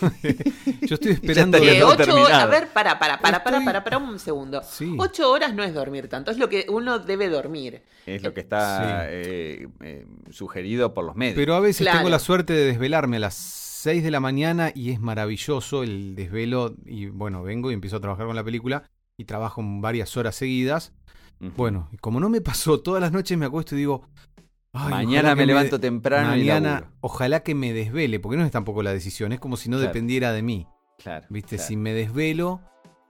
Yo 0.82 0.94
estoy 0.94 1.12
esperando. 1.12 1.58
estaría 1.58 1.80
Eh, 1.80 1.84
ocho 1.84 2.26
a 2.32 2.46
ver, 2.46 2.68
para, 2.68 2.98
para, 2.98 3.18
para, 3.20 3.42
para, 3.44 3.64
para, 3.64 3.84
para 3.84 3.98
un 3.98 4.18
segundo. 4.18 4.62
Sí. 4.62 4.94
Ocho 4.98 5.30
horas 5.30 5.54
no 5.54 5.62
es 5.62 5.74
dormir 5.74 6.08
tanto, 6.08 6.30
es 6.30 6.38
lo 6.38 6.48
que 6.48 6.66
uno 6.68 6.98
debe 7.00 7.28
dormir. 7.28 7.82
Es 8.06 8.22
lo 8.22 8.32
que 8.32 8.40
está 8.40 9.02
Sí. 9.02 9.08
eh, 9.10 9.68
eh, 9.82 10.06
sugerido 10.30 10.94
por 10.94 11.04
los 11.04 11.16
medios. 11.16 11.34
Pero 11.36 11.54
a 11.54 11.60
veces 11.60 11.82
Claro. 11.86 11.98
tengo 11.98 12.10
la 12.10 12.18
suerte 12.18 12.52
de 12.52 12.64
desvelarme 12.66 13.16
a 13.16 13.20
las 13.20 13.34
6 13.34 14.02
de 14.02 14.10
la 14.10 14.20
mañana 14.20 14.70
y 14.74 14.90
es 14.90 15.00
maravilloso 15.00 15.82
el 15.82 16.14
desvelo. 16.14 16.74
Y 16.86 17.06
bueno, 17.06 17.42
vengo 17.42 17.70
y 17.70 17.74
empiezo 17.74 17.96
a 17.96 18.00
trabajar 18.00 18.26
con 18.26 18.36
la 18.36 18.44
película 18.44 18.84
y 19.20 19.24
trabajo 19.26 19.60
varias 19.64 20.16
horas 20.16 20.34
seguidas. 20.34 20.92
Bueno, 21.56 21.88
y 21.92 21.96
como 21.98 22.20
no 22.20 22.28
me 22.28 22.40
pasó, 22.40 22.80
todas 22.80 23.00
las 23.00 23.12
noches 23.12 23.36
me 23.38 23.46
acuesto 23.46 23.74
y 23.74 23.78
digo. 23.78 24.06
"Ay, 24.72 24.90
mañana 24.90 25.34
me 25.34 25.46
levanto 25.46 25.80
temprano 25.80 26.28
Mañana, 26.28 26.92
ojalá 27.00 27.42
que 27.42 27.54
me 27.54 27.72
desvele, 27.72 28.20
porque 28.20 28.36
no 28.36 28.44
es 28.44 28.50
tampoco 28.50 28.82
la 28.82 28.92
decisión, 28.92 29.32
es 29.32 29.40
como 29.40 29.56
si 29.56 29.68
no 29.68 29.76
Claro. 29.76 29.88
dependiera 29.88 30.32
de 30.32 30.42
mí. 30.42 30.66
Claro, 30.98 31.26
¿Viste? 31.30 31.56
claro. 31.56 31.68
Si 31.68 31.76
me 31.76 31.92
desvelo. 31.92 32.60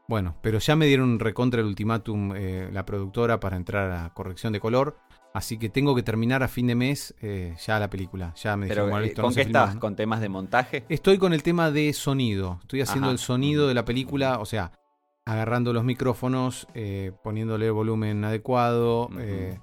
Bueno, 0.08 0.36
pero 0.42 0.58
ya 0.58 0.74
me 0.74 0.86
dieron 0.86 1.18
recontra 1.20 1.60
el 1.60 1.66
ultimátum 1.66 2.32
eh, 2.34 2.68
la 2.72 2.84
productora 2.84 3.38
para 3.38 3.56
entrar 3.56 3.90
a 3.92 4.12
corrección 4.14 4.52
de 4.52 4.58
color. 4.60 4.96
Así 5.32 5.58
que 5.58 5.68
tengo 5.68 5.94
que 5.94 6.02
terminar 6.02 6.42
a 6.42 6.48
fin 6.48 6.66
de 6.66 6.74
mes 6.74 7.14
eh, 7.20 7.54
ya 7.64 7.78
la 7.78 7.88
película. 7.90 8.34
Ya 8.34 8.56
me 8.56 8.66
Pero, 8.66 8.86
dijeron, 8.86 9.04
eh, 9.08 9.14
¿con 9.14 9.24
no 9.26 9.30
qué 9.34 9.42
estás? 9.42 9.74
¿no? 9.74 9.80
¿Con 9.80 9.94
temas 9.94 10.20
de 10.20 10.28
montaje? 10.28 10.84
Estoy 10.88 11.18
con 11.18 11.32
el 11.32 11.44
tema 11.44 11.70
de 11.70 11.92
sonido. 11.92 12.58
Estoy 12.62 12.80
haciendo 12.80 13.06
Ajá. 13.06 13.12
el 13.12 13.18
sonido 13.18 13.68
de 13.68 13.74
la 13.74 13.84
película, 13.84 14.40
o 14.40 14.46
sea, 14.46 14.72
agarrando 15.24 15.72
los 15.72 15.84
micrófonos, 15.84 16.66
eh, 16.74 17.12
poniéndole 17.22 17.66
el 17.66 17.72
volumen 17.72 18.24
adecuado, 18.24 19.08
eh, 19.18 19.58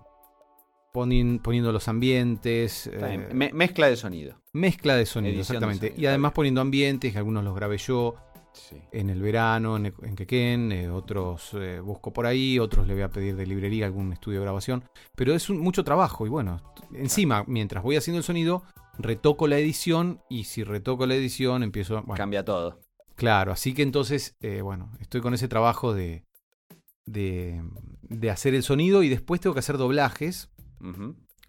ponin- 0.94 1.42
poniendo 1.42 1.72
los 1.72 1.88
ambientes, 1.88 2.88
eh, 2.88 3.28
Me- 3.34 3.52
mezcla 3.54 3.88
de 3.88 3.96
sonido. 3.96 4.40
mezcla 4.54 4.96
de 4.96 5.06
sonido, 5.06 5.36
Edición 5.36 5.46
de 5.56 5.58
exactamente. 5.58 5.88
sonido, 5.90 6.02
y 6.02 6.06
además 6.08 6.32
poniendo 6.34 6.62
ambientes, 6.62 7.12
que 7.12 7.18
algunos 7.18 7.44
los 7.44 7.56
grabé 7.56 7.78
yo 7.78 8.16
Sí. 8.54 8.82
en 8.92 9.10
el 9.12 9.22
verano, 9.22 9.78
en, 9.78 9.94
en 10.02 10.16
Quequén, 10.16 10.72
eh, 10.72 10.90
otros 10.90 11.56
busco 11.84 12.12
por 12.12 12.26
ahí, 12.26 12.58
otros 12.58 12.88
le 12.88 12.94
voy 12.94 13.04
a 13.04 13.10
pedir 13.12 13.36
de 13.36 13.46
librería 13.46 13.86
algún 13.86 14.14
estudio 14.14 14.40
de 14.40 14.46
grabación. 14.46 14.84
Pero 15.16 15.34
es 15.34 15.50
un- 15.50 15.60
mucho 15.60 15.84
trabajo 15.84 16.26
y 16.26 16.30
bueno, 16.30 16.62
encima, 16.94 17.44
mientras 17.46 17.84
voy 17.84 17.98
haciendo 17.98 18.18
el 18.18 18.24
sonido, 18.24 18.64
retoco 18.98 19.48
la 19.48 19.60
edición 19.60 20.22
y 20.28 20.46
si 20.46 20.64
retoco 20.64 21.06
la 21.06 21.14
edición 21.14 21.62
empiezo... 21.62 22.02
Bueno, 22.02 22.16
Cambia 22.16 22.44
todo. 22.44 22.80
Claro, 23.18 23.52
así 23.52 23.74
que 23.74 23.82
entonces, 23.82 24.36
eh, 24.40 24.62
bueno, 24.62 24.92
estoy 25.02 25.20
con 25.22 25.34
ese 25.34 25.48
trabajo 25.50 25.94
de, 25.94 26.24
de, 27.06 27.62
de 28.04 28.30
hacer 28.30 28.54
el 28.56 28.64
sonido 28.64 29.04
y 29.04 29.10
después 29.10 29.42
tengo 29.42 29.54
que 29.54 29.60
hacer 29.60 29.78
doblajes 29.78 30.50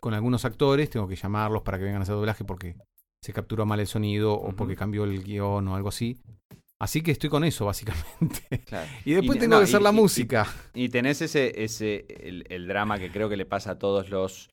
con 0.01 0.15
algunos 0.15 0.45
actores, 0.45 0.89
tengo 0.91 1.07
que 1.07 1.15
llamarlos 1.17 1.63
para 1.63 1.79
que 1.79 1.85
vengan 1.85 2.01
a 2.01 2.05
hacer 2.05 2.15
doblaje 2.15 2.45
porque 2.45 2.77
se 3.23 3.33
capturó 3.33 3.67
mal 3.67 3.81
el 3.81 3.87
sonido 3.87 4.33
o 4.35 4.57
porque 4.57 4.77
cambió 4.77 5.05
el 5.05 5.23
guion 5.23 5.69
o 5.69 5.77
algo 5.77 5.89
así. 5.91 6.19
Así 6.81 7.03
que 7.03 7.11
estoy 7.11 7.29
con 7.29 7.45
eso, 7.45 7.67
básicamente. 7.67 8.61
Claro. 8.65 8.89
Y 9.05 9.13
después 9.13 9.37
Y- 9.37 9.41
tengo 9.41 9.55
no, 9.57 9.59
que 9.61 9.65
hacer 9.65 9.81
y- 9.81 9.85
la 9.85 9.91
y- 9.91 9.95
música. 9.95 10.47
Y 10.75 10.89
tenés 10.89 11.21
ese, 11.21 11.63
ese 11.65 12.07
el, 12.09 12.45
el 12.49 12.67
drama 12.67 12.99
que 12.99 13.11
creo 13.11 13.29
que 13.29 13.37
le 13.37 13.45
pasa 13.47 13.73
a 13.73 13.79
todos 13.79 14.09
los 14.09 14.49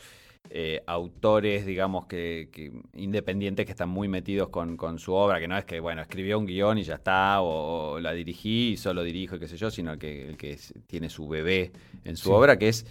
eh, 0.49 0.81
autores, 0.87 1.65
digamos, 1.65 2.05
que, 2.05 2.49
que 2.51 2.71
independientes 2.93 3.65
que 3.65 3.71
están 3.71 3.89
muy 3.89 4.07
metidos 4.07 4.49
con, 4.49 4.77
con 4.77 4.99
su 4.99 5.13
obra, 5.13 5.39
que 5.39 5.47
no 5.47 5.57
es 5.57 5.65
que, 5.65 5.79
bueno, 5.79 6.01
escribió 6.01 6.37
un 6.39 6.45
guion 6.45 6.77
y 6.77 6.83
ya 6.83 6.95
está, 6.95 7.41
o, 7.41 7.93
o 7.93 7.99
la 7.99 8.13
dirigí 8.13 8.69
y 8.73 8.77
solo 8.77 9.03
dirijo, 9.03 9.35
y 9.35 9.39
qué 9.39 9.47
sé 9.47 9.57
yo, 9.57 9.69
sino 9.71 9.93
el 9.93 9.99
que, 9.99 10.29
el 10.29 10.37
que 10.37 10.57
tiene 10.87 11.09
su 11.09 11.27
bebé 11.27 11.71
en 12.03 12.15
su 12.15 12.29
Sí. 12.29 12.33
obra, 12.35 12.57
que 12.57 12.69
es 12.69 12.85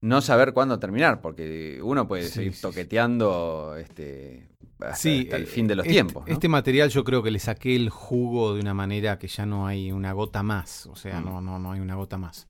no 0.00 0.20
saber 0.20 0.52
cuándo 0.52 0.78
terminar, 0.78 1.20
porque 1.20 1.80
uno 1.82 2.06
puede 2.06 2.24
Sí, 2.24 2.30
seguir 2.32 2.54
sí. 2.54 2.62
toqueteando 2.62 3.76
este, 3.78 4.46
hasta, 4.80 5.08
el 5.08 5.32
eh, 5.42 5.46
fin 5.46 5.66
de 5.66 5.74
los 5.76 5.86
este, 5.86 5.94
tiempos. 5.94 6.26
¿no? 6.26 6.32
Este 6.32 6.48
material 6.48 6.90
yo 6.90 7.02
creo 7.04 7.22
que 7.22 7.30
le 7.30 7.38
saqué 7.38 7.74
el 7.76 7.88
jugo 7.90 8.54
de 8.54 8.60
una 8.60 8.74
manera 8.74 9.18
que 9.18 9.26
ya 9.28 9.46
no 9.46 9.66
hay 9.66 9.92
una 9.92 10.12
gota 10.12 10.42
más. 10.42 10.86
O 10.86 10.96
sea, 10.96 11.20
Mm. 11.20 11.24
no, 11.24 11.40
no, 11.40 11.58
no 11.58 11.72
hay 11.72 11.80
una 11.80 11.94
gota 11.94 12.18
más. 12.18 12.48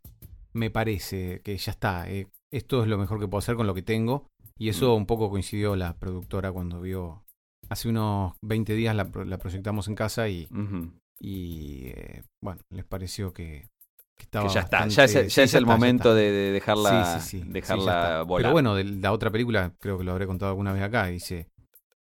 Me 0.52 0.70
parece 0.70 1.40
que 1.44 1.56
ya 1.56 1.72
está. 1.72 2.10
eh, 2.10 2.26
esto 2.50 2.82
es 2.82 2.88
lo 2.88 2.96
mejor 2.96 3.18
que 3.20 3.26
puedo 3.28 3.38
hacer 3.40 3.56
con 3.56 3.66
lo 3.66 3.74
que 3.74 3.82
tengo. 3.82 4.28
Y 4.58 4.68
eso 4.70 4.94
Mm. 4.94 4.96
un 4.98 5.06
poco 5.06 5.30
coincidió 5.30 5.76
la 5.76 5.94
productora 5.96 6.50
cuando 6.52 6.80
vio. 6.80 7.22
Hace 7.68 7.88
unos 7.88 8.34
20 8.42 8.74
días 8.74 8.94
la, 8.94 9.10
la 9.24 9.38
proyectamos 9.38 9.88
en 9.88 9.94
casa 9.96 10.28
y, 10.28 10.46
y, 11.18 11.88
eh, 11.88 12.22
bueno, 12.40 12.60
les 12.70 12.84
pareció 12.84 13.32
que, 13.32 13.68
que 14.16 14.22
estaba. 14.22 14.46
Que 14.48 14.54
ya 14.54 14.60
está, 14.60 14.78
bastante- 14.84 14.94
ya 14.94 15.04
es, 15.04 15.32
sí, 15.32 15.36
ya 15.36 15.42
es 15.44 15.54
el 15.54 15.62
está, 15.64 15.72
momento 15.74 16.14
de, 16.14 16.30
de 16.30 16.52
dejarla, 16.52 17.18
Sí, 17.20 17.40
sí, 17.40 17.44
dejarla 17.46 18.22
volar. 18.22 18.42
Pero 18.44 18.52
bueno, 18.52 18.74
de 18.76 18.84
la 18.84 19.12
otra 19.12 19.30
película, 19.30 19.72
creo 19.80 19.98
que 19.98 20.04
lo 20.04 20.12
habré 20.12 20.26
contado 20.26 20.50
alguna 20.50 20.72
vez 20.72 20.82
acá, 20.82 21.06
dice, 21.06 21.48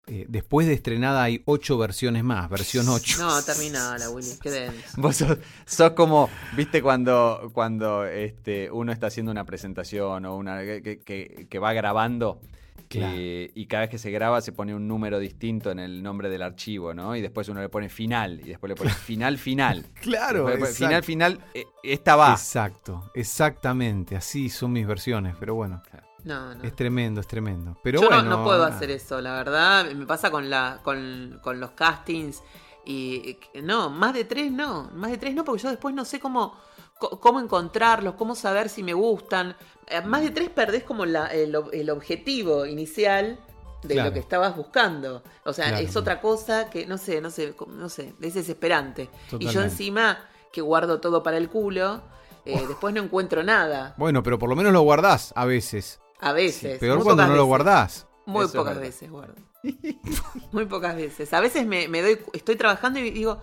eh, 0.08 0.26
después 0.28 0.68
de 0.68 0.74
estrenada 0.74 1.24
hay 1.24 1.42
ocho 1.46 1.78
versiones 1.78 2.24
más, 2.24 2.50
versión 2.50 2.90
8. 2.90 3.18
No, 3.20 3.42
terminala, 3.44 4.10
Willy, 4.10 4.32
qué 4.42 4.52
denso. 4.52 4.78
Vos 5.02 5.16
sos, 5.18 5.38
sos 5.66 5.92
como, 5.92 6.30
viste, 6.58 6.82
cuando, 6.82 7.50
cuando 7.54 8.06
este, 8.06 8.70
uno 8.72 8.92
está 8.92 9.08
haciendo 9.08 9.32
una 9.32 9.46
presentación 9.46 10.26
o 10.26 10.36
una 10.36 10.60
que, 10.62 11.00
que- 11.04 11.48
que 11.50 11.60
va 11.60 11.74
grabando 11.74 12.42
Claro. 12.90 13.14
eh, 13.18 13.50
y 13.56 13.66
cada 13.66 13.82
vez 13.82 13.90
que 13.90 13.98
se 13.98 14.12
graba 14.12 14.40
se 14.42 14.52
pone 14.52 14.76
un 14.76 14.88
número 14.88 15.18
distinto 15.18 15.72
en 15.72 15.80
el 15.80 16.04
nombre 16.04 16.30
del 16.30 16.44
archivo, 16.44 16.94
¿no? 16.94 17.16
Y 17.16 17.22
después 17.22 17.48
uno 17.50 17.60
le 17.60 17.70
pone 17.70 17.90
final 17.90 18.40
y 18.44 18.50
después 18.50 18.70
le 18.70 18.76
pone 18.76 18.92
final, 18.92 19.38
final. 19.40 19.86
Claro, 20.02 20.44
pone 20.44 20.66
final, 20.68 21.04
final, 21.04 21.40
eh, 21.56 21.64
esta 21.82 22.16
va. 22.16 22.34
Exacto, 22.34 23.10
exactamente, 23.16 24.16
así 24.16 24.48
son 24.50 24.74
mis 24.74 24.86
versiones, 24.86 25.36
pero 25.40 25.56
bueno, 25.56 25.82
No, 26.24 26.56
no. 26.56 26.64
es 26.64 26.76
tremendo, 26.76 27.22
es 27.22 27.28
tremendo. 27.28 27.78
Pero 27.84 28.00
Yo 28.02 28.10
no- 28.10 28.16
bueno, 28.16 28.30
no, 28.38 28.44
puedo 28.44 28.64
hacer 28.64 28.92
eso, 28.92 29.20
la 29.22 29.34
verdad. 29.34 29.92
Me 29.92 30.06
pasa 30.06 30.32
con, 30.32 30.50
la, 30.50 30.80
con, 30.84 31.40
con 31.44 31.60
los 31.60 31.72
castings. 31.72 32.42
Y 32.86 33.38
no, 33.62 33.90
más 33.90 34.14
de 34.14 34.26
tres 34.26 34.52
no. 34.52 34.90
Más 34.94 35.12
de 35.12 35.18
tres 35.18 35.34
no, 35.36 35.44
porque 35.44 35.64
yo 35.64 35.70
después 35.70 35.94
no 35.96 36.06
sé 36.06 36.20
cómo, 36.20 36.56
cómo 37.00 37.40
encontrarlos, 37.40 38.16
cómo 38.16 38.36
saber 38.36 38.70
si 38.70 38.84
me 38.84 38.94
gustan. 38.94 39.56
Eh, 39.88 40.02
Más 40.02 40.22
de 40.22 40.32
tres 40.32 40.50
perdés 40.50 40.84
como 40.84 41.06
la- 41.06 41.28
el, 41.28 41.54
ob- 41.56 41.70
el 41.74 41.90
objetivo 41.90 42.66
inicial 42.66 43.40
de 43.84 43.96
Claro. 43.96 44.10
lo 44.10 44.14
que 44.14 44.20
estabas 44.20 44.56
buscando. 44.56 45.24
O 45.44 45.52
sea, 45.54 45.68
Claro. 45.70 45.84
es 45.86 45.96
otra 45.98 46.22
cosa 46.22 46.70
que 46.70 46.86
no 46.86 46.98
sé, 46.98 47.20
no 47.20 47.30
sé, 47.30 47.54
no 47.68 47.90
sé, 47.90 48.14
es 48.22 48.34
desesperante. 48.34 49.10
Y 49.40 49.48
yo 49.48 49.62
encima 49.62 50.20
que 50.54 50.62
guardo 50.62 51.02
todo 51.02 51.22
para 51.24 51.36
el 51.38 51.50
culo, 51.50 52.02
eh, 52.46 52.64
después 52.68 52.94
no 52.94 53.02
encuentro 53.02 53.44
nada. 53.44 53.94
Bueno, 53.98 54.24
pero 54.24 54.38
por 54.40 54.48
lo 54.50 54.56
menos 54.56 54.72
lo 54.74 54.82
guardás 54.82 55.34
a 55.36 55.46
veces. 55.46 56.00
A 56.24 56.32
veces. 56.34 56.80
Peor 56.80 56.98
muy 56.98 57.04
cuando 57.04 57.28
no 57.28 57.36
lo 57.36 57.46
guardás. 57.46 58.08
Muy 58.26 58.46
Eso 58.46 58.60
pocas 58.60 58.80
veces 58.80 59.12
guardo. 59.12 59.36
Muy 60.52 60.66
pocas 60.66 60.96
veces. 60.96 61.34
A 61.34 61.40
veces 61.40 61.66
me, 61.66 61.88
me 61.88 62.02
doy, 62.02 62.20
estoy 62.34 62.56
trabajando 62.56 63.00
y 63.00 63.12
digo, 63.12 63.42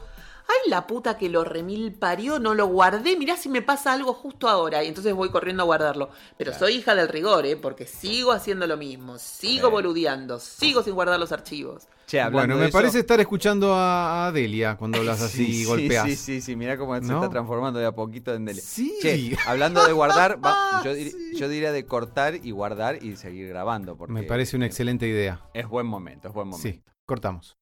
ay 0.51 0.71
la 0.71 0.87
puta 0.87 1.17
que 1.17 1.29
lo 1.29 1.45
remil 1.45 1.93
parió, 1.93 2.39
no 2.39 2.55
lo 2.55 2.67
guardé, 2.67 3.17
mirá 3.17 3.37
si 3.37 3.49
me 3.49 3.63
pasa 3.63 3.93
algo 3.93 4.13
justo 4.13 4.49
ahora. 4.49 4.83
Y 4.85 4.89
entonces 4.89 5.15
voy 5.15 5.31
corriendo 5.31 5.63
a 5.63 5.67
guardarlo. 5.67 6.11
Pero 6.37 6.53
soy 6.53 6.75
hija 6.75 6.95
del 6.95 7.09
rigor, 7.09 7.47
¿eh? 7.47 7.57
Porque 7.57 7.87
sigo 7.87 8.33
haciendo 8.33 8.67
lo 8.67 8.77
mismo, 8.77 9.19
sigo 9.19 9.71
boludeando, 9.71 10.39
sigo 10.41 10.83
sin 10.83 10.95
guardar 10.95 11.19
los 11.21 11.33
archivos. 11.33 11.87
Che, 12.07 12.21
hablando 12.21 12.55
Bueno, 12.55 12.61
me 12.63 12.69
eso- 12.69 12.77
parece 12.79 12.99
estar 12.99 13.21
escuchando 13.21 13.73
a 13.75 14.27
a 14.27 14.33
Delia 14.33 14.77
cuando 14.77 14.99
hablas 14.99 15.21
así 15.23 15.45
Sí, 15.47 15.51
y 15.51 15.55
sí, 15.55 15.65
golpeas. 15.65 16.07
Sí, 16.07 16.17
sí, 16.17 16.41
sí, 16.41 16.57
mirá 16.57 16.77
cómo 16.77 16.97
se 16.97 17.03
está 17.03 17.29
transformando 17.31 17.79
de 17.79 17.87
a 17.87 17.93
poquito 17.93 18.35
en 18.35 18.45
Delia. 18.47 18.63
Sí. 18.65 18.95
Che, 19.01 19.37
hablando 19.47 19.85
de 19.87 19.93
guardar, 19.93 20.45
va- 20.45 20.81
yo, 20.85 20.93
dir- 20.93 21.13
Sí. 21.13 21.37
yo 21.39 21.49
diría 21.49 21.71
de 21.71 21.87
cortar 21.87 22.35
y 22.43 22.51
guardar 22.51 23.03
y 23.05 23.15
seguir 23.17 23.49
grabando. 23.49 23.97
Porque 23.97 24.13
Me 24.13 24.25
parece 24.25 24.57
una 24.57 24.67
excelente 24.67 25.07
idea. 25.07 25.41
Es 25.55 25.69
buen 25.69 25.87
momento, 25.87 26.27
es 26.29 26.35
buen 26.35 26.49
momento. 26.49 26.69
Sí, 26.69 26.83
cortamos. 27.07 27.57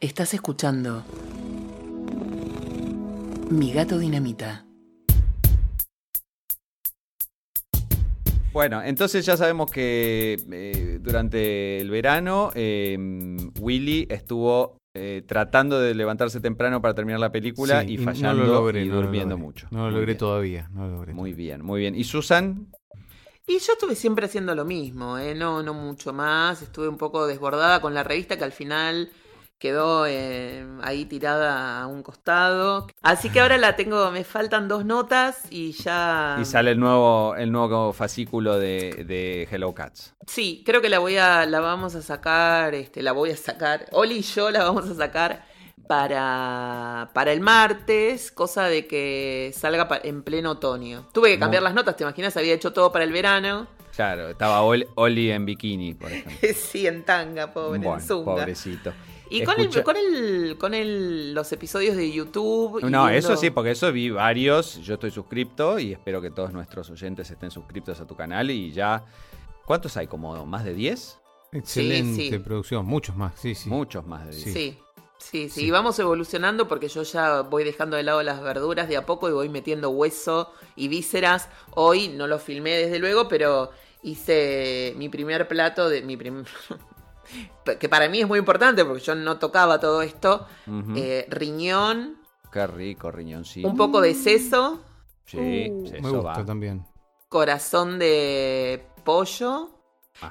Estás 0.00 0.32
escuchando 0.32 1.04
Mi 3.50 3.72
gato 3.72 3.98
dinamita. 3.98 4.64
Bueno, 8.52 8.82
entonces 8.82 9.24
ya 9.26 9.36
sabemos 9.36 9.70
que 9.70 10.36
eh, 10.50 10.98
durante 11.00 11.80
el 11.80 11.90
verano 11.90 12.50
eh, 12.54 12.96
Willy 13.60 14.06
estuvo 14.10 14.76
eh, 14.94 15.22
tratando 15.26 15.80
de 15.80 15.94
levantarse 15.94 16.40
temprano 16.40 16.82
para 16.82 16.94
terminar 16.94 17.20
la 17.20 17.30
película 17.30 17.82
Sí, 17.82 17.94
y 17.94 17.96
no 17.98 18.04
fallando 18.04 18.44
lo 18.44 18.52
logré, 18.54 18.84
y 18.84 18.88
no 18.88 18.96
lo 18.96 19.02
durmiendo 19.02 19.34
logré. 19.36 19.44
mucho. 19.46 19.68
No 19.70 19.88
lo 19.88 19.96
logré 19.96 20.14
todavía. 20.16 20.68
No 20.72 20.86
lo 20.86 20.96
logré 20.96 21.12
Muy 21.14 21.32
bien, 21.32 21.64
muy 21.64 21.80
bien. 21.80 21.94
¿Y 21.94 22.04
Susan? 22.04 22.68
Y 23.46 23.58
yo 23.58 23.72
estuve 23.72 23.96
siempre 23.96 24.26
haciendo 24.26 24.54
lo 24.54 24.64
mismo, 24.64 25.18
¿eh? 25.18 25.34
no, 25.34 25.62
no 25.62 25.74
mucho 25.74 26.12
más. 26.12 26.62
Estuve 26.62 26.88
un 26.88 26.98
poco 26.98 27.26
desbordada 27.26 27.80
con 27.80 27.94
la 27.94 28.04
revista 28.04 28.36
que 28.36 28.44
al 28.44 28.52
final 28.52 29.10
quedó 29.60 30.06
eh, 30.06 30.66
ahí 30.82 31.04
tirada 31.04 31.80
a 31.82 31.86
un 31.86 32.02
costado. 32.02 32.88
Así 33.02 33.30
que 33.30 33.38
ahora 33.40 33.58
la 33.58 33.76
tengo, 33.76 34.10
me 34.10 34.24
faltan 34.24 34.66
dos 34.66 34.84
notas 34.84 35.42
y 35.50 35.72
ya... 35.72 36.38
Y 36.40 36.44
sale 36.46 36.72
el 36.72 36.80
nuevo, 36.80 37.36
el 37.36 37.52
nuevo 37.52 37.92
fascículo 37.92 38.58
de, 38.58 39.04
de 39.06 39.46
Hello 39.50 39.72
Cats. 39.74 40.14
Sí, 40.26 40.62
creo 40.66 40.80
que 40.80 40.88
la 40.88 40.98
voy 40.98 41.18
a, 41.18 41.44
la 41.46 41.60
vamos 41.60 41.94
a 41.94 42.02
sacar, 42.02 42.74
este, 42.74 43.02
la 43.02 43.12
voy 43.12 43.30
a 43.30 43.36
sacar, 43.36 43.86
Oli 43.92 44.16
y 44.16 44.22
yo 44.22 44.50
la 44.50 44.64
vamos 44.64 44.88
a 44.88 44.94
sacar 44.94 45.44
para, 45.86 47.10
para 47.12 47.32
el 47.32 47.40
martes, 47.40 48.32
cosa 48.32 48.64
de 48.64 48.86
que 48.86 49.52
salga 49.54 49.88
en 50.02 50.22
pleno 50.22 50.52
otoño. 50.52 51.06
Tuve 51.12 51.30
que 51.32 51.38
cambiar 51.38 51.62
las 51.62 51.74
notas, 51.74 51.96
¿te 51.96 52.04
imaginas? 52.04 52.36
Había 52.36 52.54
hecho 52.54 52.72
todo 52.72 52.90
para 52.92 53.04
el 53.04 53.12
verano. 53.12 53.66
Claro, 53.94 54.30
estaba 54.30 54.62
Ol- 54.62 54.86
Oli 54.94 55.30
en 55.30 55.44
bikini, 55.44 55.94
por 55.94 56.10
ejemplo. 56.12 56.48
sí, 56.54 56.86
en 56.86 57.04
tanga, 57.04 57.52
pobre, 57.52 57.76
en 57.76 57.82
Bueno, 57.82 58.00
zunga. 58.02 58.24
pobrecito. 58.36 58.92
Y 59.30 59.44
con, 59.44 59.60
el, 59.60 59.82
con, 59.84 59.96
el, 59.96 60.56
con 60.58 60.74
el, 60.74 61.32
los 61.34 61.50
episodios 61.52 61.96
de 61.96 62.10
YouTube. 62.10 62.80
y 62.80 62.82
No, 62.90 63.06
viendo- 63.06 63.10
eso 63.10 63.36
sí, 63.36 63.50
porque 63.50 63.70
eso 63.70 63.90
vi 63.92 64.10
varios. 64.10 64.76
Yo 64.82 64.94
estoy 64.94 65.10
suscripto 65.12 65.78
y 65.78 65.92
espero 65.92 66.20
que 66.20 66.30
todos 66.30 66.52
nuestros 66.52 66.90
oyentes 66.90 67.30
estén 67.30 67.50
suscriptos 67.50 68.00
a 68.00 68.06
tu 68.06 68.16
canal. 68.16 68.50
Y 68.50 68.72
ya. 68.72 69.04
¿Cuántos 69.64 69.96
hay? 69.96 70.08
¿Como 70.08 70.44
más 70.46 70.64
de 70.64 70.74
10? 70.74 71.18
Excelente 71.52 72.28
sí. 72.30 72.38
producción. 72.38 72.84
Muchos 72.86 73.14
más. 73.16 73.32
Sí, 73.38 73.54
sí. 73.54 73.68
Muchos 73.68 74.04
más 74.06 74.24
de 74.26 74.32
10. 74.32 74.42
Sí. 74.42 74.52
Sí. 74.52 74.78
Sí, 75.18 75.48
sí, 75.50 75.60
Sí. 75.60 75.66
y 75.66 75.70
vamos 75.70 75.98
evolucionando 75.98 76.66
porque 76.66 76.88
yo 76.88 77.02
ya 77.02 77.42
voy 77.42 77.62
dejando 77.62 77.96
de 77.98 78.02
lado 78.02 78.22
las 78.22 78.42
verduras 78.42 78.88
de 78.88 78.96
a 78.96 79.04
poco 79.04 79.28
y 79.28 79.32
voy 79.32 79.50
metiendo 79.50 79.90
hueso 79.90 80.50
y 80.76 80.88
vísceras. 80.88 81.50
Hoy 81.74 82.08
no 82.08 82.26
lo 82.26 82.38
filmé 82.38 82.70
desde 82.78 82.98
luego, 82.98 83.28
pero 83.28 83.70
hice 84.02 84.94
mi 84.96 85.10
primer 85.10 85.46
plato 85.46 85.90
de 85.90 86.00
mi 86.02 86.16
primer 86.16 86.46
que 87.78 87.88
para 87.88 88.08
mí 88.08 88.20
es 88.20 88.28
muy 88.28 88.38
importante 88.38 88.84
porque 88.84 89.02
yo 89.02 89.14
no 89.14 89.38
tocaba 89.38 89.78
todo 89.80 90.02
esto. 90.02 90.46
Eh, 90.96 91.26
riñón, 91.28 92.18
Qué 92.52 92.66
rico, 92.66 93.10
riñoncito. 93.10 93.68
un 93.68 93.76
poco 93.76 94.00
de 94.00 94.14
seso, 94.14 94.80
Sí, 95.26 95.38
Uh. 95.70 95.86
sí, 95.86 95.92
Me 95.92 95.98
eso 96.00 96.12
gusta 96.22 96.40
va. 96.40 96.44
también. 96.44 96.84
corazón 97.28 97.98
de 98.00 98.84
pollo, 99.04 99.70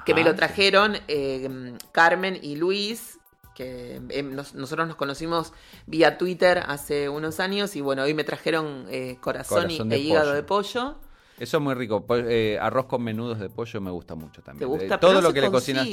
que 0.04 0.14
me 0.14 0.22
lo 0.22 0.34
trajeron 0.34 0.96
eh, 1.08 1.74
Carmen 1.92 2.38
y 2.42 2.56
Luis, 2.56 3.18
que 3.54 4.00
eh, 4.10 4.22
nos- 4.22 4.54
nosotros 4.54 4.86
nos 4.86 4.96
conocimos 4.96 5.52
vía 5.86 6.18
Twitter 6.18 6.62
hace 6.66 7.08
unos 7.08 7.40
años 7.40 7.74
y 7.76 7.80
bueno, 7.80 8.02
hoy 8.02 8.12
me 8.14 8.24
trajeron 8.24 8.86
eh, 8.90 9.16
corazón, 9.20 9.62
Corazón 9.64 9.86
y, 9.86 9.90
de 9.90 9.96
e 9.96 9.98
hígado 10.00 10.26
pollo. 10.26 10.34
de 10.36 10.42
pollo. 10.42 10.94
Eso 11.38 11.56
es 11.56 11.62
muy 11.62 11.74
rico. 11.74 12.04
Po- 12.06 12.16
eh, 12.16 12.58
arroz 12.60 12.84
con 12.84 13.02
menudos 13.02 13.38
de 13.40 13.48
pollo 13.48 13.80
me 13.80 13.90
gusta 13.90 14.14
mucho 14.14 14.42
¿Te 14.42 14.46
también. 14.46 14.68
gusta? 14.68 14.84
Eh, 14.84 14.88
Pero 14.88 15.00
todo 15.00 15.14
no 15.14 15.20
lo 15.22 15.28
se 15.28 15.34
que 15.34 15.40
le 15.40 15.50
cocinas. 15.50 15.86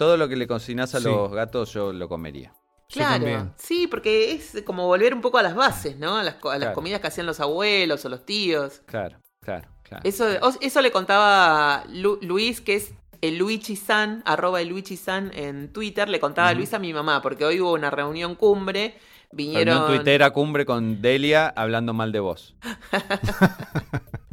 Todo 0.00 0.16
lo 0.16 0.30
que 0.30 0.36
le 0.36 0.46
cocinas 0.46 0.94
a 0.94 0.98
Sí. 0.98 1.04
los 1.04 1.30
gatos 1.30 1.74
yo 1.74 1.92
lo 1.92 2.08
comería. 2.08 2.54
Claro, 2.88 3.52
sí, 3.58 3.86
porque 3.86 4.32
es 4.32 4.62
como 4.64 4.86
volver 4.86 5.12
un 5.14 5.20
poco 5.20 5.36
a 5.36 5.42
las 5.42 5.54
bases, 5.54 5.98
¿no? 5.98 6.16
A 6.16 6.22
las, 6.24 6.36
co- 6.36 6.48
a 6.50 6.54
las 6.54 6.60
Claro. 6.68 6.74
comidas 6.74 7.00
que 7.02 7.06
hacían 7.08 7.26
los 7.26 7.38
abuelos 7.38 8.02
o 8.06 8.08
los 8.08 8.24
tíos. 8.24 8.80
Claro, 8.86 9.18
claro, 9.42 9.68
claro. 9.82 10.02
Eso, 10.08 10.26
eso 10.62 10.80
le 10.80 10.90
contaba 10.90 11.84
Lu- 11.90 12.18
Luis, 12.22 12.62
que 12.62 12.76
es 12.76 12.92
el 13.20 13.36
Luigi-san, 13.36 14.22
arroba 14.24 14.62
el 14.62 14.68
Luigi-san 14.68 15.30
en 15.34 15.70
Twitter, 15.70 16.08
le 16.08 16.18
contaba 16.18 16.48
a 16.48 16.54
Luis 16.54 16.72
a 16.72 16.78
mi 16.78 16.94
mamá, 16.94 17.20
porque 17.20 17.44
hoy 17.44 17.60
hubo 17.60 17.74
una 17.74 17.90
reunión 17.90 18.34
cumbre, 18.34 18.94
vinieron... 19.30 19.76
Reunión 19.80 19.96
tuitera 19.98 20.30
cumbre 20.30 20.64
con 20.64 21.02
Delia 21.02 21.46
hablando 21.54 21.92
mal 21.92 22.10
de 22.10 22.20
vos. 22.20 22.56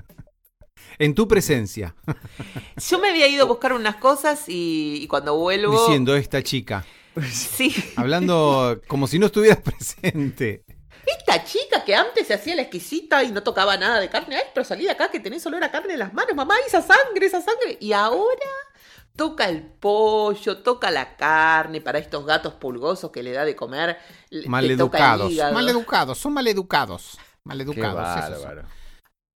En 0.99 1.13
tu 1.13 1.27
presencia. 1.27 1.95
Yo 2.89 2.99
me 2.99 3.09
había 3.09 3.27
ido 3.27 3.43
a 3.43 3.47
buscar 3.47 3.73
unas 3.73 3.97
cosas 3.97 4.49
y, 4.49 4.99
y 5.01 5.07
cuando 5.07 5.37
vuelvo... 5.37 5.79
Diciendo 5.79 6.15
esta 6.15 6.41
chica. 6.41 6.85
Sí, 7.31 7.73
Hablando 7.95 8.79
como 8.87 9.07
si 9.07 9.17
no 9.19 9.25
estuvieras 9.27 9.57
presente. 9.63 10.63
esta 11.05 11.43
chica 11.43 11.83
que 11.83 11.95
antes 11.95 12.27
se 12.27 12.33
hacía 12.33 12.55
la 12.55 12.61
exquisita 12.63 13.23
y 13.23 13.31
no 13.31 13.41
tocaba 13.43 13.75
nada 13.77 13.99
de 13.99 14.09
carne, 14.09 14.35
ay, 14.37 14.43
pero 14.53 14.63
salí 14.63 14.83
de 14.85 14.91
acá 14.91 15.09
que 15.09 15.19
tenés 15.19 15.45
olor 15.45 15.63
a 15.63 15.71
carne 15.71 15.93
en 15.93 15.99
las 15.99 16.13
manos, 16.13 16.35
mamá, 16.35 16.55
esa 16.67 16.81
sangre, 16.81 17.25
esa 17.25 17.41
sangre. 17.41 17.77
Y 17.79 17.93
ahora 17.93 18.49
toca 19.15 19.49
el 19.49 19.63
pollo, 19.63 20.57
toca 20.59 20.91
la 20.91 21.15
carne 21.17 21.81
para 21.81 21.97
estos 21.99 22.25
gatos 22.25 22.53
pulgosos 22.53 23.09
que 23.11 23.23
le 23.23 23.31
da 23.31 23.45
de 23.45 23.55
comer. 23.55 23.97
Maleducados. 24.45 25.33
Maleducados, 25.53 26.17
son 26.19 26.33
maleducados. 26.33 27.17
Qué 27.17 27.21
Maleducados. 27.43 28.07
esos 28.25 28.41
son. 28.41 28.49
bárbaro. 28.49 28.67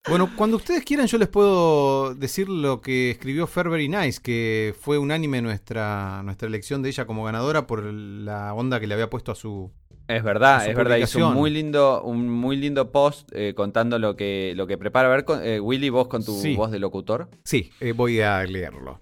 Bueno, 0.10 0.32
cuando 0.36 0.58
ustedes 0.58 0.84
quieran, 0.84 1.06
yo 1.06 1.20
les 1.20 1.28
puedo 1.28 2.16
decir 2.16 2.50
lo 2.50 2.82
que 2.82 3.12
escribió 3.12 3.46
Ferber 3.46 3.80
y 3.82 3.88
Nice, 3.88 4.20
que 4.22 4.74
fue 4.80 4.98
unánime 4.98 5.44
nuestra, 5.44 6.24
nuestra 6.24 6.48
elección 6.48 6.82
de 6.82 6.90
ella 6.90 7.06
como 7.06 7.24
ganadora 7.24 7.68
por 7.68 7.84
la 7.84 8.54
onda 8.56 8.80
que 8.80 8.88
le 8.88 8.96
había 8.96 9.12
puesto 9.12 9.32
a 9.32 9.36
su. 9.36 9.72
Es 10.08 10.24
verdad, 10.24 10.64
su 10.64 10.72
es 10.72 10.76
verdad. 10.76 10.98
Hizo 10.98 11.28
un 11.28 11.36
muy 11.36 11.52
lindo, 11.52 12.02
un 12.04 12.28
muy 12.30 12.56
lindo 12.58 12.92
post 12.92 13.30
eh, 13.34 13.54
contando 13.56 14.00
lo 14.00 14.16
que, 14.16 14.54
lo 14.56 14.66
que 14.66 14.78
prepara. 14.80 15.08
A 15.08 15.12
ver, 15.12 15.24
con- 15.24 15.46
eh, 15.46 15.60
Willy, 15.60 15.90
vos 15.90 16.08
con 16.08 16.26
tu 16.26 16.34
Sí. 16.34 16.56
voz 16.56 16.72
de 16.72 16.80
locutor. 16.80 17.30
Sí, 17.46 17.70
eh, 17.80 17.92
voy 17.92 18.22
a 18.22 18.44
leerlo. 18.44 19.00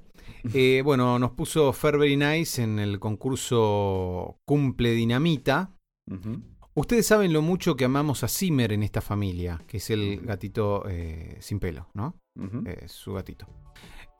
Eh, 0.53 0.81
bueno, 0.83 1.17
nos 1.17 1.31
puso 1.31 1.71
Ferber 1.71 2.09
y 2.09 2.17
Nice 2.17 2.61
en 2.61 2.77
el 2.77 2.99
concurso 2.99 4.37
Cumple 4.45 4.91
Dinamita. 4.91 5.71
Ustedes 6.75 7.07
saben 7.07 7.33
lo 7.33 7.41
mucho 7.41 7.75
que 7.75 7.85
amamos 7.85 8.23
a 8.23 8.27
Zimmer 8.27 8.71
en 8.71 8.83
esta 8.83 9.01
familia, 9.01 9.61
que 9.67 9.77
es 9.77 9.89
el 9.89 10.21
gatito 10.21 10.87
eh, 10.87 11.37
sin 11.39 11.59
pelo, 11.59 11.89
¿no? 11.93 12.15
Ujú. 12.35 12.63
eh, 12.65 12.87
su 12.87 13.13
gatito. 13.13 13.47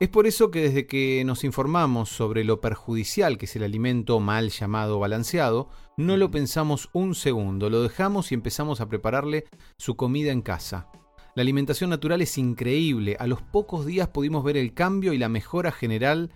Es 0.00 0.08
por 0.08 0.26
eso 0.26 0.50
que 0.50 0.62
desde 0.62 0.86
que 0.86 1.22
nos 1.24 1.44
informamos 1.44 2.08
sobre 2.08 2.42
lo 2.42 2.60
perjudicial 2.60 3.36
que 3.36 3.44
es 3.44 3.54
el 3.56 3.62
alimento 3.62 4.18
mal 4.18 4.48
llamado 4.48 4.98
balanceado, 4.98 5.68
no 5.98 6.16
lo 6.16 6.30
pensamos 6.30 6.88
un 6.94 7.14
segundo, 7.14 7.68
lo 7.68 7.82
dejamos 7.82 8.32
y 8.32 8.34
empezamos 8.34 8.80
a 8.80 8.88
prepararle 8.88 9.44
su 9.78 9.96
comida 9.96 10.32
en 10.32 10.40
casa. 10.40 10.88
La 11.34 11.42
alimentación 11.42 11.90
natural 11.90 12.22
es 12.22 12.38
increíble, 12.38 13.16
a 13.20 13.26
los 13.26 13.42
pocos 13.42 13.86
días 13.86 14.08
pudimos 14.08 14.42
ver 14.42 14.56
el 14.56 14.74
cambio 14.74 15.12
y 15.12 15.18
la 15.18 15.28
mejora 15.28 15.70
general 15.70 16.32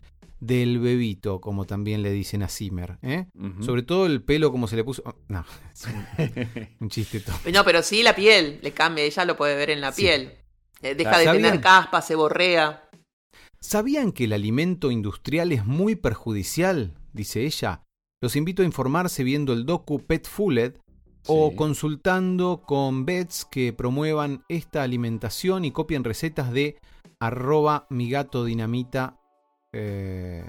del 0.46 0.78
bebito, 0.78 1.40
como 1.40 1.64
también 1.64 2.02
le 2.02 2.10
dicen 2.12 2.42
a 2.42 2.48
Zimmer. 2.48 2.98
¿eh? 3.02 3.26
Sobre 3.60 3.82
todo 3.82 4.06
el 4.06 4.22
pelo 4.22 4.50
como 4.50 4.66
se 4.68 4.76
le 4.76 4.84
puso... 4.84 5.02
oh, 5.06 5.14
no, 5.28 5.44
es 5.72 5.84
un, 5.86 6.68
un 6.80 6.88
chiste 6.90 7.20
todo. 7.20 7.36
No, 7.52 7.64
pero 7.64 7.82
sí 7.82 8.02
la 8.02 8.14
piel 8.14 8.58
le 8.62 8.72
cambia, 8.72 9.04
ella 9.04 9.24
lo 9.24 9.36
puede 9.36 9.56
ver 9.56 9.70
en 9.70 9.80
la 9.80 9.92
Sí. 9.92 10.02
piel. 10.02 10.32
Eh, 10.82 10.94
deja 10.94 11.18
de 11.18 11.26
tener 11.26 11.60
caspa, 11.60 12.02
se 12.02 12.14
borrea. 12.14 12.88
¿Sabían 13.60 14.12
que 14.12 14.24
el 14.24 14.32
alimento 14.34 14.90
industrial 14.90 15.52
es 15.52 15.64
muy 15.64 15.96
perjudicial? 15.96 16.94
Dice 17.12 17.44
ella. 17.46 17.82
Los 18.20 18.36
invito 18.36 18.62
a 18.62 18.66
informarse 18.66 19.24
viendo 19.24 19.52
el 19.52 19.64
docu 19.64 20.00
Pet 20.00 20.26
Fooled 20.28 20.74
o 21.26 21.50
Sí. 21.50 21.56
consultando 21.56 22.62
con 22.66 23.06
vets 23.06 23.46
que 23.46 23.72
promuevan 23.72 24.44
esta 24.48 24.82
alimentación 24.82 25.64
y 25.64 25.70
copien 25.70 26.04
recetas 26.04 26.52
de 26.52 26.78
arroba 27.18 27.86
mi 27.88 28.10
gato 28.10 28.44
dinamita, 28.44 29.16
eh, 29.74 30.48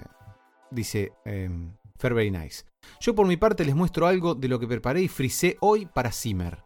dice 0.70 1.12
eh, 1.24 1.50
Fairbury 1.98 2.30
Nice. 2.30 2.64
Yo 3.00 3.14
por 3.14 3.26
mi 3.26 3.36
parte 3.36 3.64
les 3.64 3.74
muestro 3.74 4.06
algo 4.06 4.34
de 4.34 4.48
lo 4.48 4.60
que 4.60 4.68
preparé 4.68 5.02
y 5.02 5.08
frisé 5.08 5.56
hoy 5.60 5.86
para 5.86 6.12
Zimmer. 6.12 6.62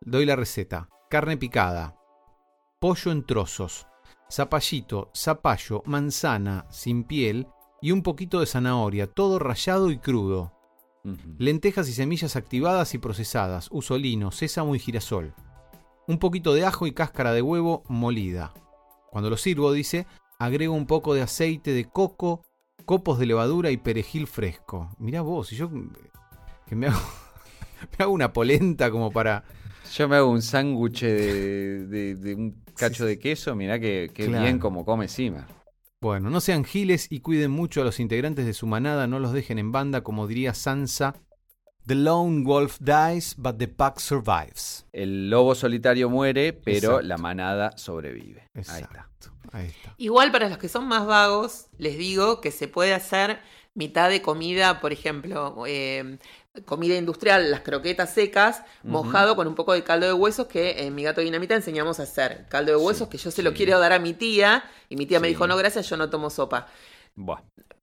Doy 0.00 0.24
la 0.24 0.36
receta. 0.36 0.88
Carne 1.10 1.36
picada. 1.36 1.96
Pollo 2.78 3.12
en 3.12 3.24
trozos. 3.24 3.86
Zapallito, 4.30 5.10
zapallo, 5.14 5.82
manzana 5.84 6.66
sin 6.70 7.04
piel 7.04 7.46
y 7.82 7.90
un 7.92 8.02
poquito 8.02 8.40
de 8.40 8.46
zanahoria, 8.46 9.06
todo 9.06 9.38
rallado 9.38 9.90
y 9.90 9.98
crudo. 9.98 10.52
Lentejas 11.38 11.88
y 11.88 11.92
semillas 11.92 12.36
activadas 12.36 12.94
y 12.94 12.98
procesadas, 12.98 13.68
uso 13.70 13.96
lino, 13.98 14.30
sésamo 14.30 14.74
y 14.74 14.78
girasol. 14.78 15.34
Un 16.06 16.18
poquito 16.18 16.54
de 16.54 16.64
ajo 16.64 16.86
y 16.86 16.92
cáscara 16.92 17.32
de 17.32 17.42
huevo 17.42 17.82
molida. 17.88 18.52
Cuando 19.10 19.30
lo 19.30 19.36
sirvo, 19.36 19.72
dice, 19.72 20.06
agrego 20.40 20.74
un 20.74 20.86
poco 20.86 21.14
de 21.14 21.22
aceite 21.22 21.72
de 21.72 21.84
coco, 21.84 22.44
copos 22.84 23.18
de 23.20 23.26
levadura 23.26 23.70
y 23.70 23.76
perejil 23.76 24.26
fresco. 24.26 24.90
Mirá 24.98 25.20
vos, 25.20 25.52
y 25.52 25.56
yo 25.56 25.70
que 26.66 26.74
me 26.74 26.88
hago, 26.88 26.98
me 27.98 28.02
hago 28.04 28.12
una 28.12 28.32
polenta 28.32 28.90
como 28.90 29.12
para... 29.12 29.44
Yo 29.94 30.08
me 30.08 30.16
hago 30.16 30.30
un 30.30 30.42
sándwich 30.42 31.02
de, 31.02 31.86
de- 31.86 32.14
de 32.14 32.34
un 32.34 32.62
cacho 32.76 33.04
de 33.04 33.18
queso. 33.18 33.54
Mirá 33.56 33.78
que, 33.80 34.10
que 34.14 34.26
Claro. 34.26 34.44
bien 34.44 34.58
como 34.58 34.84
come 34.84 35.08
Zimmer. 35.08 35.44
Bueno, 36.00 36.30
no 36.30 36.40
sean 36.40 36.64
giles 36.64 37.08
y 37.10 37.20
cuiden 37.20 37.50
mucho 37.50 37.82
a 37.82 37.84
los 37.84 38.00
integrantes 38.00 38.46
de 38.46 38.54
su 38.54 38.66
manada, 38.66 39.06
no 39.06 39.18
los 39.18 39.32
dejen 39.32 39.58
en 39.58 39.70
banda, 39.72 40.00
como 40.02 40.26
diría 40.26 40.54
Sansa 40.54 41.14
The 41.86 41.94
lone 41.96 42.44
wolf 42.44 42.78
dies, 42.80 43.34
but 43.36 43.56
the 43.58 43.66
pack 43.68 43.98
survives. 43.98 44.86
El 44.92 45.28
lobo 45.28 45.54
solitario 45.54 46.08
muere, 46.08 46.52
pero 46.52 46.76
Exacto. 46.92 47.02
la 47.02 47.16
manada 47.18 47.76
sobrevive. 47.76 48.46
Ahí 48.54 48.82
está. 48.82 49.09
Exacto. 49.52 49.56
Ahí 49.58 49.66
está. 49.66 49.94
Igual 49.98 50.32
para 50.32 50.48
los 50.48 50.58
que 50.58 50.68
son 50.68 50.86
más 50.86 51.06
vagos, 51.06 51.66
les 51.78 51.98
digo 51.98 52.40
que 52.40 52.50
se 52.50 52.68
puede 52.68 52.94
hacer 52.94 53.40
mitad 53.74 54.10
de 54.10 54.22
comida, 54.22 54.80
por 54.80 54.92
ejemplo, 54.92 55.64
eh, 55.66 56.18
comida 56.64 56.96
industrial, 56.96 57.50
las 57.50 57.60
croquetas 57.60 58.12
secas, 58.12 58.62
mojado 58.82 59.36
con 59.36 59.46
un 59.46 59.54
poco 59.54 59.72
de 59.72 59.84
caldo 59.84 60.06
de 60.06 60.12
huesos 60.12 60.46
que 60.48 60.84
en 60.84 60.94
mi 60.94 61.04
gato 61.04 61.20
dinamita 61.20 61.54
enseñamos 61.54 62.00
a 62.00 62.04
hacer. 62.04 62.46
Caldo 62.48 62.72
de 62.72 62.78
huesos 62.78 63.08
que 63.08 63.18
yo 63.18 63.30
se 63.30 63.42
lo 63.42 63.50
sí. 63.50 63.56
quiero 63.56 63.78
dar 63.78 63.92
a 63.92 63.98
mi 63.98 64.12
tía 64.12 64.64
y 64.88 64.96
mi 64.96 65.06
tía 65.06 65.20
me 65.20 65.28
dijo, 65.28 65.46
no, 65.46 65.56
gracias, 65.56 65.88
yo 65.88 65.96
no 65.96 66.10
tomo 66.10 66.30
sopa. 66.30 66.66
Buah. 67.14 67.42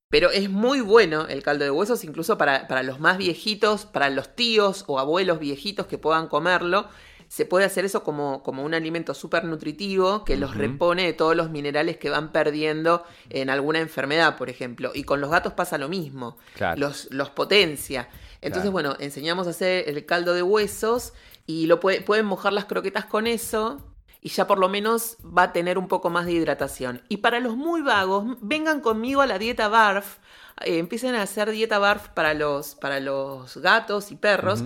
Pero 0.10 0.32
es 0.32 0.50
muy 0.50 0.80
bueno 0.82 1.28
el 1.28 1.44
caldo 1.44 1.66
de 1.66 1.72
huesos, 1.72 2.04
incluso 2.06 2.38
para, 2.38 2.68
para 2.68 2.84
los 2.84 3.00
más 3.00 3.18
viejitos, 3.18 3.86
para 3.86 4.10
los 4.10 4.36
tíos 4.36 4.86
o 4.88 5.00
abuelos 5.00 5.40
viejitos 5.40 5.88
que 5.88 5.98
puedan 5.98 6.28
comerlo. 6.28 6.88
Se 7.28 7.46
puede 7.46 7.66
hacer 7.66 7.84
eso 7.86 8.04
como, 8.04 8.42
como 8.44 8.64
un 8.64 8.74
alimento 8.74 9.14
súper 9.14 9.44
nutritivo 9.44 10.24
que 10.24 10.38
los 10.38 10.56
repone 10.56 11.04
de 11.04 11.14
todos 11.14 11.36
los 11.36 11.50
minerales 11.50 11.98
que 11.98 12.10
van 12.10 12.32
perdiendo 12.32 13.04
en 13.30 13.50
alguna 13.50 13.80
enfermedad, 13.80 14.38
por 14.38 14.50
ejemplo. 14.50 14.92
Y 14.94 15.04
con 15.04 15.20
los 15.20 15.30
gatos 15.30 15.54
pasa 15.54 15.78
lo 15.78 15.90
mismo. 15.90 16.38
Claro. 16.56 16.80
Los, 16.80 17.10
los 17.12 17.30
potencia. 17.30 18.08
Entonces, 18.42 18.70
Claro. 18.70 18.72
bueno, 18.72 18.96
enseñamos 19.00 19.48
a 19.48 19.50
hacer 19.50 19.90
el 19.90 20.06
caldo 20.06 20.34
de 20.34 20.42
huesos 20.44 21.14
y 21.46 21.66
lo 21.68 21.80
puede- 21.80 22.02
pueden 22.02 22.26
mojar 22.26 22.54
las 22.54 22.66
croquetas 22.66 23.06
con 23.06 23.28
eso 23.28 23.82
y 24.22 24.30
ya 24.30 24.48
por 24.48 24.58
lo 24.58 24.70
menos 24.70 25.18
va 25.26 25.44
a 25.44 25.54
tener 25.54 25.78
un 25.78 25.88
poco 25.88 26.10
más 26.10 26.26
de 26.26 26.34
hidratación. 26.34 27.02
Y 27.10 27.18
para 27.18 27.40
los 27.40 27.56
muy 27.58 27.82
vagos, 27.82 28.38
vengan 28.42 28.80
conmigo 28.82 29.22
a 29.22 29.28
la 29.28 29.38
dieta 29.38 29.68
BARF. 29.68 30.18
Eh, 30.62 30.78
empiecen 30.78 31.16
a 31.16 31.22
hacer 31.22 31.52
dieta 31.52 31.80
BARF 31.80 32.10
para 32.10 32.34
los, 32.34 32.76
para 32.76 33.00
los 33.00 33.58
gatos 33.58 34.12
y 34.12 34.16
perros. 34.16 34.64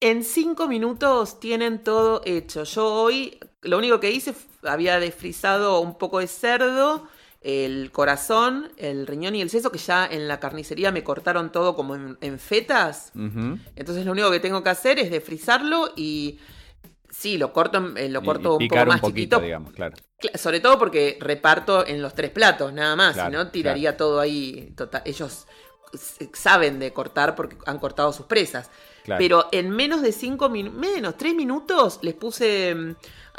En 0.00 0.24
cinco 0.24 0.68
minutos 0.68 1.40
tienen 1.40 1.82
todo 1.82 2.22
hecho. 2.24 2.64
Yo 2.64 2.92
hoy 2.92 3.38
lo 3.62 3.78
único 3.78 4.00
que 4.00 4.10
hice 4.10 4.34
había 4.62 5.00
desfrizado 5.00 5.80
un 5.80 5.96
poco 5.98 6.18
de 6.18 6.26
cerdo, 6.26 7.08
el 7.40 7.90
corazón, 7.92 8.72
el 8.78 9.06
riñón 9.06 9.34
y 9.34 9.42
el 9.42 9.50
seso, 9.50 9.70
que 9.70 9.78
ya 9.78 10.06
en 10.06 10.28
la 10.28 10.40
carnicería 10.40 10.90
me 10.92 11.04
cortaron 11.04 11.52
todo 11.52 11.76
como 11.76 11.94
en, 11.94 12.16
en 12.20 12.38
fetas. 12.38 13.12
Entonces 13.76 14.06
lo 14.06 14.12
único 14.12 14.30
que 14.30 14.40
tengo 14.40 14.62
que 14.62 14.70
hacer 14.70 14.98
es 14.98 15.10
desfrizarlo 15.10 15.92
y 15.96 16.38
sí, 17.16 17.38
lo 17.38 17.52
corto, 17.52 17.78
en- 17.78 17.96
eh, 17.96 18.08
lo 18.08 18.22
corto 18.22 18.56
y 18.60 18.64
un 18.64 18.68
poco 18.68 18.86
más 18.86 19.00
poquito, 19.00 19.36
chiquito. 19.36 19.40
digamos, 19.40 19.72
claro. 19.72 19.96
Cla- 20.20 20.36
Sobre 20.38 20.60
todo 20.60 20.78
porque 20.78 21.16
reparto 21.20 21.86
en 21.86 22.02
los 22.02 22.14
tres 22.14 22.30
platos, 22.30 22.72
nada 22.72 22.96
más. 22.96 23.14
Claro, 23.14 23.30
si 23.30 23.36
no, 23.36 23.50
tiraría 23.50 23.96
todo 23.96 24.20
ahí. 24.20 24.72
total- 24.76 25.02
ellos 25.04 25.46
s- 25.92 26.28
saben 26.32 26.78
de 26.78 26.92
cortar 26.92 27.34
porque 27.34 27.56
han 27.66 27.78
cortado 27.78 28.12
sus 28.12 28.26
presas. 28.26 28.70
Claro. 29.04 29.18
Pero 29.18 29.48
en 29.52 29.68
menos 29.70 30.00
de 30.02 30.12
cinco 30.12 30.48
minutos, 30.48 30.78
menos, 30.80 31.16
tres 31.18 31.34
minutos, 31.34 31.98
les 32.02 32.14
puse 32.14 32.74
mm, 32.74 32.90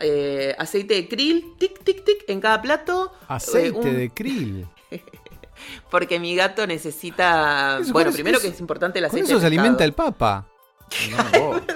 eh, 0.02 0.56
aceite 0.60 0.94
de 0.94 1.08
krill, 1.08 1.54
tic, 1.58 1.84
tic, 1.84 2.04
tic, 2.04 2.24
en 2.28 2.40
cada 2.40 2.62
plato. 2.62 3.12
Aceite 3.28 3.68
eh, 3.70 3.72
un- 3.72 3.98
de 3.98 4.10
krill. 4.12 4.68
Porque 5.90 6.20
mi 6.20 6.36
gato 6.36 6.68
necesita. 6.68 7.80
Eso- 7.82 7.94
bueno, 7.94 8.10
con 8.10 8.14
primero 8.16 8.38
eso- 8.38 8.48
que 8.48 8.54
es 8.54 8.60
importante 8.60 9.00
el 9.00 9.06
Con 9.06 9.16
aceite 9.16 9.32
eso 9.32 9.40
se 9.40 9.46
alimenta 9.48 9.84
el 9.84 9.94
papa. 9.94 10.48
No. 11.12 11.62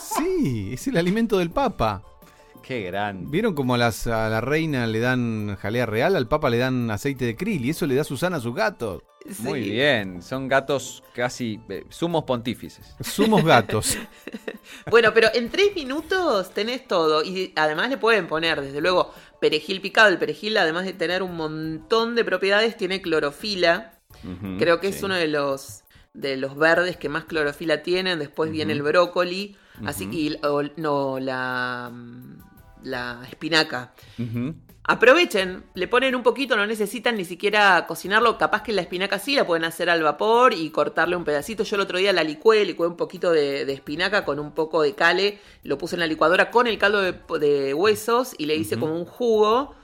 Sí, 0.00 0.70
es 0.72 0.86
el 0.86 0.96
alimento 0.96 1.38
del 1.38 1.50
papa. 1.50 2.02
Qué 2.62 2.82
grande. 2.82 3.28
¿Vieron 3.30 3.54
cómo 3.54 3.74
a, 3.74 3.78
las- 3.78 4.06
a 4.06 4.28
la 4.28 4.40
reina 4.40 4.86
le 4.86 4.98
dan 5.00 5.56
jalea 5.56 5.86
real? 5.86 6.16
Al 6.16 6.26
papa 6.28 6.50
le 6.50 6.58
dan 6.58 6.90
aceite 6.90 7.24
de 7.24 7.36
krill 7.36 7.64
y 7.64 7.70
eso 7.70 7.86
le 7.86 7.94
da 7.94 8.04
Susana 8.04 8.36
a 8.36 8.40
sus 8.40 8.54
gatos. 8.54 9.02
Sí. 9.30 9.42
Muy 9.42 9.60
bien. 9.70 10.22
Son 10.22 10.48
gatos 10.48 11.02
casi 11.14 11.60
eh, 11.68 11.84
sumos 11.90 12.24
pontífices. 12.24 12.94
Somos 13.00 13.44
gatos. 13.44 13.98
Bueno, 14.90 15.12
pero 15.14 15.28
en 15.34 15.48
tres 15.48 15.74
minutos 15.74 16.50
tenés 16.52 16.86
todo. 16.88 17.22
Y 17.24 17.52
además 17.56 17.88
le 17.88 17.96
pueden 17.98 18.26
poner, 18.26 18.60
desde 18.60 18.80
luego, 18.80 19.12
perejil 19.40 19.80
picado. 19.80 20.08
El 20.08 20.18
perejil, 20.18 20.56
además 20.56 20.84
de 20.84 20.92
tener 20.92 21.22
un 21.22 21.36
montón 21.36 22.14
de 22.16 22.24
propiedades, 22.24 22.76
tiene 22.76 23.00
clorofila. 23.00 23.92
Creo 24.58 24.80
que 24.80 24.88
es 24.88 25.02
uno 25.04 25.14
de 25.14 25.28
los 25.28 25.82
de 26.16 26.36
los 26.36 26.56
verdes 26.56 26.96
que 26.96 27.08
más 27.08 27.24
clorofila 27.24 27.82
tienen. 27.82 28.18
Después 28.18 28.50
viene 28.50 28.72
el 28.72 28.82
brócoli. 28.82 29.56
Así 29.84 30.08
y 30.10 30.36
o- 30.46 30.62
no, 30.76 31.18
la, 31.20 31.92
la 32.82 33.20
espinaca. 33.28 33.92
Aprovechen, 34.88 35.64
le 35.74 35.88
ponen 35.88 36.14
un 36.14 36.22
poquito, 36.22 36.56
no 36.56 36.64
necesitan 36.64 37.16
ni 37.16 37.24
siquiera 37.24 37.86
cocinarlo. 37.88 38.38
Capaz 38.38 38.62
que 38.62 38.72
la 38.72 38.82
espinaca 38.82 39.18
sí 39.18 39.34
la 39.34 39.44
pueden 39.44 39.64
hacer 39.64 39.90
al 39.90 40.02
vapor 40.04 40.54
y 40.54 40.70
cortarle 40.70 41.16
un 41.16 41.24
pedacito. 41.24 41.64
Yo 41.64 41.74
el 41.74 41.82
otro 41.82 41.98
día 41.98 42.12
la 42.12 42.22
licué, 42.22 42.64
licué 42.64 42.86
un 42.86 42.96
poquito 42.96 43.32
de, 43.32 43.64
de 43.64 43.72
espinaca 43.72 44.24
con 44.24 44.38
un 44.38 44.52
poco 44.52 44.82
de 44.82 44.94
cale. 44.94 45.40
Lo 45.64 45.76
puse 45.76 45.96
en 45.96 46.00
la 46.00 46.06
licuadora 46.06 46.52
con 46.52 46.68
el 46.68 46.78
caldo 46.78 47.00
de, 47.02 47.14
de 47.40 47.74
huesos 47.74 48.34
y 48.38 48.46
le 48.46 48.54
hice 48.54 48.78
como 48.78 48.94
un 48.94 49.04
jugo. 49.06 49.74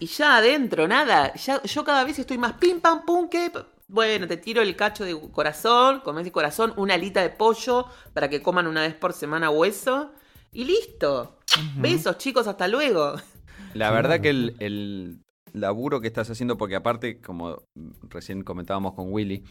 Y 0.00 0.06
ya 0.06 0.36
adentro, 0.38 0.88
nada. 0.88 1.32
Ya, 1.34 1.62
yo 1.62 1.84
cada 1.84 2.02
vez 2.02 2.18
estoy 2.18 2.36
más 2.38 2.54
pim 2.54 2.80
pam 2.80 3.04
pum 3.06 3.28
que. 3.28 3.52
Bueno, 3.88 4.28
te 4.28 4.36
tiro 4.36 4.60
el 4.60 4.76
cacho 4.76 5.04
de 5.04 5.18
corazón, 5.32 6.00
comés 6.00 6.24
de 6.24 6.32
corazón, 6.32 6.74
una 6.76 6.94
alita 6.94 7.22
de 7.22 7.30
pollo 7.30 7.86
para 8.12 8.28
que 8.28 8.42
coman 8.42 8.66
una 8.66 8.82
vez 8.82 8.94
por 8.94 9.14
semana 9.14 9.50
hueso. 9.50 10.12
Y 10.52 10.64
listo. 10.64 11.38
Besos, 11.76 12.18
chicos, 12.18 12.46
hasta 12.46 12.68
luego. 12.68 13.14
La 13.74 13.90
verdad 13.90 14.20
que 14.20 14.30
el, 14.30 14.56
el 14.60 15.20
laburo 15.52 16.00
que 16.00 16.06
estás 16.06 16.30
haciendo, 16.30 16.58
porque 16.58 16.76
aparte, 16.76 17.20
como 17.20 17.62
recién 18.08 18.42
comentábamos 18.42 18.94
con 18.94 19.12
Willy, 19.12 19.44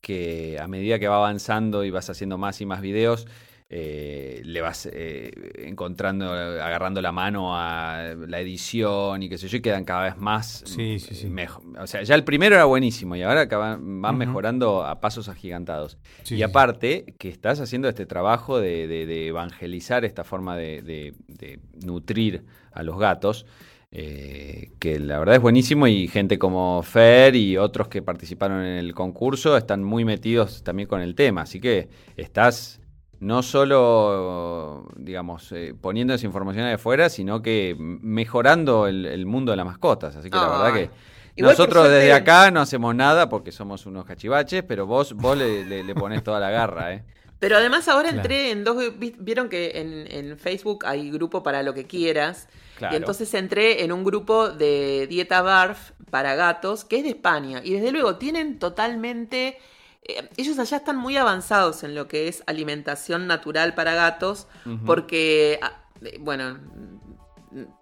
que 0.00 0.58
a 0.60 0.66
medida 0.68 0.98
que 0.98 1.08
va 1.08 1.16
avanzando 1.16 1.84
y 1.84 1.90
vas 1.90 2.10
haciendo 2.10 2.36
más 2.36 2.60
y 2.60 2.66
más 2.66 2.80
videos, 2.80 3.26
eh, 3.70 4.40
le 4.44 4.60
vas 4.62 4.88
eh, 4.90 5.30
encontrando, 5.66 6.30
agarrando 6.32 7.02
la 7.02 7.12
mano 7.12 7.54
a 7.54 8.14
la 8.26 8.40
edición 8.40 9.22
y 9.22 9.28
qué 9.28 9.36
sé 9.36 9.48
yo, 9.48 9.58
y 9.58 9.60
quedan 9.60 9.84
cada 9.84 10.04
vez 10.04 10.16
más. 10.16 10.62
Sí, 10.64 10.98
sí, 10.98 11.14
sí. 11.14 11.26
mejo- 11.28 11.62
O 11.78 11.86
sea, 11.86 12.02
ya 12.02 12.14
el 12.14 12.24
primero 12.24 12.54
era 12.54 12.64
buenísimo 12.64 13.14
y 13.16 13.22
ahora 13.22 13.44
van 13.46 14.16
mejorando 14.16 14.84
a 14.84 15.00
pasos 15.00 15.28
agigantados. 15.28 15.98
Y 16.36 16.42
aparte, 16.42 17.14
que 17.18 17.28
estás 17.28 17.60
haciendo 17.60 17.88
este 17.88 18.06
trabajo 18.06 18.58
de, 18.58 18.86
de- 18.88 19.04
de 19.06 19.26
evangelizar 19.28 20.04
esta 20.06 20.24
forma 20.24 20.56
de, 20.56 20.80
de- 20.82 21.14
de 21.26 21.60
nutrir 21.84 22.44
a 22.72 22.82
los 22.82 22.98
gatos, 22.98 23.44
eh, 23.90 24.72
que 24.78 24.98
la 24.98 25.18
verdad 25.18 25.36
es 25.36 25.40
buenísimo 25.40 25.86
y 25.86 26.08
gente 26.08 26.38
como 26.38 26.82
Fer 26.82 27.34
y 27.36 27.56
otros 27.56 27.88
que 27.88 28.02
participaron 28.02 28.62
en 28.62 28.78
el 28.78 28.94
concurso 28.94 29.56
están 29.56 29.82
muy 29.82 30.04
metidos 30.04 30.62
también 30.62 30.88
con 30.88 31.00
el 31.00 31.14
tema. 31.14 31.42
Así 31.42 31.58
que 31.60 31.88
estás 32.16 32.77
no 33.20 33.42
solo, 33.42 34.88
digamos, 34.96 35.50
eh, 35.52 35.74
poniendo 35.80 36.14
esa 36.14 36.26
información 36.26 36.66
de 36.66 36.74
afuera, 36.74 37.08
sino 37.08 37.42
que 37.42 37.74
mejorando 37.78 38.86
el, 38.86 39.06
el 39.06 39.26
mundo 39.26 39.52
de 39.52 39.56
las 39.56 39.66
mascotas. 39.66 40.16
Así 40.16 40.30
que 40.30 40.36
la 40.36 40.48
verdad 40.48 40.72
que... 40.74 40.90
Igual, 41.36 41.52
Nosotros 41.52 41.88
desde 41.88 42.12
acá 42.12 42.50
no 42.50 42.60
hacemos 42.60 42.94
nada 42.96 43.28
porque 43.28 43.52
somos 43.52 43.86
unos 43.86 44.04
cachivaches, 44.04 44.64
pero 44.64 44.86
vos, 44.86 45.12
vos 45.14 45.36
le, 45.38 45.64
le- 45.64 45.84
le 45.84 45.94
pones 45.94 46.24
toda 46.24 46.40
la 46.40 46.50
garra, 46.50 46.92
¿eh? 46.94 47.04
Pero 47.38 47.56
además 47.56 47.86
ahora 47.86 48.08
Claro. 48.08 48.16
entré 48.22 48.50
en 48.50 48.64
dos, 48.64 48.98
vi- 48.98 49.14
vieron 49.20 49.48
que 49.48 49.70
en, 49.76 50.06
en 50.10 50.36
Facebook 50.36 50.84
hay 50.84 51.08
grupo 51.12 51.44
para 51.44 51.62
lo 51.62 51.74
que 51.74 51.84
quieras. 51.84 52.48
Claro. 52.76 52.92
Y 52.92 52.96
entonces 52.96 53.32
entré 53.34 53.84
en 53.84 53.92
un 53.92 54.02
grupo 54.02 54.48
de 54.48 55.06
dieta 55.08 55.40
barf 55.42 55.92
para 56.10 56.34
gatos, 56.34 56.84
que 56.84 56.96
es 56.96 57.02
de 57.04 57.10
España. 57.10 57.60
Y 57.62 57.74
desde 57.74 57.92
luego 57.92 58.16
tienen 58.16 58.58
totalmente... 58.58 59.58
eh, 60.08 60.28
ellos 60.36 60.58
allá 60.58 60.78
están 60.78 60.96
muy 60.96 61.16
avanzados 61.16 61.84
en 61.84 61.94
lo 61.94 62.08
que 62.08 62.28
es 62.28 62.42
alimentación 62.46 63.26
natural 63.26 63.74
para 63.74 63.94
gatos, 63.94 64.46
porque, 64.86 65.60
ah, 65.62 65.72
eh, 66.02 66.16
bueno, 66.18 66.58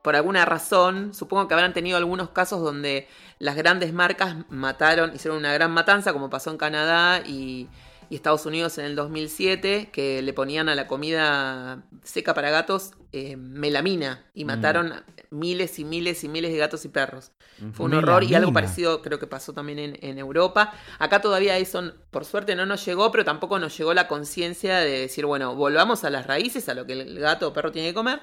por 0.02 0.16
alguna 0.16 0.44
razón, 0.44 1.14
supongo 1.14 1.48
que 1.48 1.54
habrán 1.54 1.72
tenido 1.72 1.96
algunos 1.96 2.30
casos 2.30 2.60
donde 2.60 3.08
las 3.38 3.56
grandes 3.56 3.92
marcas 3.92 4.36
mataron, 4.48 5.14
hicieron 5.14 5.38
una 5.38 5.52
gran 5.52 5.70
matanza, 5.70 6.12
como 6.12 6.28
pasó 6.28 6.50
en 6.50 6.58
Canadá 6.58 7.22
y, 7.24 7.68
y 8.10 8.16
Estados 8.16 8.46
Unidos 8.46 8.78
en 8.78 8.84
el 8.86 8.96
2007, 8.96 9.90
que 9.92 10.22
le 10.22 10.32
ponían 10.32 10.68
a 10.68 10.74
la 10.74 10.86
comida 10.86 11.84
seca 12.02 12.34
para 12.34 12.50
gatos 12.50 12.92
eh, 13.12 13.36
melamina 13.36 14.26
y 14.34 14.44
Mm. 14.44 14.46
mataron 14.46 14.94
miles 15.30 15.78
y 15.78 15.84
miles 15.84 16.22
y 16.24 16.28
miles 16.28 16.52
de 16.52 16.58
gatos 16.58 16.84
y 16.84 16.88
perros. 16.88 17.32
Fue 17.72 17.86
un 17.86 17.92
Melamina. 17.92 17.98
horror 17.98 18.24
y 18.24 18.34
algo 18.34 18.52
parecido 18.52 19.02
creo 19.02 19.18
que 19.18 19.26
pasó 19.26 19.52
también 19.54 19.78
en, 19.78 19.98
en 20.02 20.18
Europa. 20.18 20.72
Acá 20.98 21.20
todavía 21.20 21.56
eso, 21.58 21.94
por 22.10 22.24
suerte, 22.24 22.54
no 22.54 22.66
nos 22.66 22.84
llegó, 22.84 23.10
pero 23.10 23.24
tampoco 23.24 23.58
nos 23.58 23.76
llegó 23.76 23.94
la 23.94 24.08
conciencia 24.08 24.78
de 24.78 25.00
decir, 25.00 25.26
bueno, 25.26 25.54
volvamos 25.54 26.04
a 26.04 26.10
las 26.10 26.26
raíces, 26.26 26.68
a 26.68 26.74
lo 26.74 26.86
que 26.86 26.92
el 26.94 27.18
gato 27.18 27.48
o 27.48 27.52
perro 27.52 27.72
tiene 27.72 27.88
que 27.88 27.94
comer, 27.94 28.20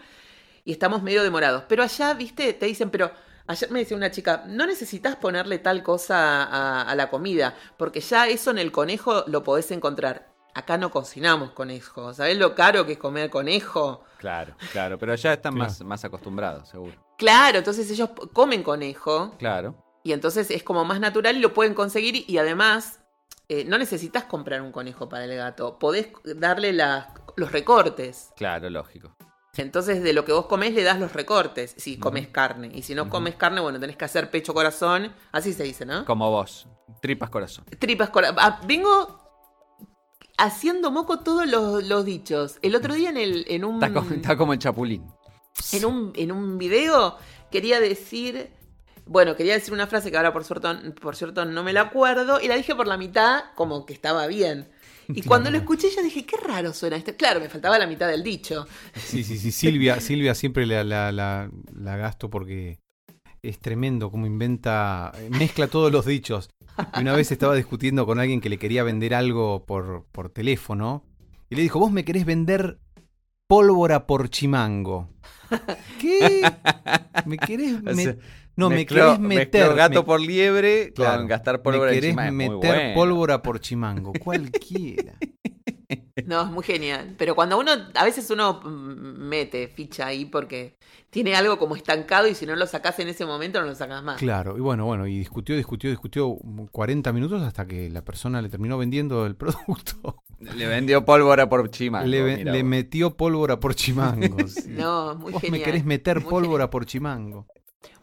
y 0.65 0.71
estamos 0.71 1.03
medio 1.03 1.23
demorados. 1.23 1.63
Pero 1.67 1.83
allá, 1.83 2.13
viste, 2.13 2.53
te 2.53 2.65
dicen, 2.67 2.89
pero 2.89 3.11
ayer 3.47 3.71
me 3.71 3.79
decía 3.79 3.97
una 3.97 4.11
chica, 4.11 4.43
no 4.47 4.65
necesitas 4.65 5.15
ponerle 5.15 5.59
tal 5.59 5.83
cosa 5.83 6.43
a, 6.43 6.81
a 6.83 6.95
la 6.95 7.09
comida, 7.09 7.55
porque 7.77 7.99
ya 8.01 8.27
eso 8.27 8.51
en 8.51 8.57
el 8.57 8.71
conejo 8.71 9.23
lo 9.27 9.43
podés 9.43 9.71
encontrar. 9.71 10.31
Acá 10.55 10.77
no 10.77 10.91
cocinamos 10.91 11.51
conejo. 11.51 12.13
¿Sabés 12.13 12.37
lo 12.37 12.53
caro 12.53 12.85
que 12.85 12.91
es 12.93 12.97
comer 12.99 13.29
conejo? 13.31 14.03
Claro, 14.19 14.55
claro, 14.71 14.99
pero 14.99 15.15
ya 15.15 15.33
están 15.33 15.53
Claro. 15.55 15.67
más, 15.69 15.81
más 15.81 16.05
acostumbrados, 16.05 16.69
seguro. 16.69 16.93
Claro, 17.17 17.57
entonces 17.57 17.89
ellos 17.89 18.09
comen 18.33 18.61
conejo 18.63 19.35
Claro. 19.39 19.75
y 20.03 20.11
entonces 20.13 20.51
es 20.51 20.61
como 20.63 20.85
más 20.85 20.99
natural 20.99 21.35
y 21.37 21.39
lo 21.39 21.53
pueden 21.55 21.73
conseguir 21.73 22.23
y 22.29 22.37
además 22.37 22.99
eh, 23.49 23.65
no 23.65 23.77
necesitas 23.79 24.23
comprar 24.25 24.61
un 24.61 24.71
conejo 24.71 25.09
para 25.09 25.25
el 25.25 25.35
gato. 25.35 25.77
Podés 25.79 26.09
darle 26.23 26.71
las- 26.71 27.07
los 27.35 27.51
recortes. 27.51 28.29
Claro, 28.35 28.69
lógico. 28.69 29.15
Entonces, 29.55 30.01
de 30.01 30.13
lo 30.13 30.25
que 30.25 30.31
vos 30.31 30.47
comés, 30.47 30.73
le 30.73 30.83
das 30.83 30.99
los 30.99 31.13
recortes. 31.13 31.75
Si 31.77 31.97
comes 31.97 32.27
carne. 32.27 32.71
Y 32.73 32.81
si 32.81 32.95
no 32.95 33.09
comes 33.09 33.35
carne, 33.35 33.61
bueno, 33.61 33.79
tenés 33.79 33.95
que 33.95 34.05
hacer 34.05 34.31
pecho 34.31 34.53
corazón. 34.53 35.13
Así 35.31 35.53
se 35.53 35.63
dice, 35.63 35.85
¿no? 35.85 36.05
Como 36.05 36.31
vos. 36.31 36.67
Tripas 37.01 37.29
corazón. 37.29 37.65
Tripas 37.77 38.09
corazón. 38.09 38.35
vengo 38.65 39.23
haciendo 40.39 40.89
moco 40.89 41.19
todos 41.19 41.47
los, 41.47 41.83
los 41.83 42.03
dichos. 42.03 42.57
El 42.63 42.75
otro 42.75 42.95
día 42.95 43.09
en, 43.09 43.17
el, 43.17 43.45
en 43.47 43.63
un. 43.63 43.75
Está 43.75 43.93
como, 43.93 44.11
está 44.11 44.37
como 44.37 44.53
el 44.53 44.59
chapulín. 44.59 45.05
en 45.71 45.85
un, 45.85 46.13
en 46.15 46.31
un 46.31 46.57
video 46.57 47.17
quería 47.51 47.79
decir. 47.79 48.51
Bueno, 49.05 49.35
quería 49.35 49.53
decir 49.53 49.73
una 49.73 49.85
frase 49.85 50.09
que 50.09 50.17
ahora 50.17 50.31
por 50.31 50.45
cierto, 50.45 50.73
por 51.01 51.15
cierto 51.15 51.45
no 51.45 51.61
me 51.61 51.73
la 51.73 51.81
acuerdo. 51.81 52.41
Y 52.41 52.47
la 52.47 52.55
dije 52.55 52.73
por 52.73 52.87
la 52.87 52.97
mitad, 52.97 53.43
como 53.53 53.85
que 53.85 53.93
estaba 53.93 54.25
bien. 54.25 54.72
Y 55.13 55.21
cuando 55.23 55.51
lo 55.51 55.57
escuché, 55.57 55.89
yo 55.95 56.01
dije, 56.01 56.25
qué 56.25 56.37
raro 56.37 56.73
suena 56.73 56.95
esto. 56.95 57.15
Claro, 57.15 57.39
me 57.39 57.49
faltaba 57.49 57.77
la 57.77 57.87
mitad 57.87 58.07
del 58.07 58.23
dicho. 58.23 58.67
Sí, 58.95 59.23
sí, 59.23 59.37
sí. 59.37 59.51
Silvia, 59.51 59.99
Silvia 60.01 60.35
siempre 60.35 60.65
la, 60.65 60.83
la, 60.83 61.11
la, 61.11 61.49
la 61.73 61.97
gasto 61.97 62.29
porque 62.29 62.79
es 63.41 63.59
tremendo 63.59 64.09
como 64.09 64.25
inventa, 64.25 65.11
mezcla 65.29 65.67
todos 65.67 65.91
los 65.91 66.05
dichos. 66.05 66.49
Y 66.97 67.01
una 67.01 67.13
vez 67.15 67.31
estaba 67.31 67.55
discutiendo 67.55 68.05
con 68.05 68.19
alguien 68.19 68.41
que 68.41 68.49
le 68.49 68.57
quería 68.57 68.83
vender 68.83 69.13
algo 69.13 69.65
por, 69.65 70.05
por 70.11 70.29
teléfono 70.29 71.03
y 71.49 71.55
le 71.55 71.61
dijo, 71.61 71.79
vos 71.79 71.91
me 71.91 72.05
querés 72.05 72.25
vender 72.25 72.79
pólvora 73.53 74.07
por 74.07 74.29
chimango. 74.29 75.09
¿Qué? 76.01 76.41
¿Me 77.25 77.37
querés 77.37 77.75
O 77.85 77.93
sea, 77.93 78.13
met- 78.13 78.17
No, 78.55 78.69
me 78.69 78.85
querés 78.85 79.19
meter... 79.19 79.75
gato 79.75 79.99
me- 80.01 80.05
por 80.05 80.19
liebre 80.19 80.91
Claro, 80.93 81.19
con 81.19 81.27
gastar 81.27 81.61
pólvora 81.61 81.91
me 81.91 81.99
querés 81.99 82.15
meter 82.15 82.93
pólvora 82.95 83.41
por 83.43 83.59
chimango. 83.59 84.13
Cualquiera. 84.23 85.13
No, 86.27 86.43
es 86.43 86.51
muy 86.51 86.63
genial. 86.63 87.15
Pero 87.17 87.33
cuando 87.33 87.57
uno, 87.57 87.71
a 87.95 88.03
veces 88.03 88.29
uno 88.29 88.61
mm, 88.63 89.17
mete 89.27 89.67
ficha 89.67 90.05
ahí 90.07 90.25
porque 90.25 90.77
tiene 91.09 91.35
algo 91.35 91.57
como 91.57 91.75
estancado 91.75 92.27
y 92.27 92.35
si 92.35 92.45
no 92.45 92.55
lo 92.55 92.67
sacás 92.67 92.99
en 92.99 93.07
ese 93.07 93.25
momento 93.25 93.59
no 93.59 93.67
lo 93.67 93.75
sacás 93.75 94.03
más. 94.03 94.19
Claro, 94.19 94.55
y 94.57 94.61
bueno, 94.61 94.85
bueno, 94.85 95.07
y 95.07 95.17
discutió, 95.17 95.55
discutió, 95.55 95.89
discutió 95.89 96.37
40 96.71 97.11
minutos 97.13 97.41
hasta 97.41 97.65
que 97.65 97.89
la 97.89 98.03
persona 98.03 98.41
le 98.41 98.49
terminó 98.49 98.77
vendiendo 98.77 99.25
el 99.25 99.35
producto. 99.35 100.17
Le 100.39 100.67
vendió 100.67 101.03
pólvora 101.03 101.49
por 101.49 101.69
chima. 101.71 102.03
le 102.03 102.63
metió 102.63 103.15
pólvora 103.17 103.59
por 103.59 103.73
chimango. 103.73 104.37
sí. 104.47 104.69
No, 104.69 105.15
muy 105.15 105.31
Vos 105.31 105.41
genial. 105.41 105.59
me 105.59 105.65
querés 105.65 105.85
meter 105.85 106.21
Muy 106.21 106.29
pólvora 106.29 106.69
por 106.69 106.85
chimango. 106.85 107.47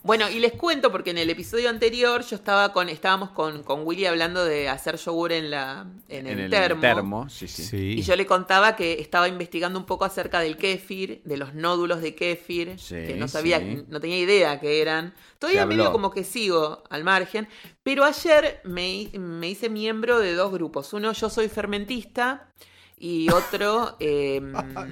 Bueno, 0.03 0.31
y 0.31 0.39
les 0.39 0.53
cuento 0.53 0.91
porque 0.91 1.11
en 1.11 1.19
el 1.19 1.29
episodio 1.29 1.69
anterior 1.69 2.25
yo 2.25 2.35
estaba 2.37 2.73
con, 2.73 2.89
estábamos 2.89 3.31
con, 3.31 3.63
con 3.63 3.87
Willy 3.87 4.07
hablando 4.07 4.45
de 4.45 4.69
hacer 4.69 4.97
yogur 4.97 5.31
en 5.33 5.51
la, 5.51 5.87
en 6.09 6.27
el, 6.27 6.49
termo. 6.51 7.29
sí, 7.29 7.47
sí. 7.47 7.63
Sí. 7.65 7.77
Y 7.99 8.03
yo 8.03 8.17
le 8.17 8.25
contaba 8.25 8.77
que 8.77 8.95
estaba 9.01 9.29
investigando 9.29 9.79
un 9.79 9.85
poco 9.85 10.07
acerca 10.07 10.41
del 10.41 10.57
kéfir, 10.57 11.21
de 11.25 11.37
los 11.37 11.55
nódulos 11.55 12.01
de 12.01 12.15
kéfir, 12.15 12.79
Sí, 12.79 12.95
que 12.95 13.15
no 13.15 13.29
sabía, 13.29 13.59
sí. 13.59 13.85
no 13.89 14.01
tenía 14.01 14.19
idea 14.19 14.59
que 14.59 14.81
eran. 14.81 15.13
Todavía 15.39 15.67
medio 15.67 15.93
como 15.93 16.11
que 16.11 16.25
sigo 16.25 16.83
al 16.89 17.05
margen. 17.05 17.47
Pero 17.83 18.05
ayer 18.05 18.61
me, 18.65 19.11
me 19.19 19.51
hice 19.51 19.69
miembro 19.69 20.19
de 20.19 20.35
dos 20.35 20.51
grupos. 20.51 20.93
Uno, 20.95 21.13
yo 21.13 21.29
soy 21.29 21.49
fermentista, 21.49 22.51
y 22.97 23.31
otro, 23.31 23.97
eh, 24.01 24.41
Ah, 24.55 24.87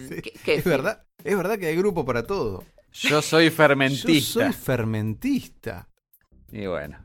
Es 0.46 0.64
verdad, 0.64 1.07
es 1.24 1.37
verdad 1.37 1.59
que 1.59 1.66
hay 1.66 1.77
grupo 1.77 2.05
para 2.05 2.27
todo. 2.27 2.64
Yo 3.03 3.23
soy 3.23 3.51
fermentista. 3.51 4.13
Yo 4.13 4.21
soy 4.21 4.53
fermentista. 4.53 5.89
Y 6.51 6.67
bueno. 6.67 6.99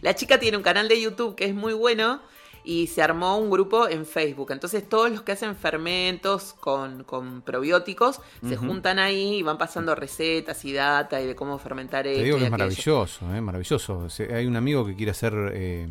La 0.00 0.14
chica 0.14 0.38
tiene 0.38 0.56
un 0.56 0.62
canal 0.62 0.88
de 0.88 1.00
YouTube 1.00 1.34
que 1.34 1.46
es 1.46 1.54
muy 1.54 1.72
bueno 1.72 2.20
y 2.64 2.86
se 2.86 3.02
armó 3.02 3.38
un 3.38 3.50
grupo 3.50 3.88
en 3.88 4.06
Facebook. 4.06 4.52
Entonces 4.52 4.88
todos 4.88 5.10
los 5.10 5.22
que 5.22 5.32
hacen 5.32 5.56
fermentos 5.56 6.54
con, 6.54 7.04
con 7.04 7.42
probióticos 7.42 8.20
se 8.46 8.56
juntan 8.56 8.98
ahí 8.98 9.38
y 9.38 9.42
van 9.42 9.58
pasando 9.58 9.94
recetas 9.94 10.64
y 10.64 10.72
data 10.72 11.20
y 11.20 11.26
de 11.26 11.34
cómo 11.34 11.58
fermentar 11.58 12.06
esto 12.06 12.18
Te 12.18 12.24
digo 12.24 12.38
que 12.38 12.44
es 12.44 12.50
maravilloso, 12.50 13.34
eh, 13.34 13.40
maravilloso. 13.40 14.06
Hay 14.32 14.46
un 14.46 14.56
amigo 14.56 14.86
que 14.86 14.94
quiere 14.94 15.10
hacer 15.10 15.34
eh, 15.54 15.88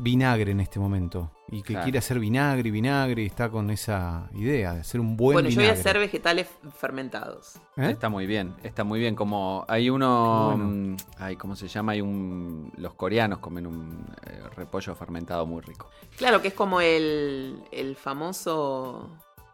vinagre 0.00 0.52
en 0.52 0.60
este 0.60 0.78
momento. 0.78 1.30
Y 1.50 1.62
que 1.62 1.72
Claro. 1.72 1.84
quiere 1.84 1.98
hacer 1.98 2.18
vinagre, 2.18 2.70
vinagre, 2.70 3.22
y 3.22 3.26
está 3.26 3.48
con 3.48 3.70
esa 3.70 4.28
idea 4.34 4.74
de 4.74 4.80
hacer 4.80 5.00
un 5.00 5.16
buen 5.16 5.34
Bueno, 5.36 5.48
yo 5.48 5.60
voy 5.62 5.70
a 5.70 5.72
hacer 5.72 5.98
vegetales 5.98 6.46
fermentados. 6.76 7.54
¿Eh? 7.76 7.90
Está 7.90 8.08
muy 8.10 8.26
bien, 8.26 8.54
está 8.62 8.84
muy 8.84 9.00
bien. 9.00 9.14
Como 9.14 9.64
hay 9.66 9.88
uno, 9.90 10.54
bueno. 10.56 10.64
mm, 10.64 10.96
ay, 11.18 11.36
¿cómo 11.36 11.56
se 11.56 11.66
llama? 11.68 11.92
Hay 11.92 12.00
un, 12.02 12.70
los 12.76 12.94
coreanos 12.94 13.38
comen 13.38 13.66
un 13.66 14.04
eh, 14.26 14.40
repollo 14.56 14.94
fermentado 14.94 15.46
muy 15.46 15.62
rico. 15.62 15.88
Claro 16.16 16.42
que 16.42 16.48
es 16.48 16.54
como 16.54 16.80
el, 16.82 17.62
el 17.72 17.96
famoso 17.96 19.08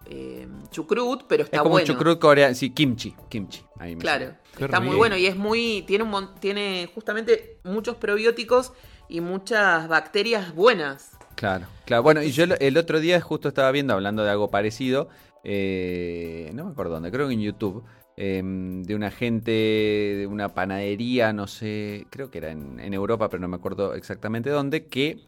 eh, 0.07 0.49
chucrut, 0.71 1.23
pero 1.29 1.45
está 1.45 1.57
es 1.59 1.63
como 1.63 1.73
bueno. 1.75 1.87
chucrut 1.87 2.19
coreano, 2.19 2.55
sí, 2.55 2.71
kimchi, 2.71 3.15
kimchi. 3.29 3.63
Ahí 3.79 3.95
me 3.95 4.01
Claro, 4.03 4.35
está 4.59 4.81
muy 4.81 4.97
bueno 4.97 5.17
y 5.17 5.27
es 5.27 5.37
muy 5.37 5.85
tiene 5.87 6.05
un 6.05 6.11
mon- 6.11 6.35
tiene 6.41 6.91
justamente 6.95 7.61
muchos 7.65 7.97
probióticos 7.97 8.73
y 9.09 9.21
muchas 9.21 9.89
bacterias 9.89 10.55
buenas. 10.55 11.17
Claro, 11.35 11.67
claro. 11.85 12.03
Bueno, 12.03 12.23
y 12.23 12.31
yo 12.31 12.45
el 12.45 12.77
otro 12.77 13.01
día 13.01 13.21
justo 13.21 13.49
estaba 13.49 13.71
viendo, 13.71 13.95
hablando 13.95 14.25
de 14.25 14.31
algo 14.31 14.51
parecido, 14.51 15.09
eh, 15.43 16.51
no 16.55 16.65
me 16.65 16.71
acuerdo 16.71 16.95
dónde, 16.95 17.11
creo 17.11 17.29
que 17.29 17.35
en 17.35 17.41
YouTube, 17.41 17.85
eh, 18.17 18.43
de 18.45 18.95
una 18.95 19.11
gente 19.11 19.51
de 19.51 20.27
una 20.31 20.55
panadería, 20.55 21.33
no 21.33 21.47
sé, 21.47 22.07
creo 22.11 22.31
que 22.31 22.39
era 22.39 22.51
en, 22.51 22.79
en 22.81 22.95
Europa, 22.95 23.29
pero 23.29 23.41
no 23.41 23.49
me 23.49 23.57
acuerdo 23.57 23.95
exactamente 23.95 24.51
dónde, 24.51 24.87
que 24.87 25.27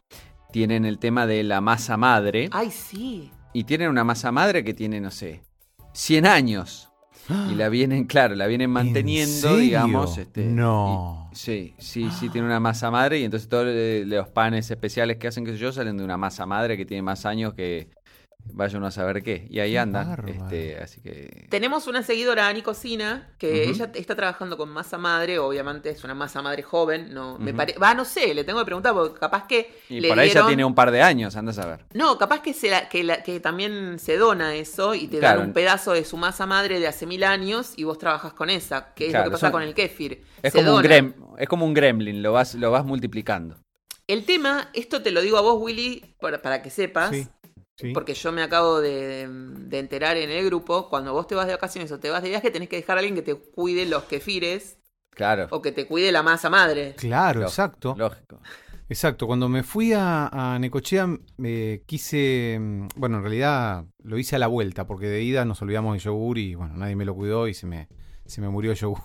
tienen 0.53 0.85
el 0.85 0.99
tema 0.99 1.27
de 1.27 1.43
la 1.43 1.61
masa 1.61 1.97
madre. 1.97 2.49
Ay, 2.53 2.71
sí. 2.71 3.31
Y 3.53 3.65
tienen 3.65 3.89
una 3.91 4.05
masa 4.05 4.33
madre 4.33 4.65
que 4.65 4.75
tiene, 4.75 5.01
no 5.01 5.11
sé, 5.11 5.43
100 5.93 6.27
años. 6.27 6.93
Y 7.51 7.55
la 7.55 7.69
vienen, 7.69 8.05
claro, 8.05 8.35
la 8.35 8.47
vienen 8.47 8.71
manteniendo, 8.71 9.57
digamos. 9.57 10.17
Este, 10.19 10.45
No. 10.45 11.29
y- 11.33 11.37
sí, 11.37 11.75
sí, 11.79 12.09
sí, 12.11 12.29
tiene 12.31 12.47
una 12.47 12.61
masa 12.61 12.91
madre. 12.91 13.19
Y 13.21 13.25
entonces 13.25 13.49
todos 13.49 13.67
los 14.07 14.29
panes 14.29 14.71
especiales 14.71 15.17
que 15.17 15.29
hacen, 15.29 15.45
qué 15.45 15.53
sé 15.53 15.59
yo, 15.59 15.73
salen 15.73 15.97
de 15.97 16.05
una 16.05 16.17
masa 16.17 16.47
madre 16.47 16.77
que 16.77 16.87
tiene 16.87 17.03
más 17.03 17.27
años 17.27 17.55
que 17.55 17.89
vaya 18.53 18.79
uno 18.79 18.87
a 18.87 18.91
saber 18.91 19.23
qué. 19.23 19.47
Y 19.51 19.61
ahí 19.61 19.73
Qué 19.73 19.79
andan. 19.79 20.09
bárbaro. 20.09 20.29
Este, 20.45 20.79
así 20.79 21.01
que. 21.01 21.47
Tenemos 21.51 21.87
una 21.87 22.03
seguidora, 22.03 22.49
Ani 22.49 22.63
Cocina, 22.63 23.31
que 23.39 23.65
ella 23.69 23.91
está 23.95 24.15
trabajando 24.17 24.57
con 24.57 24.69
masa 24.71 24.99
madre, 24.99 25.39
obviamente 25.39 25.91
es 25.91 26.03
una 26.05 26.15
masa 26.15 26.43
madre 26.43 26.63
joven, 26.63 27.13
no 27.13 27.39
me 27.39 27.53
pare- 27.55 27.75
va, 27.83 27.95
no 27.95 28.05
sé, 28.05 28.35
le 28.35 28.45
tengo 28.45 28.59
que 28.61 28.65
preguntar 28.65 28.95
porque 28.95 29.19
capaz 29.19 29.47
que 29.47 29.75
Y 29.89 30.01
le 30.01 30.09
por 30.09 30.19
ahí 30.19 30.29
ya 30.29 30.35
dieron- 30.35 30.47
tiene 30.49 30.65
un 30.65 30.75
par 30.75 30.91
de 30.91 31.03
años, 31.03 31.37
andas 31.37 31.59
a 31.59 31.67
ver. 31.67 31.85
No, 31.95 32.19
capaz 32.19 32.41
que, 32.43 32.53
se 32.55 32.71
la- 32.71 32.89
que, 32.89 33.05
la- 33.05 33.23
que 33.23 33.41
también 33.41 33.99
se 33.99 34.17
dona 34.17 34.55
eso 34.55 34.95
y 34.95 35.09
te 35.09 35.19
Claro. 35.19 35.41
dan 35.41 35.49
un 35.49 35.53
pedazo 35.55 35.93
de 35.93 36.05
su 36.05 36.17
masa 36.17 36.47
madre 36.47 36.81
de 36.81 36.87
hace 36.87 37.07
mil 37.07 37.25
años 37.25 37.73
y 37.77 37.85
vos 37.85 37.99
trabajas 37.99 38.33
con 38.33 38.51
esa, 38.51 38.95
que 38.95 39.07
es 39.07 39.11
Claro, 39.11 39.27
lo 39.27 39.31
que 39.31 39.35
pasa 39.35 39.47
son- 39.47 39.53
con 39.53 39.63
el 39.63 39.75
kéfir. 39.75 40.23
Es 40.43 40.53
se 40.53 40.59
como, 40.59 40.77
un 40.77 40.83
grem, 40.83 41.15
es 41.39 41.49
como 41.49 41.65
un 41.67 41.75
gremlin, 41.75 42.23
lo 42.23 42.33
vas, 42.33 42.55
lo 42.55 42.71
vas 42.71 42.85
multiplicando. 42.85 43.57
El 44.09 44.25
tema, 44.25 44.71
esto 44.73 45.03
te 45.03 45.11
lo 45.11 45.21
digo 45.21 45.37
a 45.37 45.41
vos, 45.41 45.57
Willy, 45.61 46.15
para, 46.21 46.41
para 46.41 46.63
que 46.63 46.71
sepas, 46.71 47.11
Sí, 47.11 47.27
sí. 47.77 47.93
porque 47.93 48.15
yo 48.15 48.33
me 48.33 48.43
acabo 48.43 48.81
de, 48.81 49.29
de 49.29 49.79
enterar 49.79 50.17
en 50.17 50.31
el 50.31 50.45
grupo, 50.47 50.89
cuando 50.89 51.13
vos 51.13 51.27
te 51.27 51.35
vas 51.35 51.47
de 51.47 51.53
vacaciones 51.53 51.91
o 51.93 51.99
te 52.01 52.11
vas 52.11 52.23
de 52.23 52.31
viaje, 52.31 52.51
tenés 52.51 52.69
que 52.69 52.77
dejar 52.77 52.97
a 52.97 53.01
alguien 53.01 53.15
que 53.15 53.23
te 53.23 53.35
cuide 53.35 53.87
los 53.87 54.05
kefires 54.05 54.79
Claro. 55.11 55.49
o 55.51 55.63
que 55.63 55.73
te 55.73 55.87
cuide 55.87 56.13
la 56.13 56.23
masa 56.23 56.51
madre. 56.51 56.95
Claro, 56.97 57.41
Lógico, 57.41 57.49
exacto. 57.51 57.95
Lógico. 57.97 58.41
Exacto, 58.89 59.27
cuando 59.27 59.49
me 59.49 59.63
fui 59.65 59.93
a, 59.93 60.29
a 60.29 60.59
Necochea 60.59 61.09
eh, 61.43 61.83
quise, 61.87 62.59
mm, 62.61 62.89
bueno, 62.97 63.17
en 63.17 63.23
realidad 63.23 63.85
lo 64.03 64.17
hice 64.19 64.37
a 64.37 64.39
la 64.39 64.47
vuelta, 64.47 64.87
porque 64.87 65.07
de 65.09 65.23
ida 65.23 65.45
nos 65.45 65.61
olvidamos 65.63 65.95
del 65.95 66.03
yogur 66.03 66.39
y 66.39 66.55
bueno, 66.55 66.77
nadie 66.77 66.95
me 66.95 67.05
lo 67.05 67.15
cuidó 67.15 67.49
y 67.49 67.55
se 67.55 67.67
me, 67.67 67.89
se 68.27 68.41
me 68.41 68.49
murió 68.49 68.71
el 68.73 68.77
yogur. 68.77 69.03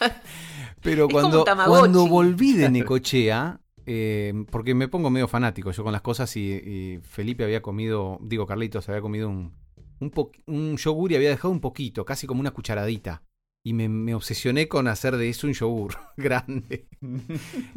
Pero 0.82 1.08
cuando, 1.08 1.44
cuando 1.44 2.06
volví 2.06 2.52
de 2.54 2.68
Necochea, 2.68 3.60
eh, 3.88 4.34
porque 4.50 4.74
me 4.74 4.86
pongo 4.88 5.08
medio 5.10 5.26
fanático 5.28 5.70
yo 5.72 5.82
con 5.82 5.92
las 5.92 6.02
cosas 6.02 6.36
y, 6.36 6.52
y 6.52 6.98
Felipe 7.02 7.42
había 7.44 7.62
comido, 7.62 8.18
digo 8.22 8.46
Carlitos, 8.46 8.88
había 8.88 9.00
comido 9.00 9.28
un, 9.30 9.54
un, 10.00 10.10
po- 10.10 10.30
un 10.46 10.76
yogur 10.76 11.10
y 11.12 11.16
había 11.16 11.30
dejado 11.30 11.50
un 11.50 11.60
poquito, 11.60 12.04
casi 12.04 12.26
como 12.26 12.40
una 12.40 12.50
cucharadita. 12.52 13.22
Y 13.64 13.72
me, 13.72 13.88
me 13.88 14.14
obsesioné 14.14 14.68
con 14.68 14.86
hacer 14.88 15.16
de 15.16 15.28
eso 15.28 15.46
un 15.46 15.52
yogur 15.54 15.94
grande. 16.16 16.86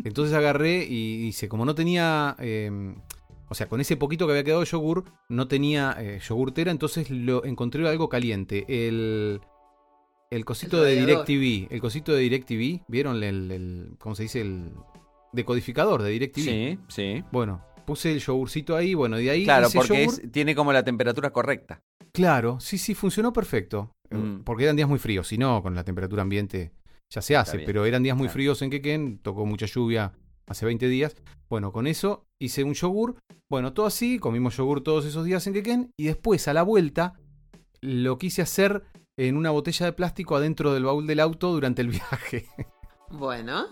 Entonces 0.03 0.36
agarré 0.36 0.86
y 0.86 1.26
hice, 1.28 1.49
como 1.49 1.66
no 1.66 1.74
tenía, 1.76 2.36
eh, 2.39 2.93
o 3.49 3.55
sea, 3.55 3.68
con 3.68 3.82
ese 3.82 3.97
poquito 3.97 4.26
que 4.26 4.32
había 4.34 4.43
quedado 4.43 4.62
de 4.62 4.68
yogur, 4.68 5.05
no 5.30 5.47
tenía 5.47 5.95
eh, 5.99 6.20
yogurtera, 6.28 6.72
entonces 6.72 7.09
lo 7.09 7.43
encontré 7.45 7.88
algo 7.89 8.09
caliente. 8.09 8.66
El, 8.68 9.41
el 10.30 10.45
cosito 10.45 10.86
El 10.86 10.95
de. 10.95 11.05
DirecTV, 11.05 11.74
el 11.74 11.82
cosito 11.82 12.14
de 12.14 12.22
DirecTV, 12.22 12.84
¿vieron 12.88 13.22
el, 13.24 13.51
el- 13.51 13.95
¿cómo 13.99 14.16
se 14.16 14.24
dice? 14.24 14.41
El 14.41 14.72
decodificador 15.34 16.01
de 16.01 16.09
DirecTV. 16.11 16.41
Sí, 16.43 16.79
sí. 16.88 17.23
Bueno, 17.32 17.63
puse 17.86 18.11
el 18.11 18.19
yogurcito 18.19 18.75
ahí, 18.75 18.93
bueno, 18.93 19.17
de 19.17 19.29
ahí 19.29 19.43
Claro, 19.43 19.67
porque 19.73 20.05
yogur- 20.07 20.23
es- 20.23 20.32
tiene 20.32 20.55
como 20.55 20.71
la 20.73 20.84
temperatura 20.84 21.32
correcta. 21.32 21.82
Claro, 22.13 22.59
sí, 22.59 22.77
sí, 22.77 22.93
funcionó 22.93 23.32
perfecto. 23.34 23.91
Eh, 24.09 24.17
Mm. 24.17 24.43
Porque 24.43 24.63
eran 24.63 24.75
días 24.75 24.89
muy 24.89 24.99
fríos, 24.99 25.27
si 25.27 25.38
no, 25.38 25.61
con 25.63 25.73
la 25.75 25.84
temperatura 25.86 26.21
ambiente 26.21 26.73
ya 27.09 27.21
se 27.21 27.36
hace, 27.36 27.59
pero 27.59 27.86
eran 27.86 28.03
días 28.03 28.15
muy 28.17 28.25
Claro. 28.27 28.34
fríos 28.34 28.61
en 28.61 28.69
Quequén, 28.69 29.19
tocó 29.19 29.45
mucha 29.45 29.65
lluvia 29.65 30.13
hace 30.47 30.65
20 30.65 30.88
días. 30.88 31.15
Bueno, 31.49 31.71
con 31.71 31.88
eso 31.88 32.25
hice 32.39 32.63
un 32.63 32.73
yogur. 32.73 33.15
Bueno, 33.49 33.73
todo 33.73 33.86
así, 33.86 34.17
comimos 34.19 34.55
yogur 34.57 34.82
todos 34.82 35.05
esos 35.05 35.25
días 35.25 35.45
en 35.47 35.53
Quequén. 35.53 35.91
Y 35.97 36.05
después, 36.05 36.47
a 36.47 36.53
la 36.53 36.63
vuelta, 36.63 37.13
lo 37.82 38.17
quise 38.17 38.41
hacer 38.41 38.84
en 39.17 39.36
una 39.38 39.49
botella 39.51 39.86
de 39.86 39.93
plástico 39.93 40.36
adentro 40.36 40.73
del 40.73 40.86
baúl 40.86 41.05
del 41.07 41.19
auto 41.19 41.51
durante 41.51 41.82
el 41.82 41.88
viaje. 41.89 42.47
Bueno. 43.09 43.65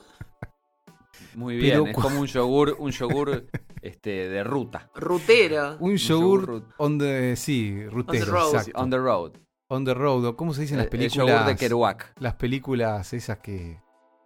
Muy 1.36 1.58
bien, 1.58 1.84
Pero 1.84 1.88
es 1.88 1.96
como 1.98 2.20
un 2.22 2.28
yogur, 2.28 2.76
un 2.80 2.92
yogur 2.92 3.46
este, 3.82 4.10
de 4.30 4.44
ruta. 4.44 4.90
Rutero. 4.96 5.78
Un 5.80 5.96
yogur 5.98 6.42
yogur 6.48 6.64
on 6.78 6.98
the, 6.98 7.36
sí, 7.36 7.86
rutero, 7.88 8.32
road. 8.32 8.56
exacto. 8.56 8.80
On 8.80 8.90
the 8.90 8.98
road. 8.98 9.32
On 9.72 9.86
the 9.86 9.94
road, 9.94 10.26
o 10.26 10.36
¿cómo 10.36 10.54
se 10.54 10.62
dice 10.62 10.74
en 10.74 10.80
las 10.80 10.88
El- 10.88 10.94
el 10.94 11.00
películas? 11.00 11.28
yogur 11.28 11.46
de 11.46 11.56
Kerouac. 11.56 12.14
Las 12.20 12.36
películas 12.36 13.14
esas 13.14 13.38
que... 13.40 13.80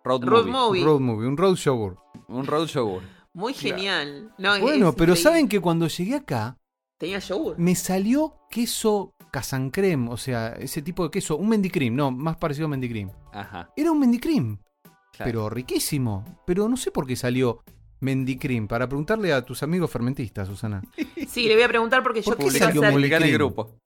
Road, 0.06 0.24
Road 0.24 0.46
movie. 0.46 0.52
movie. 0.52 0.84
Road 0.84 1.00
movie, 1.00 1.28
un 1.28 1.38
road 1.38 1.56
yogur. 1.56 1.98
Un 2.28 2.46
road 2.46 2.68
yogur. 2.68 3.04
Muy 3.34 3.54
genial. 3.54 4.34
No, 4.38 4.60
Bueno, 4.60 4.90
es 4.90 4.96
pero 4.96 5.16
saben 5.16 5.48
que 5.50 5.60
cuando 5.60 5.88
llegué 5.88 6.16
acá, 6.16 6.58
Tenía 6.98 7.20
yogur. 7.20 7.58
me 7.58 7.74
salió 7.76 8.36
queso 8.50 9.14
casancrem, 9.32 10.08
o 10.10 10.18
sea, 10.18 10.50
ese 10.60 10.82
tipo 10.82 11.04
de 11.04 11.10
queso, 11.12 11.38
un 11.38 11.50
mendicrim, 11.50 11.96
no, 11.96 12.12
más 12.12 12.38
parecido 12.38 12.68
a 12.68 12.70
mendicrim. 12.70 13.10
Ajá. 13.32 13.70
Era 13.76 13.92
un 13.92 14.00
mendicrim, 14.00 14.58
claro. 15.16 15.32
pero 15.32 15.50
riquísimo. 15.50 16.42
Pero 16.46 16.68
no 16.68 16.78
sé 16.78 16.92
por 16.92 17.08
qué 17.08 17.16
salió 17.16 17.64
mendicrim, 18.02 18.68
para 18.68 18.88
preguntarle 18.88 19.32
a 19.32 19.46
tus 19.46 19.64
amigos 19.64 19.90
fermentistas, 19.90 20.48
Susana. 20.48 20.84
Sí, 21.28 21.48
le 21.48 21.56
voy 21.56 21.64
a 21.64 21.68
preguntar 21.68 22.04
porque 22.04 22.22
yo 22.22 22.26
¿Por 22.26 22.38
qué 22.38 22.44
quiero 22.50 22.66
salió 22.66 22.82
hacer 22.84 23.04
en 23.04 23.24
el 23.24 23.34
grupo. 23.34 23.80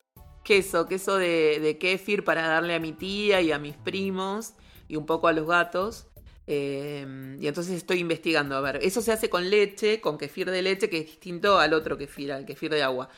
queso, 0.44 0.86
queso 0.86 1.16
de, 1.18 1.60
de 1.62 1.78
kéfir 1.78 2.24
para 2.24 2.46
darle 2.48 2.76
a 2.76 2.80
mi 2.80 2.92
tía 2.92 3.42
y 3.42 3.52
a 3.52 3.60
mis 3.60 3.76
primos 3.78 4.54
y 4.88 4.96
un 4.96 5.06
poco 5.06 5.28
a 5.28 5.34
los 5.34 5.48
gatos. 5.48 6.08
Eh, 6.48 7.38
y 7.40 7.48
entonces 7.48 7.76
estoy 7.76 8.00
investigando. 8.00 8.56
A 8.56 8.62
ver, 8.62 8.80
eso 8.82 9.02
se 9.02 9.12
hace 9.12 9.30
con 9.30 9.50
leche, 9.50 10.02
con 10.02 10.18
kefir 10.18 10.50
de 10.50 10.62
leche, 10.62 10.90
que 10.90 11.00
es 11.00 11.06
distinto 11.06 11.60
al 11.60 11.74
otro 11.74 11.98
kefir, 11.98 12.32
al 12.32 12.46
kefir 12.46 12.72
de 12.72 12.84
agua. 12.84 13.10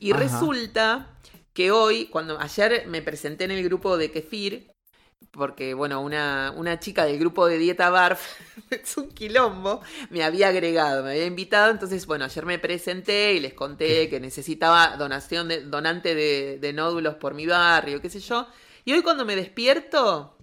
Y 0.00 0.12
Ajá. 0.12 0.20
resulta 0.20 1.18
que 1.52 1.70
hoy, 1.70 2.06
cuando 2.06 2.40
ayer 2.40 2.86
me 2.88 3.02
presenté 3.02 3.44
en 3.44 3.52
el 3.52 3.62
grupo 3.64 3.96
de 3.96 4.10
kefir, 4.10 4.70
porque 5.30 5.74
bueno, 5.74 6.00
una, 6.00 6.52
una 6.56 6.78
chica 6.80 7.04
del 7.04 7.18
grupo 7.18 7.46
de 7.46 7.58
Dieta 7.58 7.90
Barf, 7.90 8.20
es 8.70 8.96
un 8.96 9.08
quilombo, 9.08 9.80
me 10.10 10.24
había 10.24 10.48
agregado, 10.48 11.04
me 11.04 11.12
había 11.12 11.26
invitado, 11.26 11.70
entonces 11.70 12.06
bueno, 12.06 12.24
ayer 12.24 12.44
me 12.44 12.58
presenté 12.58 13.34
y 13.34 13.40
les 13.40 13.54
conté 13.54 14.08
que 14.08 14.20
necesitaba 14.20 14.96
donación 14.96 15.48
de, 15.48 15.62
donante 15.62 16.14
de, 16.14 16.58
de 16.58 16.72
nódulos 16.72 17.14
por 17.16 17.34
mi 17.34 17.46
barrio, 17.46 18.00
qué 18.00 18.10
sé 18.10 18.20
yo. 18.20 18.46
Y 18.84 18.92
hoy 18.92 19.02
cuando 19.02 19.24
me 19.24 19.36
despierto, 19.36 20.36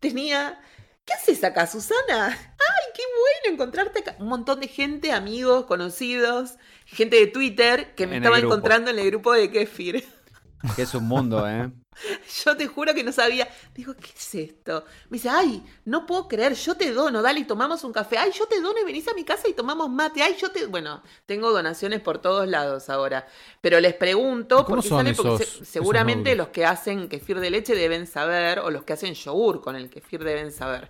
tenía... 0.00 0.60
¿Qué 1.04 1.14
haces 1.14 1.42
acá, 1.42 1.66
Susana? 1.66 2.26
¡Ay, 2.26 2.86
qué 2.94 3.02
bueno 3.02 3.54
encontrarte 3.54 4.00
acá! 4.00 4.16
Un 4.18 4.28
montón 4.28 4.60
de 4.60 4.68
gente, 4.68 5.10
amigos, 5.10 5.64
conocidos, 5.64 6.56
gente 6.84 7.16
de 7.16 7.26
Twitter 7.28 7.94
que 7.94 8.06
me 8.06 8.16
En 8.16 8.22
estaba 8.22 8.38
encontrando 8.38 8.90
en 8.90 8.98
el 8.98 9.06
grupo 9.06 9.32
de 9.32 9.50
Kefir. 9.50 10.04
Que 10.76 10.82
es 10.82 10.94
un 10.94 11.04
mundo, 11.04 11.48
¿eh? 11.48 11.70
Yo 12.44 12.56
te 12.56 12.66
juro 12.66 12.94
que 12.94 13.02
no 13.04 13.12
sabía. 13.12 13.48
Digo, 13.74 13.94
¿qué 13.94 14.10
es 14.16 14.34
esto? 14.34 14.84
Me 15.10 15.16
dice, 15.16 15.28
ay, 15.28 15.62
no 15.84 16.06
puedo 16.06 16.28
creer, 16.28 16.54
yo 16.54 16.74
te 16.76 16.92
dono, 16.92 17.22
dale, 17.22 17.40
y 17.40 17.44
tomamos 17.44 17.82
un 17.84 17.92
café. 17.92 18.18
Ay, 18.18 18.30
yo 18.32 18.46
te 18.46 18.60
dono 18.60 18.78
y 18.80 18.84
venís 18.84 19.08
a 19.08 19.14
mi 19.14 19.24
casa 19.24 19.48
y 19.48 19.52
tomamos 19.54 19.88
mate. 19.90 20.22
Ay, 20.22 20.36
yo 20.40 20.50
te. 20.50 20.66
Bueno, 20.66 21.02
tengo 21.26 21.50
donaciones 21.50 22.00
por 22.00 22.18
todos 22.18 22.46
lados 22.46 22.88
ahora. 22.88 23.26
Pero 23.60 23.80
les 23.80 23.94
pregunto, 23.94 24.56
¿Cómo 24.64 24.76
porque 24.76 24.88
son 24.88 24.98
sale 24.98 25.14
porque 25.14 25.34
esos- 25.34 25.38
se- 25.48 25.54
esos 25.56 25.68
seguramente 25.68 26.34
los 26.36 26.48
que 26.48 26.64
hacen 26.64 27.08
kefir 27.08 27.40
de 27.40 27.50
leche 27.50 27.74
deben 27.74 28.06
saber, 28.06 28.60
o 28.60 28.70
los 28.70 28.84
que 28.84 28.92
hacen 28.92 29.14
yogur 29.14 29.60
con 29.60 29.74
el 29.76 29.90
kefir 29.90 30.22
deben 30.24 30.52
saber. 30.52 30.88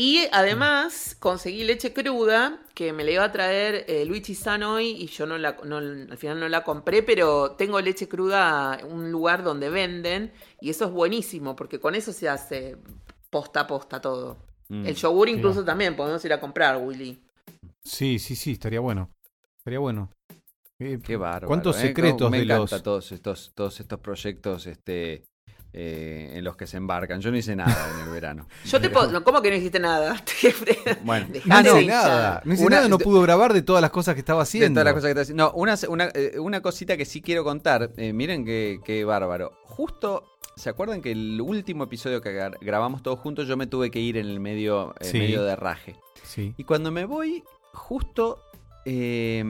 Y 0.00 0.28
además 0.30 1.16
conseguí 1.18 1.64
leche 1.64 1.92
cruda 1.92 2.62
que 2.72 2.92
me 2.92 3.02
la 3.02 3.10
iba 3.10 3.24
a 3.24 3.32
traer 3.32 3.84
eh, 3.88 4.04
Luigi 4.04 4.36
San 4.36 4.62
hoy 4.62 4.90
y 4.90 5.08
yo 5.08 5.26
no 5.26 5.36
la, 5.38 5.56
no- 5.64 5.78
al 5.78 6.16
final 6.16 6.38
no 6.38 6.48
la 6.48 6.62
compré, 6.62 7.02
pero 7.02 7.56
tengo 7.58 7.80
leche 7.80 8.06
cruda 8.08 8.78
en 8.80 8.92
un 8.92 9.10
lugar 9.10 9.42
donde 9.42 9.70
venden 9.70 10.30
y 10.60 10.70
eso 10.70 10.84
es 10.84 10.92
buenísimo 10.92 11.56
porque 11.56 11.80
con 11.80 11.96
eso 11.96 12.12
se 12.12 12.28
hace 12.28 12.76
posta 13.28 13.62
a 13.62 13.66
posta 13.66 14.00
todo. 14.00 14.36
Mm. 14.68 14.86
El 14.86 14.94
yogur 14.94 15.28
incluso 15.30 15.62
Mira. 15.62 15.72
también 15.72 15.96
podemos 15.96 16.24
ir 16.24 16.32
a 16.32 16.38
comprar, 16.38 16.76
Willy. 16.80 17.20
Sí, 17.82 18.20
sí, 18.20 18.36
sí, 18.36 18.52
estaría 18.52 18.78
bueno. 18.78 19.10
Estaría 19.56 19.80
bueno. 19.80 20.12
Eh, 20.78 21.00
Qué 21.04 21.16
bárbaro. 21.16 21.48
¿Cuántos 21.48 21.76
¿eh? 21.78 21.88
secretos 21.88 22.30
me 22.30 22.38
de 22.38 22.44
los- 22.44 22.82
todos 22.84 23.10
estos, 23.10 23.50
todos 23.52 23.80
estos 23.80 23.98
proyectos 23.98 24.68
este, 24.68 25.24
eh, 25.72 26.32
en 26.34 26.44
los 26.44 26.56
que 26.56 26.66
se 26.66 26.76
embarcan. 26.76 27.20
Yo 27.20 27.30
no 27.30 27.36
hice 27.36 27.54
nada 27.54 27.90
en 27.94 28.06
el 28.06 28.10
verano. 28.12 28.48
Yo 28.64 28.80
te 28.80 28.90
puedo... 28.90 29.10
no, 29.12 29.22
¿Cómo 29.24 29.42
que 29.42 29.50
no 29.50 29.56
hiciste 29.56 29.78
nada? 29.78 30.16
Bueno, 31.04 31.26
Dejate 31.30 31.68
No, 31.68 31.74
de 31.76 31.84
nada. 31.86 32.42
No 32.44 32.54
hice 32.54 32.64
Una- 32.64 32.76
nada, 32.76 32.88
no 32.88 32.98
pudo 32.98 33.20
grabar 33.22 33.52
de 33.52 33.62
todas 33.62 33.82
las 33.82 33.90
cosas 33.90 34.14
que 34.14 34.20
estaba 34.20 34.40
De 34.40 34.42
haciendo. 34.44 34.80
todas 34.80 34.84
las 34.86 34.94
cosas 34.94 35.06
que 35.06 35.10
está 35.10 35.22
haciendo. 35.22 35.44
No, 35.44 35.52
una, 35.52 35.74
una, 35.88 36.04
eh, 36.14 36.38
una 36.38 36.60
cosita 36.62 36.96
que 36.96 37.04
sí 37.04 37.20
quiero 37.22 37.44
contar. 37.44 37.90
Eh, 37.96 38.12
miren 38.12 38.44
qué, 38.44 38.80
qué 38.84 39.04
bárbaro. 39.04 39.52
Justo, 39.64 40.24
¿se 40.56 40.70
acuerdan 40.70 41.00
que 41.02 41.12
el 41.12 41.40
último 41.40 41.84
episodio 41.84 42.20
que 42.20 42.30
gra- 42.30 42.56
grabamos 42.60 43.02
todos 43.02 43.18
juntos 43.20 43.46
yo 43.46 43.56
me 43.56 43.66
tuve 43.66 43.90
que 43.90 44.00
ir 44.00 44.16
en 44.16 44.26
el 44.26 44.40
medio, 44.40 44.94
en 45.00 45.12
medio 45.18 45.44
de 45.44 45.54
raje? 45.56 45.96
Sí. 46.24 46.54
Y 46.56 46.64
cuando 46.64 46.90
me 46.90 47.04
voy, 47.04 47.44
justo, 47.72 48.42
eh, 48.84 49.44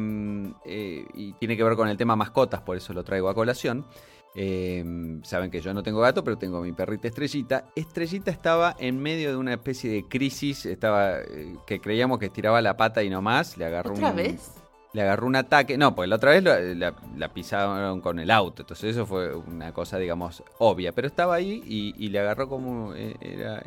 eh, 0.67 1.05
y 1.15 1.33
tiene 1.35 1.57
que 1.57 1.65
ver 1.65 1.77
con 1.77 1.89
el 1.89 1.97
tema 1.97 2.17
mascotas, 2.17 2.61
por 2.63 2.77
eso 2.77 2.93
lo 2.93 3.05
traigo 3.05 3.29
a 3.29 3.35
colación. 3.35 3.87
Eh, 4.35 4.85
saben 5.23 5.51
que 5.51 5.61
yo 5.61 5.75
no 5.75 5.83
tengo 5.83 6.01
gato, 6.01 6.23
pero 6.23 6.37
tengo 6.39 6.61
mi 6.61 6.73
perrita 6.73 7.09
Estrellita. 7.09 7.65
Estrellita 7.75 8.31
estaba 8.31 8.77
en 8.79 9.01
medio 9.01 9.31
de 9.31 9.37
una 9.37 9.53
especie 9.55 9.91
de 9.91 10.05
crisis, 10.09 10.67
estaba 10.67 11.19
eh, 11.21 11.55
que 11.67 11.81
creíamos 11.81 12.19
que 12.19 12.27
estiraba 12.27 12.61
la 12.63 12.77
pata 12.77 13.03
y 13.03 13.11
no 13.11 13.23
más. 13.23 13.57
Le 13.57 13.65
agarró 13.67 13.93
¿Otra 13.93 14.11
un, 14.11 14.17
vez? 14.17 14.53
le 14.93 15.03
agarró 15.03 15.27
un 15.27 15.37
ataque. 15.37 15.77
No, 15.77 15.95
pues 15.95 16.09
la 16.09 16.17
otra 16.17 16.31
vez 16.33 16.43
la, 16.45 16.61
la- 16.61 16.95
la 17.17 17.29
pisaron 17.35 18.01
con 18.01 18.19
el 18.19 18.31
auto. 18.31 18.63
Entonces 18.63 18.91
eso 18.95 19.07
fue 19.07 19.35
una 19.35 19.73
cosa, 19.73 19.99
digamos, 19.99 20.43
obvia. 20.59 20.93
Pero 20.93 21.09
estaba 21.09 21.35
ahí 21.35 21.63
y, 21.67 21.95
y 21.99 22.09
le 22.11 22.21
agarró 22.21 22.49
como... 22.49 22.95
eh, 22.95 23.17
era, 23.21 23.63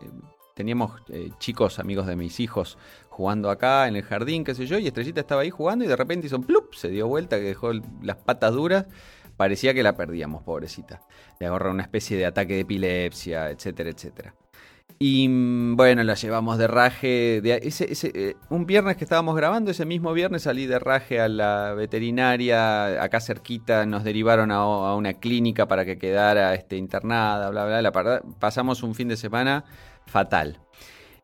teníamos 0.54 0.92
eh, 1.10 1.30
chicos, 1.40 1.80
amigos 1.80 2.06
de 2.06 2.16
mis 2.16 2.40
hijos, 2.40 2.78
jugando 3.10 3.50
acá 3.50 3.88
en 3.88 3.96
el 3.96 4.04
jardín, 4.04 4.44
qué 4.44 4.54
sé 4.54 4.68
yo. 4.68 4.78
Y 4.78 4.86
Estrellita 4.88 5.20
estaba 5.22 5.42
ahí 5.42 5.50
jugando 5.50 5.84
y 5.86 5.88
de 5.88 5.96
repente 5.96 6.28
hizo 6.28 6.36
un 6.38 6.44
plup, 6.44 6.74
se 6.76 6.90
dio 6.90 7.08
vuelta, 7.08 7.38
que 7.38 7.44
dejó 7.44 7.72
las 8.04 8.18
patas 8.18 8.54
duras. 8.54 8.86
Parecía 9.42 9.74
que 9.74 9.82
la 9.82 9.96
perdíamos, 9.98 10.44
pobrecita. 10.44 11.02
Le 11.40 11.48
agarró 11.48 11.72
una 11.72 11.82
especie 11.82 12.16
de 12.16 12.28
ataque 12.28 12.54
de 12.54 12.60
epilepsia, 12.60 13.50
etcétera, 13.50 13.90
etcétera. 13.90 14.36
Y 15.00 15.28
mm, 15.28 15.76
bueno, 15.76 16.04
la 16.04 16.14
llevamos 16.14 16.60
de 16.60 16.68
raje. 16.68 17.42
Ese, 17.44 17.88
eh, 18.14 18.36
un 18.52 18.68
viernes 18.68 18.98
que 18.98 19.04
estábamos 19.04 19.36
grabando, 19.36 19.72
ese 19.72 19.84
mismo 19.84 20.14
viernes 20.14 20.44
salí 20.44 20.68
de 20.68 20.78
raje 20.78 21.20
a 21.20 21.28
la 21.28 21.74
veterinaria, 21.74 23.02
acá 23.02 23.20
cerquita, 23.20 23.88
nos 23.88 24.04
derivaron 24.04 24.52
a, 24.52 24.94
una 24.94 25.14
clínica 25.14 25.68
para 25.68 25.86
que 25.86 25.98
quedara 25.98 26.54
este, 26.54 26.78
internada, 26.78 27.50
bla, 27.50 27.66
bla, 27.66 27.82
la 27.82 27.92
parda- 27.92 28.22
pasamos 28.40 28.84
un 28.84 28.94
fin 28.94 29.08
de 29.08 29.18
semana 29.18 29.66
fatal. 30.06 30.60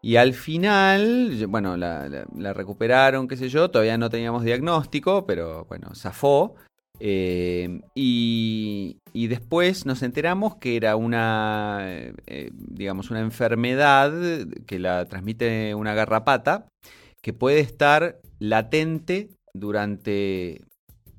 Y 0.01 0.15
al 0.15 0.33
final, 0.33 1.45
bueno, 1.49 1.77
la 1.77 2.53
recuperaron, 2.55 3.27
qué 3.27 3.37
sé 3.37 3.49
yo, 3.49 3.69
todavía 3.69 3.99
no 3.99 4.09
teníamos 4.09 4.43
diagnóstico, 4.43 5.27
pero 5.27 5.65
bueno, 5.65 5.93
zafó. 5.93 6.55
Eh, 6.99 7.81
y, 7.93 8.97
y 9.13 9.27
después 9.27 9.85
nos 9.85 10.01
enteramos 10.01 10.55
que 10.55 10.75
era 10.75 10.95
una, 10.95 11.79
eh, 12.25 12.49
digamos, 12.53 13.11
una 13.11 13.19
enfermedad 13.19 14.11
que 14.65 14.79
la 14.79 15.05
transmite 15.05 15.75
una 15.75 15.93
garrapata 15.93 16.67
que 17.21 17.33
puede 17.33 17.59
estar 17.59 18.19
latente 18.39 19.29
durante 19.53 20.61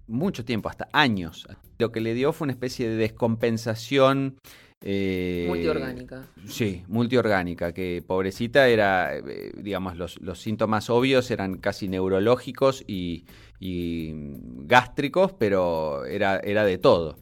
mucho 0.06 0.44
tiempo, 0.44 0.68
hasta 0.68 0.88
años. 0.92 1.46
Lo 1.78 1.92
que 1.92 2.00
le 2.00 2.14
dio 2.14 2.32
fue 2.32 2.46
una 2.46 2.52
especie 2.52 2.88
de 2.88 2.96
descompensación. 2.96 4.36
eh, 4.80 5.44
Multiorgánica. 5.48 6.24
Sí, 6.46 6.84
multiorgánica, 6.88 7.72
que 7.72 8.02
pobrecita 8.06 8.68
era, 8.68 9.12
digamos, 9.56 9.96
los, 9.96 10.20
los 10.20 10.40
síntomas 10.40 10.88
obvios 10.88 11.30
eran 11.30 11.58
casi 11.58 11.88
neurológicos 11.88 12.84
y, 12.86 13.26
y 13.60 14.12
gástricos, 14.66 15.32
pero 15.32 16.04
era, 16.04 16.38
era 16.38 16.64
de 16.64 16.78
todo. 16.78 17.16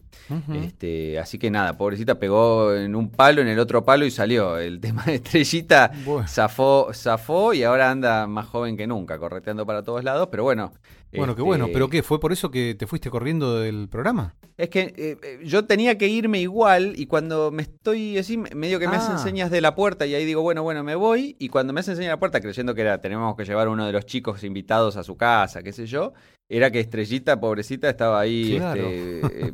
Este, 0.53 1.17
así 1.19 1.39
que 1.39 1.49
nada, 1.49 1.77
pobrecita 1.77 2.19
pegó 2.19 2.73
en 2.73 2.95
un 2.95 3.09
palo, 3.09 3.41
en 3.41 3.47
el 3.47 3.59
otro 3.59 3.85
palo 3.85 4.05
y 4.05 4.11
salió. 4.11 4.57
El 4.57 4.79
tema 4.81 5.03
de 5.05 5.15
Estrellita 5.15 5.91
Bueno. 6.05 6.27
zafó, 6.27 6.89
zafó 6.93 7.53
y 7.53 7.63
ahora 7.63 7.89
anda 7.89 8.27
más 8.27 8.45
joven 8.47 8.75
que 8.75 8.87
nunca, 8.87 9.17
correteando 9.19 9.65
para 9.65 9.83
todos 9.83 10.03
lados, 10.03 10.27
pero 10.29 10.43
bueno. 10.43 10.73
Bueno, 11.11 11.35
qué 11.35 11.41
este, 11.41 11.47
bueno. 11.47 11.67
¿Pero 11.71 11.89
qué? 11.89 12.03
¿Fue 12.03 12.19
por 12.19 12.31
eso 12.33 12.51
que 12.51 12.75
te 12.75 12.85
fuiste 12.87 13.09
corriendo 13.09 13.59
del 13.59 13.87
programa? 13.89 14.35
Es 14.57 14.69
que 14.69 14.93
eh, 14.97 15.17
eh, 15.23 15.39
yo 15.43 15.65
tenía 15.65 15.97
que 15.97 16.07
irme 16.07 16.39
igual 16.41 16.93
y 16.97 17.05
cuando 17.05 17.49
me 17.51 17.61
estoy 17.63 18.17
así, 18.17 18.37
me- 18.37 18.49
medio 18.55 18.79
que 18.79 18.87
me 18.87 18.95
hacen 18.97 19.15
Ah. 19.15 19.19
señas 19.19 19.49
de 19.51 19.61
la 19.61 19.73
puerta 19.75 20.05
y 20.05 20.15
ahí 20.15 20.25
digo, 20.25 20.41
bueno, 20.41 20.63
bueno, 20.63 20.83
me 20.83 20.95
voy. 20.95 21.35
Y 21.39 21.49
cuando 21.49 21.71
me 21.73 21.79
hacen 21.79 21.95
señas 21.95 22.07
de 22.09 22.13
la 22.15 22.19
puerta, 22.19 22.41
creyendo 22.41 22.75
que 22.75 22.81
era, 22.81 22.99
tenemos 22.99 23.35
que 23.35 23.45
llevar 23.45 23.67
a 23.67 23.69
uno 23.69 23.85
de 23.85 23.93
los 23.93 24.05
chicos 24.05 24.43
invitados 24.43 24.97
a 24.97 25.03
su 25.03 25.15
casa, 25.15 25.63
qué 25.63 25.71
sé 25.71 25.85
yo, 25.85 26.13
era 26.49 26.71
que 26.71 26.79
Estrellita, 26.81 27.39
pobrecita, 27.39 27.89
estaba 27.89 28.19
ahí 28.19 28.55
Claro. 28.57 28.81
este, 28.87 29.47
eh, 29.47 29.53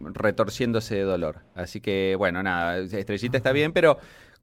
retorciéndose 0.00 0.94
de 0.96 1.02
dolor. 1.02 1.40
Así 1.54 1.80
que, 1.80 2.14
bueno, 2.18 2.42
nada, 2.42 2.78
Estrellita 2.78 3.36
está 3.36 3.52
bien, 3.52 3.72
pero 3.72 3.98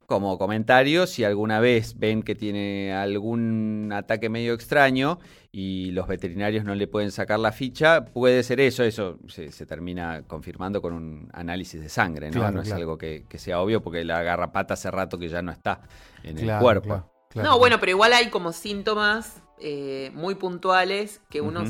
como 0.07 0.37
comentario, 0.37 1.05
si 1.05 1.25
alguna 1.25 1.59
vez 1.59 1.99
ven 1.99 2.23
que 2.23 2.33
tiene 2.33 2.93
algún 2.93 3.91
ataque 3.93 4.29
medio 4.29 4.53
extraño 4.53 5.19
y 5.51 5.91
los 5.91 6.07
veterinarios 6.07 6.63
no 6.63 6.75
le 6.75 6.87
pueden 6.87 7.11
sacar 7.11 7.39
la 7.39 7.51
ficha, 7.51 8.05
puede 8.05 8.41
ser 8.43 8.61
eso, 8.61 8.85
eso 8.85 9.19
se, 9.27 9.49
termina 9.65 10.23
confirmando 10.25 10.81
con 10.81 10.93
un 10.93 11.29
análisis 11.33 11.81
de 11.81 11.89
sangre, 11.89 12.31
¿no? 12.31 12.49
no 12.51 12.61
es 12.61 12.71
algo 12.71 12.97
que, 12.97 13.25
sea 13.35 13.59
obvio 13.59 13.81
porque 13.81 14.05
la 14.05 14.23
garrapata 14.23 14.75
hace 14.75 14.89
rato 14.89 15.19
que 15.19 15.27
ya 15.27 15.41
no 15.41 15.51
está 15.51 15.81
en 16.23 16.37
el 16.37 16.57
cuerpo. 16.57 17.11
No, 17.35 17.59
bueno, 17.59 17.77
pero 17.81 17.89
igual 17.91 18.13
hay 18.13 18.29
como 18.29 18.53
síntomas 18.53 19.43
eh, 19.59 20.11
muy 20.13 20.35
puntuales 20.35 21.21
que 21.29 21.41
uno, 21.41 21.65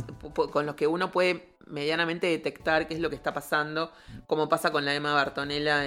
con 0.51 0.67
los 0.67 0.75
que 0.75 0.85
uno 0.85 1.11
puede 1.11 1.46
medianamente 1.69 2.27
detectar 2.27 2.87
qué 2.87 2.93
es 2.93 2.99
lo 2.99 3.09
que 3.09 3.15
está 3.15 3.33
pasando, 3.33 3.91
como 4.25 4.49
pasa 4.49 4.71
con 4.71 4.85
la 4.85 4.95
ema 4.95 5.13
bartonella 5.13 5.83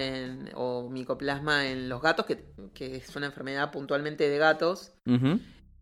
o 0.55 0.89
micoplasma 0.91 1.67
en 1.67 1.89
los 1.89 2.01
gatos, 2.01 2.27
que, 2.27 2.97
es 2.97 3.17
una 3.17 3.27
enfermedad 3.27 3.71
puntualmente 3.71 4.29
de 4.29 4.39
gatos, 4.39 4.93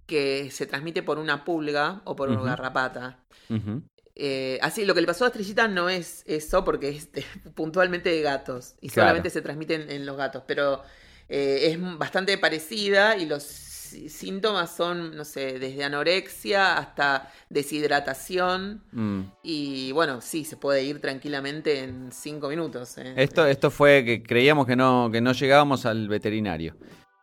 que 0.07 0.51
se 0.51 0.67
transmite 0.67 1.03
por 1.03 1.19
una 1.19 1.45
pulga 1.45 2.03
o 2.05 2.17
por 2.17 2.31
una 2.31 2.43
garrapata. 2.43 3.21
Eh, 4.21 4.59
así, 4.63 4.85
lo 4.85 4.95
que 4.95 5.01
le 5.01 5.07
pasó 5.07 5.25
a 5.25 5.29
Estrellita 5.29 5.69
no 5.69 5.89
es 5.89 6.25
eso, 6.27 6.65
porque 6.65 6.89
es 6.89 7.09
puntualmente 7.55 8.11
de 8.11 8.21
gatos 8.21 8.75
y 8.81 8.89
solamente 8.89 9.31
se 9.31 9.43
transmiten 9.43 9.91
en 9.91 10.05
los 10.07 10.17
gatos, 10.17 10.43
pero 10.47 10.83
eh, 11.29 11.71
es 11.71 11.99
bastante 11.99 12.37
parecida 12.37 13.17
y 13.17 13.27
los 13.27 13.68
síntomas 14.09 14.75
son, 14.75 15.17
no 15.17 15.25
sé, 15.25 15.59
desde 15.59 15.85
anorexia 15.85 16.77
hasta 16.77 17.31
deshidratación. 17.49 18.83
Mm. 18.93 19.21
Y 19.43 19.93
bueno, 19.93 20.21
sí, 20.21 20.45
se 20.45 20.57
puede 20.57 20.85
ir 20.85 21.01
tranquilamente 21.01 21.81
en 21.81 22.11
cinco 22.13 22.49
minutos. 22.49 22.99
¿eh? 22.99 23.15
Esto, 23.17 23.47
esto 23.47 23.71
fue 23.71 24.05
que 24.05 24.23
creíamos 24.23 24.67
que 24.67 24.77
no, 24.77 25.11
que 25.13 25.21
no 25.21 25.33
llegábamos 25.33 25.87
al 25.87 26.09
veterinario. 26.09 26.77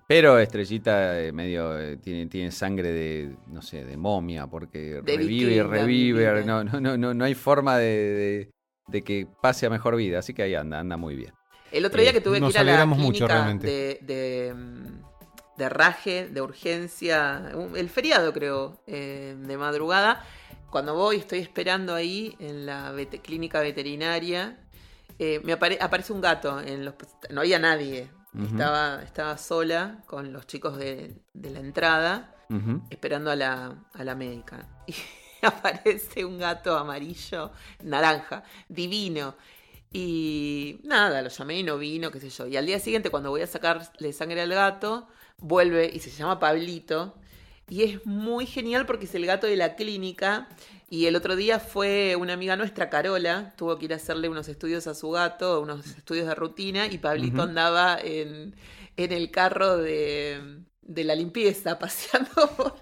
Pero 0.08 0.38
Estrellita 0.38 1.20
eh, 1.20 1.32
medio 1.32 1.80
eh, 1.80 1.98
tiene, 1.98 2.28
tiene 2.28 2.52
sangre 2.52 2.92
de, 2.92 3.36
no 3.48 3.62
sé, 3.62 3.84
de 3.84 3.98
momia, 3.98 4.46
porque 4.46 5.02
revive 5.04 5.54
y 5.54 5.62
revive. 5.62 6.46
No, 6.46 6.64
no, 6.64 6.98
no, 6.98 7.14
no, 7.14 7.26
hay 7.26 7.34
forma 7.34 7.78
de, 7.78 8.52
que 9.04 9.28
pase 9.42 9.66
a 9.66 9.70
mejor 9.72 9.96
vida. 9.96 10.20
Así 10.20 10.34
que 10.34 10.44
ahí 10.44 10.54
anda, 10.54 10.80
anda 10.80 10.96
muy 10.96 11.16
bien. 11.16 11.34
El 11.72 11.86
otro 11.86 12.02
día 12.02 12.14
que 12.14 12.22
tuve 12.22 12.40
que 12.40 12.48
ir 12.48 12.58
a 12.58 12.64
la 12.64 12.96
clínica 12.96 13.54
de 13.56 14.54
mm, 14.56 15.06
de 15.58 15.70
raje, 15.70 16.28
de 16.28 16.42
urgencia, 16.42 17.52
el 17.76 17.90
feriado 17.90 18.34
creo, 18.34 18.82
eh, 18.88 19.36
de 19.38 19.58
madrugada. 19.58 20.24
Cuando 20.70 20.94
voy, 20.94 21.18
estoy 21.18 21.40
esperando 21.40 21.94
ahí 21.94 22.36
en 22.40 22.66
la 22.66 22.94
clínica 23.24 23.62
veterinaria, 23.62 24.60
eh, 25.20 25.40
me 25.44 25.54
aparece 25.54 26.12
un 26.12 26.20
gato, 26.20 26.60
en 26.60 26.84
los, 26.84 26.96
no 27.30 27.42
había 27.42 27.60
nadie, 27.60 28.10
estaba, 28.44 29.02
estaba 29.02 29.38
sola 29.38 30.04
con 30.08 30.34
los 30.34 30.46
chicos 30.46 30.78
de, 30.78 31.22
la 31.34 31.60
entrada, 31.60 32.36
esperando 32.90 33.32
a 33.32 33.36
la, 33.36 33.76
a 33.94 34.04
la 34.04 34.16
médica. 34.16 34.68
Y 35.42 35.46
aparece 35.46 36.26
un 36.26 36.40
gato 36.40 36.78
amarillo, 36.78 37.52
naranja, 37.84 38.44
divino. 38.68 39.36
Y 39.92 40.80
nada, 40.84 41.22
lo 41.22 41.30
llamé 41.30 41.60
y 41.60 41.64
no 41.64 41.78
vino, 41.78 42.10
qué 42.10 42.20
sé 42.20 42.30
yo. 42.30 42.48
Y 42.48 42.58
al 42.58 42.66
día 42.66 42.80
siguiente, 42.80 43.10
cuando 43.10 43.30
voy 43.30 43.42
a 43.42 43.48
sacarle 43.48 44.12
sangre 44.12 44.42
al 44.42 44.50
gato, 44.50 45.08
vuelve 45.38 45.90
y 45.94 46.00
se 46.00 46.12
llama 46.12 46.40
Pablito. 46.40 47.16
Y 47.68 47.84
es 47.84 48.06
muy 48.06 48.46
genial 48.46 48.86
porque 48.86 49.06
es 49.06 49.16
el 49.16 49.26
gato 49.26 49.48
de 49.48 49.56
la 49.56 49.76
clínica. 49.76 50.48
Y 50.90 51.08
el 51.08 51.16
otro 51.16 51.36
día 51.36 51.60
fue 51.60 52.16
una 52.16 52.34
amiga 52.34 52.56
nuestra, 52.56 52.90
Carola, 52.90 53.54
tuvo 53.58 53.78
que 53.78 53.86
ir 53.86 53.94
a 53.94 53.96
hacerle 53.96 54.30
unos 54.30 54.48
estudios 54.48 54.86
a 54.86 54.94
su 54.94 55.10
gato, 55.10 55.62
unos 55.62 55.86
estudios 55.98 56.28
de 56.28 56.36
rutina, 56.36 56.86
y 56.86 57.00
Pablito 57.00 57.42
andaba 57.42 57.98
en, 58.02 58.56
en, 58.96 59.12
el 59.12 59.32
carro 59.32 59.78
de, 59.78 60.60
de 60.84 61.04
la 61.04 61.16
limpieza, 61.16 61.80
paseando 61.80 62.30
por 62.56 62.76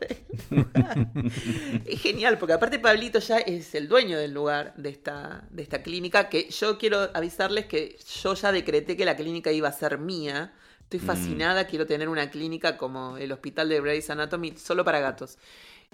es 1.85 2.01
genial, 2.01 2.37
porque 2.37 2.53
aparte 2.53 2.77
Pablito 2.77 3.19
ya 3.19 3.37
es 3.37 3.73
el 3.73 3.87
dueño 3.87 4.19
del 4.19 4.33
lugar 4.33 4.73
de 4.75 4.89
esta, 4.89 5.47
de 5.49 5.63
esta 5.63 5.81
clínica, 5.81 6.27
que 6.27 6.49
yo 6.49 6.77
quiero 6.77 7.09
avisarles 7.13 7.67
que 7.67 7.97
yo 8.21 8.33
ya 8.33 8.51
decreté 8.51 8.97
que 8.97 9.05
la 9.05 9.15
clínica 9.15 9.51
iba 9.53 9.69
a 9.69 9.73
ser 9.73 9.97
mía 9.97 10.53
Estoy 10.93 10.99
mm. 10.99 11.07
fascinada, 11.07 11.65
quiero 11.65 11.87
tener 11.87 12.07
una 12.07 12.29
clínica 12.29 12.77
como 12.77 13.17
el 13.17 13.31
hospital 13.31 13.67
de 13.67 13.81
Grey's 13.81 14.11
Anatomy 14.11 14.55
solo 14.57 14.85
para 14.85 14.99
gatos. 14.99 15.39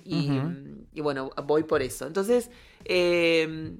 Y, 0.04 0.30
bueno, 1.02 1.32
voy 1.46 1.64
por 1.64 1.82
eso. 1.82 2.06
Entonces, 2.06 2.50
em, 2.84 3.80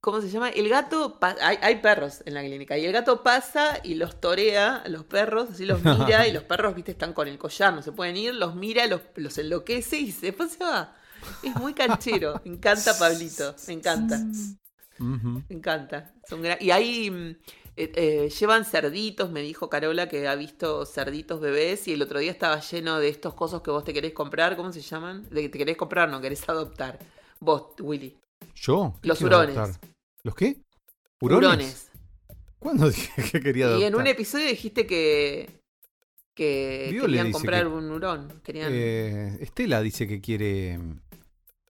¿cómo 0.00 0.20
se 0.20 0.28
llama? 0.30 0.50
El 0.50 0.68
gato, 0.68 1.18
hay, 1.40 1.76
perros 1.76 2.22
en 2.24 2.34
la 2.34 2.42
clínica, 2.42 2.78
y 2.78 2.84
el 2.84 2.92
gato 2.92 3.24
pasa 3.24 3.80
y 3.82 3.94
los 3.94 4.20
torea, 4.20 4.84
los 4.86 5.04
perros, 5.04 5.50
así 5.50 5.66
los 5.66 5.82
mira, 5.84 6.28
y 6.28 6.32
los 6.32 6.44
perros, 6.44 6.74
viste, 6.76 6.92
están 6.92 7.14
con 7.14 7.26
el 7.26 7.38
collar, 7.38 7.74
no 7.74 7.82
se 7.82 7.90
pueden 7.90 8.16
ir, 8.16 8.34
los 8.34 8.54
mira, 8.54 8.86
los, 8.86 9.00
los 9.16 9.38
enloquece 9.38 9.98
y 9.98 10.12
después 10.12 10.52
se 10.52 10.62
va. 10.62 10.94
Es 11.42 11.54
muy 11.56 11.74
canchero, 11.74 12.40
me 12.44 12.52
encanta 12.52 12.96
Pablito, 12.96 13.56
me 13.66 13.74
encanta. 13.74 14.20
Me 14.98 15.56
encanta. 15.56 16.14
y 16.60 16.70
hay 16.70 17.36
eh, 17.76 17.92
eh, 17.94 18.28
llevan 18.28 18.64
cerditos, 18.64 19.30
me 19.30 19.40
dijo 19.40 19.70
Carola 19.70 20.08
que 20.08 20.28
ha 20.28 20.34
visto 20.34 20.84
cerditos 20.84 21.40
bebés 21.40 21.88
y 21.88 21.92
el 21.92 22.02
otro 22.02 22.18
día 22.18 22.30
estaba 22.30 22.60
lleno 22.60 22.98
de 22.98 23.08
estos 23.08 23.34
cosas 23.34 23.62
que 23.62 23.70
vos 23.70 23.84
te 23.84 23.94
querés 23.94 24.12
comprar, 24.12 24.56
¿cómo 24.56 24.72
se 24.72 24.80
llaman? 24.80 25.26
De 25.30 25.42
que 25.42 25.48
te 25.48 25.58
querés 25.58 25.76
comprar, 25.76 26.10
no 26.10 26.20
querés 26.20 26.48
adoptar. 26.48 26.98
Vos, 27.40 27.72
Willy. 27.80 28.16
¿Yo? 28.54 28.94
Los 29.02 29.20
hurones. 29.22 29.78
¿Los 30.22 30.34
qué? 30.34 30.60
¿Hurones? 31.20 31.90
¿Cuándo 32.58 32.88
dije 32.90 33.22
que 33.30 33.40
quería 33.40 33.66
adoptar? 33.66 33.82
Y 33.82 33.86
en 33.86 33.94
un 33.94 34.06
episodio 34.06 34.46
dijiste 34.46 34.86
que 34.86 35.62
que 36.34 36.96
querían 37.00 37.32
comprar 37.32 37.66
un 37.66 37.90
hurón. 37.90 38.42
Eh, 38.46 39.36
Estela 39.40 39.82
dice 39.82 40.06
que 40.08 40.20
quiere 40.20 40.78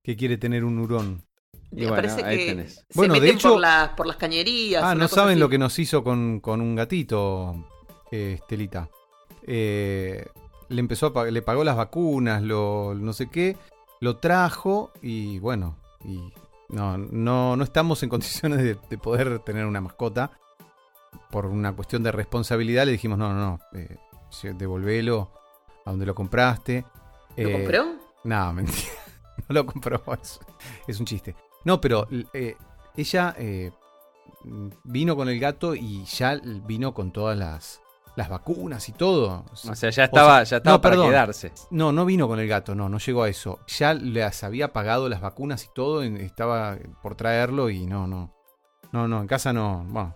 que 0.03 0.17
quiere 0.17 0.37
tener 0.37 0.65
un 0.65 0.79
hurón. 0.79 1.25
Me 1.73 1.89
parece 1.89 2.23
que 2.23 2.69
se 2.69 2.85
bueno, 2.95 3.15
meten 3.15 3.29
de 3.29 3.35
hecho, 3.35 3.53
por, 3.53 3.61
las, 3.61 3.89
por 3.91 4.07
las 4.07 4.17
cañerías. 4.17 4.83
Ah, 4.83 4.95
no 4.95 5.09
saben 5.09 5.41
lo 5.41 5.49
que 5.49 5.59
nos 5.59 5.79
hizo 5.79 6.05
con, 6.05 6.41
un 6.45 6.75
gatito, 6.77 7.67
eh, 8.11 8.35
Estelita. 8.39 8.91
Eh, 9.47 10.25
le 10.69 10.81
empezó 10.81 11.19
a, 11.19 11.25
le 11.25 11.43
pagó 11.43 11.65
las 11.65 11.77
vacunas, 11.77 12.43
lo 12.43 12.95
no 12.95 13.13
sé 13.13 13.29
qué, 13.29 13.57
lo 14.01 14.19
trajo 14.19 14.93
y 15.01 15.39
bueno, 15.39 15.77
y 16.05 16.33
no, 16.69 16.99
no, 16.99 17.57
no 17.57 17.65
estamos 17.65 18.03
en 18.03 18.09
condiciones 18.11 18.59
de, 18.59 18.99
poder 18.99 19.39
tener 19.41 19.67
una 19.67 19.81
mascota. 19.81 20.33
Por 21.31 21.47
una 21.47 21.75
cuestión 21.75 22.03
de 22.03 22.13
responsabilidad 22.13 22.87
le 22.87 22.93
dijimos, 22.93 23.19
no, 23.19 23.33
no, 23.35 23.41
no, 23.41 23.79
eh, 23.79 23.99
devolvelo 24.55 25.31
a 25.85 25.91
donde 25.91 26.07
lo 26.07 26.15
compraste. 26.15 26.85
¿Lo 27.37 27.53
compró? 27.53 27.85
No, 28.25 28.53
mentira. 28.53 28.89
No 29.49 29.55
lo 29.55 29.67
compró, 29.67 30.03
es 30.87 31.01
un 31.01 31.07
chiste. 31.07 31.35
No, 31.65 31.81
pero 31.81 32.09
eh, 32.33 32.57
ella 32.97 33.35
eh, 33.39 33.71
vino 34.85 35.17
con 35.17 35.29
el 35.29 35.39
gato 35.39 35.75
y 35.75 36.05
ya 36.05 36.41
vino 36.67 36.93
con 36.95 37.13
todas 37.13 37.37
las, 37.37 37.81
las 38.17 38.29
vacunas 38.29 38.89
y 38.89 38.93
todo. 38.93 39.45
O 39.53 39.75
sea, 39.75 39.91
ya 39.91 40.05
estaba, 40.05 40.43
ya 40.43 40.59
estaba 40.59 40.81
para 40.81 40.97
quedarse. 40.97 41.53
No, 41.71 41.93
no 41.93 42.05
vino 42.05 42.29
con 42.29 42.41
el 42.41 42.49
gato, 42.49 42.75
no, 42.75 42.89
no 42.89 42.99
llegó 42.99 43.23
a 43.23 43.29
eso. 43.29 43.61
Ya 43.67 43.95
les 43.95 44.43
había 44.45 44.73
pagado 44.73 45.09
las 45.09 45.21
vacunas 45.21 45.65
y 45.65 45.69
todo, 45.75 46.03
estaba 46.03 46.79
por 47.03 47.15
traerlo 47.15 47.71
y 47.71 47.87
no, 47.87 48.07
no. 48.07 48.35
No, 48.93 49.09
no, 49.09 49.23
en 49.23 49.27
casa 49.27 49.53
no. 49.55 49.85
Bueno, 49.89 50.15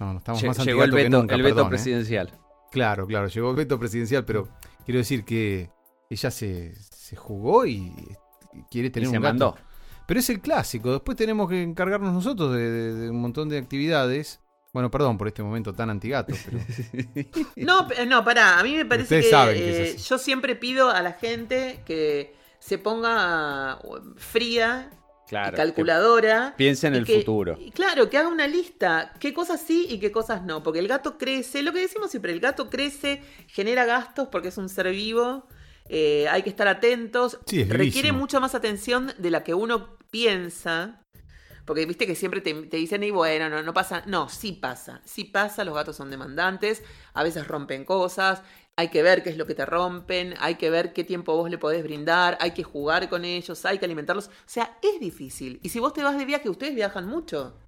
no, 0.00 0.12
no 0.12 0.18
estamos 0.18 0.42
más 0.42 0.64
Llegó 0.64 0.82
el 0.82 0.90
veto, 0.90 1.24
el 1.28 1.42
veto 1.42 1.62
¿eh? 1.62 1.68
presidencial. 1.68 2.32
Claro, 2.72 3.06
claro, 3.06 3.28
llegó 3.28 3.50
el 3.50 3.56
veto 3.56 3.78
presidencial, 3.78 4.24
pero 4.24 4.48
quiero 4.84 4.98
decir 4.98 5.24
que 5.24 5.70
ella 6.10 6.30
se, 6.30 6.74
se 6.74 7.16
jugó 7.16 7.64
y 7.64 7.92
quiere 8.70 8.90
tener 8.90 9.08
un 9.08 9.14
se 9.14 9.20
Mandó. 9.20 9.56
Pero 10.08 10.20
es 10.20 10.30
el 10.30 10.40
clásico. 10.40 10.90
Después 10.90 11.18
tenemos 11.18 11.50
que 11.50 11.62
encargarnos 11.62 12.14
nosotros 12.14 12.54
de, 12.54 13.10
un 13.10 13.20
montón 13.20 13.50
de 13.50 13.58
actividades. 13.58 14.40
Bueno, 14.72 14.90
perdón 14.90 15.18
por 15.18 15.28
este 15.28 15.42
momento 15.42 15.74
tan 15.74 15.90
antigato. 15.90 16.32
Pero... 16.46 17.28
no, 17.56 17.86
no, 18.06 18.24
pará. 18.24 18.58
A 18.58 18.62
mí 18.62 18.74
me 18.74 18.86
parece 18.86 19.20
que, 19.20 19.30
eh, 19.30 19.96
yo 19.98 20.16
siempre 20.16 20.56
pido 20.56 20.88
a 20.88 21.02
la 21.02 21.12
gente 21.12 21.82
que 21.84 22.34
se 22.58 22.78
ponga 22.78 23.78
fría 24.16 24.88
calculadora. 25.28 26.54
Piense 26.56 26.86
en 26.86 26.94
el 26.94 27.06
futuro. 27.06 27.58
Claro, 27.74 28.08
que 28.08 28.16
haga 28.16 28.28
una 28.28 28.46
lista, 28.46 29.12
qué 29.20 29.34
cosas 29.34 29.60
sí 29.60 29.88
y 29.90 29.98
qué 29.98 30.10
cosas 30.10 30.42
no, 30.42 30.62
porque 30.62 30.78
el 30.78 30.88
gato 30.88 31.18
crece, 31.18 31.62
lo 31.62 31.74
que 31.74 31.80
decimos 31.80 32.10
siempre, 32.10 32.32
el 32.32 32.40
gato 32.40 32.70
crece, 32.70 33.20
genera 33.46 33.84
gastos 33.84 34.28
porque 34.28 34.48
es 34.48 34.56
un 34.56 34.70
ser 34.70 34.90
vivo, 34.90 35.46
eh, 35.90 36.26
hay 36.30 36.42
que 36.42 36.48
estar 36.48 36.66
atentos, 36.66 37.38
requiere 37.46 38.12
mucha 38.12 38.40
más 38.40 38.54
atención 38.54 39.12
de 39.18 39.30
la 39.30 39.44
que 39.44 39.52
uno 39.52 39.97
piensa. 40.10 41.02
Porque 41.64 41.84
viste 41.84 42.06
que 42.06 42.14
siempre 42.14 42.40
te, 42.40 42.54
dicen, 42.54 43.02
y 43.02 43.10
bueno, 43.10 43.50
no, 43.50 43.62
no 43.62 43.74
pasa. 43.74 44.02
No, 44.06 44.28
sí 44.30 44.52
pasa. 44.52 45.02
Sí 45.04 45.24
pasa, 45.24 45.64
los 45.64 45.74
gatos 45.74 45.96
son 45.96 46.10
demandantes, 46.10 46.82
a 47.12 47.22
veces 47.22 47.46
rompen 47.46 47.84
cosas, 47.84 48.42
hay 48.78 48.88
que 48.88 49.02
ver 49.02 49.22
qué 49.22 49.30
es 49.30 49.36
lo 49.36 49.44
que 49.44 49.54
te 49.54 49.66
rompen, 49.66 50.34
hay 50.38 50.54
que 50.54 50.70
ver 50.70 50.92
qué 50.92 51.04
tiempo 51.04 51.36
vos 51.36 51.50
le 51.50 51.58
podés 51.58 51.82
brindar, 51.82 52.38
hay 52.40 52.52
que 52.52 52.62
jugar 52.62 53.08
con 53.08 53.24
ellos, 53.24 53.66
hay 53.66 53.78
que 53.78 53.84
alimentarlos. 53.84 54.28
O 54.28 54.30
sea, 54.46 54.78
es 54.82 55.00
difícil. 55.00 55.60
Y 55.62 55.68
si 55.68 55.80
vos 55.80 55.92
te 55.92 56.02
vas 56.02 56.16
de 56.16 56.24
viaje, 56.24 56.48
ustedes 56.48 56.74
viajan 56.74 57.06
mucho. 57.06 57.58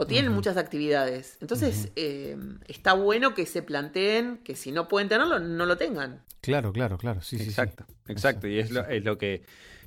o 0.00 0.06
tienen 0.06 0.30
muchas 0.30 0.56
actividades. 0.56 1.38
Entonces, 1.40 1.90
eh, 1.96 2.36
está 2.68 2.92
bueno 2.92 3.34
que 3.34 3.46
se 3.46 3.62
planteen 3.62 4.38
que 4.44 4.54
si 4.54 4.70
no 4.70 4.86
pueden 4.86 5.08
tenerlo, 5.08 5.40
no 5.40 5.66
lo 5.66 5.76
tengan. 5.76 6.22
Claro, 6.40 6.72
claro, 6.72 6.98
claro. 6.98 7.20
Sí, 7.20 7.36
sí, 7.38 7.44
sí. 7.44 7.50
exacto, 7.50 7.84
exacto. 8.06 8.46
Y 8.46 8.60
es 8.60 8.70
lo, 8.70 8.86
es 8.86 9.02
lo 9.02 9.18
que 9.18 9.42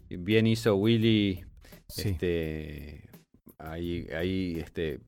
bien 0.10 0.48
hizo 0.48 0.76
Willy 0.76 1.46
Sí. 1.92 2.10
este, 2.10 3.10
ahí, 3.58 4.08
ahí 4.16 4.60
este, 4.60 5.00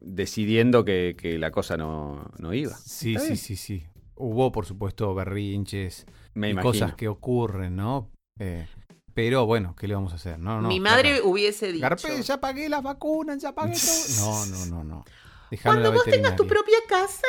decidiendo 0.00 0.84
que, 0.84 1.16
que 1.18 1.38
la 1.38 1.50
cosa 1.50 1.76
no, 1.76 2.30
no 2.38 2.54
iba. 2.54 2.74
Sí, 2.76 3.16
sí, 3.18 3.36
sí, 3.36 3.56
sí. 3.56 3.84
Hubo, 4.16 4.50
por 4.50 4.66
supuesto, 4.66 5.14
berrinches 5.14 6.06
Me 6.34 6.48
y 6.48 6.50
imagino. 6.50 6.72
cosas 6.72 6.94
que 6.94 7.08
ocurren, 7.08 7.76
¿no? 7.76 8.10
Eh, 8.38 8.66
pero 9.14 9.46
bueno, 9.46 9.74
¿qué 9.76 9.88
le 9.88 9.94
vamos 9.94 10.12
a 10.12 10.16
hacer? 10.16 10.38
No, 10.38 10.60
no, 10.60 10.68
Mi 10.68 10.80
madre 10.80 11.20
hubiese 11.22 11.72
dicho. 11.72 11.82
Garpe, 11.82 12.22
ya 12.22 12.40
pagué 12.40 12.68
las 12.68 12.82
vacunas, 12.82 13.42
ya 13.42 13.54
pagué 13.54 13.74
todo. 14.16 14.46
No, 14.46 14.46
no, 14.46 14.66
no, 14.66 14.84
no. 14.84 15.04
Cuando 15.62 15.92
vos 15.92 16.04
tengas 16.04 16.36
tu 16.36 16.46
propia 16.46 16.78
casa, 16.88 17.26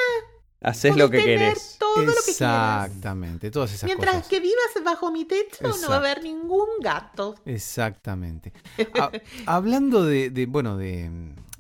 Haces 0.62 0.96
lo 0.98 1.10
que 1.10 1.24
querés. 1.24 1.78
todo 1.80 1.98
lo 2.04 2.12
que 2.14 2.34
quieras. 2.36 2.86
Exactamente, 2.88 3.50
todas 3.52 3.72
esas 3.74 3.86
Mientras 3.86 4.16
cosas. 4.16 4.28
que 4.30 4.40
vivas 4.42 4.58
bajo 4.84 5.10
mi 5.12 5.24
techo, 5.26 5.68
no 5.82 5.88
va 5.90 5.96
a 5.96 6.00
haber 6.00 6.22
ningún 6.24 6.68
gato. 6.82 7.36
Exactamente. 7.46 8.52
Ha- 9.00 9.12
hablando 9.46 10.04
de, 10.04 10.30
de, 10.30 10.46
bueno, 10.48 10.76
de, 10.78 11.10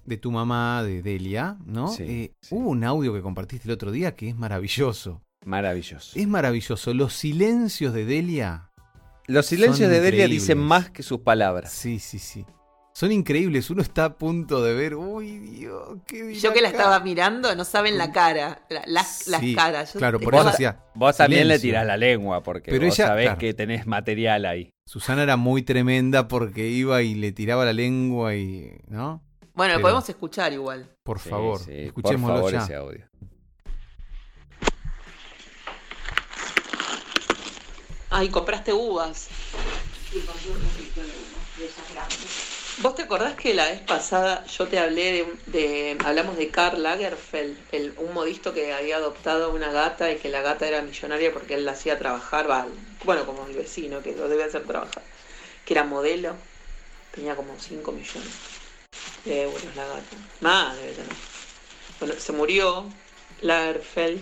de 0.06 0.18
tu 0.18 0.32
mamá, 0.32 0.84
de 0.84 1.02
Delia, 1.02 1.58
¿no? 1.66 1.88
Sí, 1.88 2.04
Eh, 2.04 2.34
sí. 2.41 2.56
Hubo 2.56 2.70
un 2.72 2.84
audio 2.84 3.14
que 3.14 3.22
compartiste 3.22 3.68
el 3.70 3.74
otro 3.74 3.91
día 3.91 4.16
que 4.16 4.28
es 4.30 4.36
maravilloso. 4.36 5.22
Maravilloso. 5.45 6.20
Es 6.20 6.28
maravilloso. 6.28 6.93
Los 6.93 7.14
silencios 7.14 7.93
de 7.93 8.04
Delia. 8.04 8.70
Los 9.28 9.45
silencios 9.45 9.89
de 9.89 10.02
Delia 10.02 10.26
increíbles. 10.26 10.41
dicen 10.41 10.58
más 10.58 10.89
que 10.89 11.04
sus 11.04 11.20
palabras. 11.22 11.72
Sí, 11.72 12.00
sí, 12.00 12.20
sí. 12.20 12.45
Son 13.00 13.14
increíbles. 13.14 13.70
Uno 13.70 13.82
está 13.82 14.04
a 14.04 14.18
punto 14.18 14.62
de 14.62 14.74
ver. 14.74 14.93
Uy, 14.95 15.38
Dios, 15.38 16.00
qué 16.06 16.22
dirá 16.22 16.38
Yo 16.41 16.52
que 16.54 16.60
la 16.62 16.68
acá? 16.68 16.78
estaba 16.80 17.00
mirando, 17.00 17.56
no 17.56 17.64
saben 17.64 17.97
la 17.97 18.12
cara, 18.12 18.66
la- 18.70 18.84
las, 18.88 19.26
las 19.30 19.39
Sí, 19.39 19.56
caras. 19.56 19.93
Yo 19.93 20.00
Claro, 20.00 20.20
por 20.20 20.34
estaba- 20.34 20.50
eso 20.50 20.58
decía. 20.58 20.84
Vos 20.95 21.16
también 21.16 21.47
le 21.47 21.60
tirás 21.60 21.86
la 21.88 21.95
lengua 21.95 22.43
porque 22.43 22.72
Pero 22.72 22.86
vos 22.88 23.00
ella- 23.00 23.08
sabés 23.08 23.26
claro. 23.28 23.39
que 23.39 23.54
tenés 23.54 23.88
material 23.88 24.45
ahí. 24.45 24.74
Susana 24.86 25.24
era 25.24 25.38
muy 25.38 25.62
tremenda 25.62 26.28
porque 26.28 26.68
iba 26.68 27.02
y 27.02 27.16
le 27.16 27.32
tiraba 27.32 27.64
la 27.64 27.72
lengua 27.72 28.36
y. 28.36 28.70
¿No? 28.89 29.24
Bueno, 29.54 29.76
lo 29.76 29.78
Pero- 29.78 29.82
podemos 29.82 30.10
escuchar 30.10 30.52
igual. 30.52 30.93
Por 31.04 31.20
Sí, 31.20 31.30
favor, 31.30 31.60
sí, 31.60 31.66
por 31.68 31.74
escuchémoslo 31.76 32.36
favor 32.36 32.52
ya. 32.52 32.64
ese 32.64 32.76
audio. 32.76 33.06
Ay, 38.10 38.28
compraste 38.28 38.74
uvas. 38.74 39.30
¿Vos 42.82 42.96
te 42.96 43.02
acordás 43.04 43.36
que 43.36 43.54
la 43.54 43.66
vez 43.66 43.82
pasada 43.82 44.46
yo 44.46 44.68
te 44.68 44.80
hablé 44.80 45.12
de, 45.12 45.28
de- 45.48 45.98
hablamos 46.06 46.38
de 46.38 46.48
Karl 46.50 46.82
Lagerfeld, 46.82 47.58
el, 47.74 47.94
un 47.98 48.14
modisto 48.14 48.54
que 48.54 48.74
había 48.74 48.96
adoptado 48.98 49.52
una 49.54 49.72
gata 49.72 50.10
y 50.12 50.18
que 50.18 50.30
la 50.30 50.42
gata 50.42 50.66
era 50.68 50.82
millonaria 50.82 51.34
porque 51.34 51.56
él 51.56 51.66
la 51.66 51.74
hacía 51.74 52.00
trabajar, 52.00 52.48
bueno, 53.04 53.26
como 53.26 53.46
el 53.48 53.54
vecino 53.54 54.02
que 54.02 54.16
lo 54.16 54.30
debe 54.30 54.46
hacer 54.46 54.66
trabajar, 54.66 55.04
que 55.66 55.74
era 55.74 55.84
modelo, 55.84 56.36
tenía 57.14 57.36
como 57.36 57.60
5 57.60 57.92
millones 57.92 58.32
de 59.26 59.44
euros 59.44 59.76
la 59.76 59.86
gata, 59.86 60.16
más 60.40 60.78
debe 60.78 60.94
tener. 60.94 61.16
Bueno, 62.00 62.16
se 62.18 62.32
murió 62.32 62.86
Lagerfeld 63.42 64.22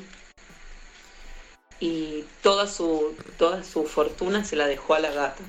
y 1.80 2.26
toda 2.42 2.68
su, 2.68 3.16
toda 3.38 3.64
su 3.64 3.86
fortuna 3.86 4.44
se 4.44 4.56
la 4.56 4.66
dejó 4.68 4.96
a 4.96 5.00
la 5.00 5.12
gata. 5.12 5.44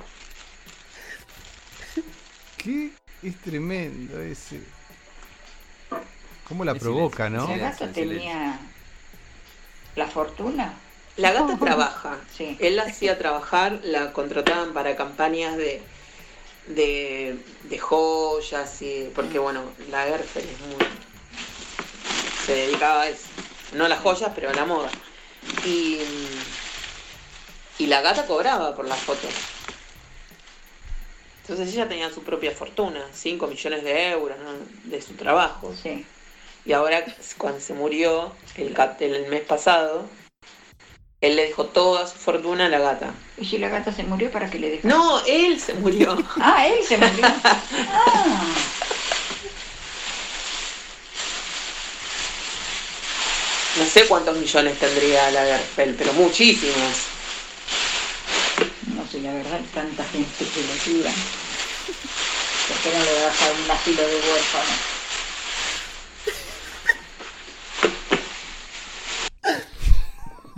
¿Qué? 2.57 2.91
Es 3.21 3.35
tremendo 3.41 4.21
ese. 4.21 4.61
¿Cómo 6.47 6.63
la 6.65 6.71
Es 6.71 6.79
provoca, 6.79 7.27
silencio, 7.27 7.55
no? 7.55 7.61
¿La 7.61 7.69
gata 7.69 7.91
tenía 7.91 8.59
la 9.95 10.07
fortuna? 10.07 10.73
La 11.17 11.31
gata 11.31 11.57
trabaja. 11.59 12.17
Sí. 12.35 12.57
Él 12.59 12.75
la 12.77 12.83
hacía 12.83 13.17
trabajar, 13.19 13.79
la 13.83 14.13
contrataban 14.13 14.73
para 14.73 14.95
campañas 14.95 15.57
de, 15.57 15.81
de, 16.67 17.37
de 17.63 17.77
joyas, 17.77 18.81
y, 18.81 19.11
porque 19.13 19.37
bueno, 19.37 19.61
la 19.91 20.05
Gerfeld 20.05 20.49
es 20.49 20.59
muy... 20.61 20.85
se 22.45 22.53
dedicaba 22.53 23.01
a 23.03 23.09
eso. 23.09 23.25
No 23.73 23.85
a 23.85 23.89
las 23.89 23.99
joyas, 23.99 24.31
pero 24.33 24.49
a 24.49 24.53
la 24.53 24.65
moda. 24.65 24.89
Y, 25.65 25.99
y 27.77 27.85
la 27.87 28.01
gata 28.01 28.25
cobraba 28.25 28.75
por 28.75 28.85
las 28.85 28.99
fotos. 28.99 29.33
Entonces 31.49 31.73
ella 31.73 31.89
tenía 31.89 32.11
su 32.11 32.21
propia 32.21 32.51
fortuna, 32.51 33.01
5 33.11 33.47
millones 33.47 33.83
de 33.83 34.11
euros 34.11 34.37
¿no? 34.37 34.51
de 34.83 35.01
su 35.01 35.13
trabajo. 35.13 35.73
Sí. 35.81 36.05
Y 36.63 36.73
ahora, 36.73 37.03
cuando 37.39 37.59
se 37.59 37.73
murió 37.73 38.33
el, 38.55 38.77
el 38.99 39.27
mes 39.29 39.41
pasado, 39.41 40.05
él 41.21 41.35
le 41.35 41.47
dejó 41.47 41.65
toda 41.65 42.05
su 42.05 42.19
fortuna 42.19 42.67
a 42.67 42.69
la 42.69 42.77
gata. 42.77 43.15
¿Y 43.39 43.45
si 43.45 43.57
la 43.57 43.69
gata 43.69 43.91
se 43.91 44.03
murió 44.03 44.29
para 44.29 44.51
que 44.51 44.59
le 44.59 44.69
dejara? 44.69 44.93
No, 44.93 45.25
él 45.25 45.59
se 45.59 45.73
murió. 45.73 46.23
Ah, 46.39 46.67
él 46.67 46.83
se 46.87 46.97
murió. 46.97 47.25
Ah, 47.91 48.53
No 53.75 53.85
sé 53.85 54.05
cuántos 54.05 54.37
millones 54.37 54.77
tendría 54.77 55.31
la 55.31 55.45
Gerfeld, 55.45 55.97
pero 55.97 56.13
muchísimos. 56.13 57.18
Sé, 59.19 59.27
la 59.27 59.33
verdad, 59.33 59.61
tanta 59.73 60.03
gente 60.05 60.45
que 60.53 60.61
lo 60.61 60.73
tira. 60.83 61.11
¿Por 62.67 62.77
qué 62.83 62.97
no 62.97 63.03
le 63.05 63.13
das 63.21 63.41
a 63.41 63.63
un 63.63 63.71
asilo 63.71 64.01
de 64.01 64.15
huérfanos? 64.15 64.79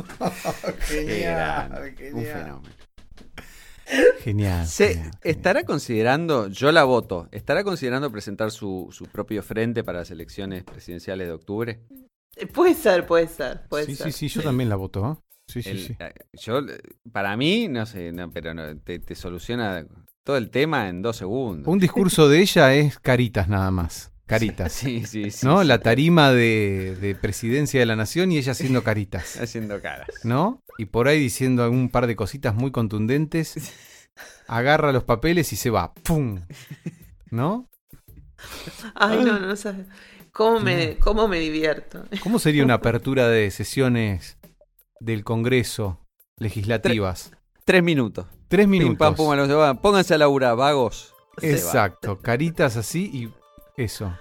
Qué 0.88 1.20
grande, 1.22 2.12
Un 2.14 2.24
fenómeno. 2.26 2.76
Genial. 4.24 4.68
Se- 4.68 4.94
genial, 4.94 5.12
¿Estará 5.24 5.64
considerando, 5.64 6.48
yo 6.48 6.72
la 6.72 6.84
voto, 6.84 7.28
¿estará 7.32 7.64
considerando 7.64 8.12
presentar 8.12 8.52
su, 8.52 8.88
su 8.92 9.06
propio 9.06 9.44
frente 9.44 9.84
para 9.84 10.00
las 10.00 10.12
elecciones 10.12 10.64
presidenciales 10.64 11.28
de 11.28 11.34
octubre? 11.34 11.82
Eh, 12.36 12.48
Puede 12.48 12.74
ser, 12.76 13.06
puede 13.06 13.28
ser, 13.28 13.68
puede 13.68 13.86
Sí, 13.86 13.96
ser. 13.96 14.12
sí, 14.14 14.30
sí, 14.30 14.36
yo 14.40 14.44
también 14.44 14.70
la 14.70 14.76
voto. 14.78 15.22
Sí, 15.52 15.62
sí, 15.64 15.70
El- 15.70 15.80
sí. 15.80 15.96
eh, 16.00 16.14
Yo, 16.34 16.60
eh, 16.60 16.80
para 17.12 17.36
mí, 17.38 17.68
no 17.68 17.86
sé, 17.86 18.12
no, 18.12 18.32
pero 18.32 18.54
no, 18.54 18.78
te, 18.78 19.00
te 19.00 19.16
soluciona 19.16 19.86
todo 20.24 20.38
el 20.38 20.50
tema 20.50 20.88
en 20.90 21.02
dos 21.02 21.18
segundos. 21.18 21.68
Un 21.68 21.80
discurso 21.80 22.30
de 22.30 22.40
ella 22.42 22.74
es 22.74 23.00
caritas 23.00 23.48
nada 23.50 23.70
más. 23.72 24.12
Caritas. 24.28 24.72
Sí, 24.82 25.06
sí, 25.06 25.30
sí. 25.32 25.46
¿No? 25.46 25.62
sí. 25.62 25.68
La 25.68 25.80
tarima 25.80 26.32
de, 26.32 26.96
de 27.02 27.16
presidencia 27.16 27.80
de 27.82 27.86
la 27.86 27.96
nación 27.98 28.32
y 28.32 28.38
ella 28.38 28.54
haciendo 28.54 28.84
caritas. 28.84 29.36
Haciendo 29.42 29.82
caras. 29.82 30.08
¿No? 30.24 30.62
Y 30.78 30.86
por 30.86 31.08
ahí 31.08 31.20
diciendo 31.20 31.70
un 31.70 31.90
par 31.90 32.08
de 32.08 32.16
cositas 32.16 32.56
muy 32.56 32.72
contundentes. 32.72 33.56
Agarra 34.48 34.92
los 34.92 35.04
papeles 35.04 35.52
y 35.54 35.56
se 35.56 35.70
va. 35.70 35.94
¡Pum! 35.94 36.40
¿No? 37.30 37.68
Ay, 38.96 39.24
no, 39.24 39.40
no 39.40 39.56
sabes. 39.56 39.86
¿Cómo 40.32 40.60
me, 40.62 40.98
cómo 40.98 41.28
me 41.28 41.40
divierto? 41.40 42.06
¿Cómo 42.24 42.40
sería 42.40 42.64
una 42.64 42.74
apertura 42.76 43.28
de 43.28 43.52
sesiones 43.52 44.38
del 45.02 45.24
Congreso 45.24 46.00
legislativas? 46.38 47.32
Tres 47.66 47.84
minutos. 47.84 48.26
Tres 48.48 48.66
Pim, 48.66 48.72
minutos. 48.72 48.98
pam, 48.98 49.16
pum, 49.16 49.32
a 49.32 49.36
los. 49.36 49.78
Pónganse 49.80 50.14
a 50.14 50.18
laburar, 50.18 50.56
vagos. 50.56 51.14
Va. 51.42 51.48
Exacto. 51.48 52.20
Caritas 52.20 52.78
así 52.78 53.10
y 53.14 53.30
eso. 53.82 54.14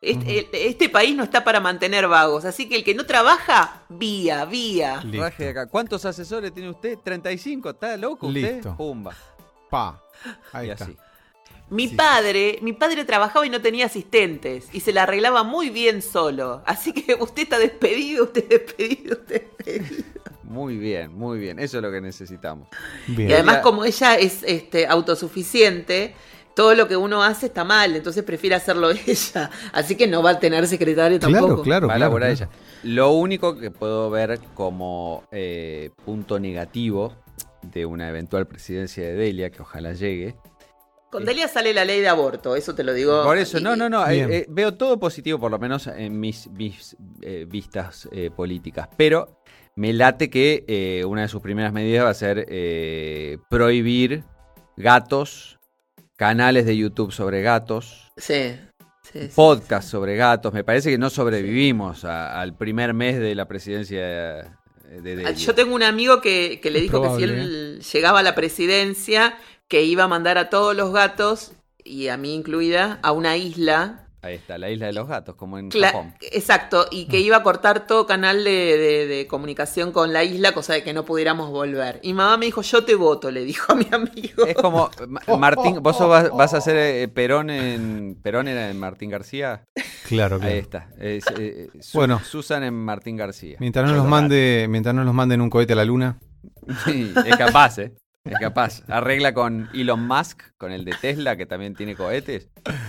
Este, 0.00 0.68
este 0.68 0.88
país 0.88 1.14
no 1.14 1.24
está 1.24 1.44
para 1.44 1.60
mantener 1.60 2.08
vagos, 2.08 2.46
así 2.46 2.68
que 2.68 2.76
el 2.76 2.84
que 2.84 2.94
no 2.94 3.04
trabaja, 3.04 3.82
vía, 3.90 4.46
vía. 4.46 5.02
Raje 5.12 5.44
de 5.44 5.50
acá. 5.50 5.66
¿Cuántos 5.66 6.06
asesores 6.06 6.54
tiene 6.54 6.70
usted? 6.70 6.98
¿35? 6.98 7.72
¿Está 7.72 7.96
loco 7.98 8.28
usted? 8.28 8.54
Listo. 8.54 8.76
Pumba. 8.76 9.14
Pa. 9.68 10.02
Ahí 10.52 10.68
y 10.68 10.70
está. 10.70 10.84
así. 10.84 10.96
Mi 11.70 11.88
Sí. 11.88 11.94
padre, 11.94 12.58
mi 12.62 12.72
padre 12.72 13.04
trabajaba 13.04 13.46
y 13.46 13.50
no 13.50 13.60
tenía 13.62 13.86
asistentes 13.86 14.66
y 14.72 14.80
se 14.80 14.92
la 14.92 15.04
arreglaba 15.04 15.44
muy 15.44 15.70
bien 15.70 16.02
solo. 16.02 16.62
Así 16.66 16.92
que 16.92 17.14
usted 17.14 17.42
está 17.44 17.58
despedido, 17.58 18.24
usted 18.24 18.48
despedido, 18.48 19.16
usted 19.16 19.42
despedido. 19.56 20.04
Muy 20.42 20.76
bien, 20.78 21.14
muy 21.16 21.38
bien. 21.38 21.60
Eso 21.60 21.76
es 21.78 21.82
lo 21.82 21.92
que 21.92 22.00
necesitamos. 22.00 22.68
Bien. 23.06 23.30
Y 23.30 23.32
además 23.34 23.58
como 23.58 23.84
ella 23.84 24.16
es 24.16 24.42
este 24.42 24.86
autosuficiente, 24.88 26.14
todo 26.56 26.74
lo 26.74 26.88
que 26.88 26.96
uno 26.96 27.22
hace 27.22 27.46
está 27.46 27.62
mal, 27.62 27.94
entonces 27.94 28.24
prefiere 28.24 28.56
hacerlo 28.56 28.90
ella. 29.06 29.48
Así 29.72 29.94
que 29.94 30.08
no 30.08 30.22
va 30.24 30.30
a 30.30 30.40
tener 30.40 30.66
secretario 30.66 31.20
tampoco. 31.20 31.62
Claro, 31.62 31.86
claro, 31.86 31.86
Va 31.88 31.94
a 31.94 31.96
claro. 31.98 32.16
claro. 32.16 32.32
ella. 32.32 32.48
Lo 32.82 33.12
único 33.12 33.56
que 33.56 33.70
puedo 33.70 34.10
ver 34.10 34.40
como 34.54 35.22
eh, 35.30 35.90
punto 36.04 36.40
negativo 36.40 37.14
de 37.62 37.86
una 37.86 38.08
eventual 38.08 38.46
presidencia 38.48 39.04
de 39.04 39.12
Delia, 39.14 39.50
que 39.50 39.62
ojalá 39.62 39.92
llegue. 39.92 40.34
Con 41.10 41.24
Delia 41.24 41.48
sale 41.48 41.74
la 41.74 41.84
ley 41.84 42.00
de 42.00 42.08
aborto, 42.08 42.54
eso 42.56 42.74
te 42.74 42.84
lo 42.84 42.92
digo. 42.94 43.24
Por 43.24 43.36
eso, 43.36 43.58
no, 43.60 43.74
no, 43.76 43.88
no. 43.88 44.06
eh, 44.08 44.26
eh, 44.30 44.46
veo 44.48 44.74
todo 44.74 44.98
positivo, 45.00 45.38
por 45.40 45.50
lo 45.50 45.58
menos 45.58 45.86
en 45.88 46.18
mis, 46.20 46.48
mis, 46.50 46.96
eh, 47.22 47.46
vistas 47.48 48.08
eh, 48.12 48.30
políticas. 48.34 48.88
Pero 48.96 49.40
me 49.76 49.92
late 49.92 50.30
que 50.30 50.64
eh, 50.68 51.04
una 51.04 51.22
de 51.22 51.28
sus 51.28 51.42
primeras 51.42 51.72
medidas 51.72 52.04
va 52.04 52.10
a 52.10 52.14
ser 52.14 52.46
eh, 52.48 53.38
prohibir 53.48 54.22
gatos, 54.76 55.58
canales 56.16 56.64
de 56.66 56.76
YouTube 56.76 57.12
sobre 57.12 57.42
gatos. 57.42 58.10
Sí, 58.16 58.56
Sí, 59.02 59.22
sí, 59.22 59.28
podcast 59.34 59.88
sobre 59.88 60.14
gatos. 60.14 60.52
Me 60.52 60.62
parece 60.62 60.88
que 60.90 60.98
no 60.98 61.10
sobrevivimos 61.10 62.04
a- 62.04 62.40
al 62.40 62.56
primer 62.56 62.94
mes 62.94 63.18
de 63.18 63.34
la 63.34 63.48
presidencia 63.48 64.00
de. 64.00 65.24
Ah, 65.26 65.32
Yo 65.32 65.52
tengo 65.54 65.74
un 65.74 65.82
amigo 65.82 66.20
que, 66.20 66.60
que 66.62 66.70
le 66.70 66.78
Es 66.78 66.82
dijo 66.84 67.02
que 67.02 67.16
si 67.16 67.22
él 67.24 67.80
llegaba 67.80 68.20
a 68.20 68.22
la 68.22 68.36
presidencia, 68.36 69.36
que 69.70 69.84
iba 69.84 70.04
a 70.04 70.08
mandar 70.08 70.36
a 70.36 70.50
todos 70.50 70.76
los 70.76 70.92
gatos, 70.92 71.52
y 71.84 72.08
a 72.08 72.16
mí 72.18 72.34
incluida, 72.34 72.98
a 73.02 73.12
una 73.12 73.36
isla. 73.36 74.06
Ahí 74.22 74.34
está, 74.34 74.58
la 74.58 74.68
isla 74.68 74.84
de 74.86 74.92
los 74.92 75.08
gatos, 75.08 75.34
como 75.36 75.58
en 75.58 75.70
Cla- 75.70 75.86
Japón. 75.92 76.12
Exacto, 76.32 76.86
y 76.90 77.06
que 77.06 77.20
iba 77.20 77.38
a 77.38 77.42
cortar 77.42 77.86
todo 77.86 78.04
canal 78.04 78.44
de, 78.44 78.50
de- 78.76 79.06
de 79.06 79.26
comunicación 79.26 79.92
con 79.92 80.12
la 80.12 80.24
isla, 80.24 80.52
cosa 80.52 80.74
de 80.74 80.82
que 80.82 80.92
no 80.92 81.06
pudiéramos 81.06 81.48
volver. 81.50 82.00
Y 82.02 82.12
mamá 82.12 82.36
me 82.36 82.44
dijo, 82.46 82.60
yo 82.60 82.84
te 82.84 82.96
voto, 82.96 83.30
le 83.30 83.44
dijo 83.44 83.72
a 83.72 83.76
mi 83.76 83.86
amigo. 83.90 84.44
Es 84.44 84.56
como 84.56 84.90
Ma- 85.08 85.22
Martín, 85.38 85.82
vos 85.82 85.96
sos- 85.96 86.08
vas, 86.10 86.30
vas 86.36 86.52
a 86.52 86.60
ser 86.60 86.76
eh, 86.76 87.08
Perón 87.08 87.48
en 87.48 88.18
Perón 88.22 88.48
era 88.48 88.68
en 88.70 88.78
Martín 88.78 89.08
García. 89.08 89.62
Claro, 90.06 90.38
claro. 90.38 90.52
Ahí 90.52 90.58
está. 90.58 90.88
Es, 90.98 91.24
eh, 91.38 91.68
Su- 91.80 91.96
Bueno. 91.96 92.20
Susan 92.22 92.62
en 92.64 92.74
Martín 92.74 93.16
García. 93.16 93.56
Mientras 93.60 93.88
no 93.88 93.94
los 93.96 94.06
mande, 94.06 94.66
mientras 94.68 94.94
no 94.94 95.04
los 95.04 95.14
manden 95.14 95.40
un 95.40 95.48
cohete 95.48 95.72
a 95.72 95.76
la 95.76 95.84
luna. 95.86 96.18
Sí, 96.84 97.10
es 97.24 97.36
capaz, 97.36 97.78
¿eh? 97.78 97.92
Es 98.24 98.38
capaz. 98.38 98.82
Arregla 98.88 99.32
con 99.32 99.68
Elon 99.72 100.06
Musk, 100.06 100.42
con 100.58 100.72
el 100.72 100.84
de 100.84 100.92
Tesla, 101.00 101.36
que 101.36 101.46
también 101.46 101.74
tiene 101.74 101.96
cohetes, 101.96 102.48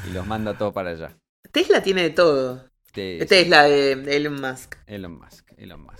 y 0.10 0.14
los 0.14 0.28
manda 0.28 0.58
todo 0.58 0.74
para 0.74 0.90
allá. 0.92 1.18
Tesla 1.52 1.82
tiene 1.82 2.04
de 2.04 2.10
todo. 2.10 2.70
Te- 2.92 3.26
Tesla 3.26 3.64
de, 3.64 3.96
de 3.96 4.18
Elon 4.18 4.42
Musk. 4.42 4.76
Elon 4.88 5.18
Musk. 5.18 5.50
Elon 5.58 5.82
Musk. 5.82 6.00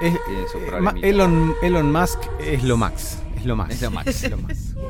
tiene, 0.00 0.14
Es- 0.16 0.24
tiene 0.26 0.48
su 0.48 0.58
eh, 0.58 1.08
Elon, 1.08 1.54
Elon 1.62 1.90
Musk 1.90 2.20
es 2.38 2.62
lo 2.62 2.76
max. 2.76 3.18
Es 3.36 3.44
lo 3.44 3.56
más. 3.56 3.70
Es 3.70 3.82
lo 3.82 3.90
Max, 3.90 4.22
es 4.24 4.30
lo 4.30 4.36
Max. 4.38 4.74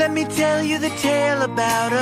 Let 0.00 0.10
me 0.12 0.24
tell 0.24 0.62
you 0.64 0.78
the 0.78 0.90
tale 0.90 1.42
about 1.42 1.92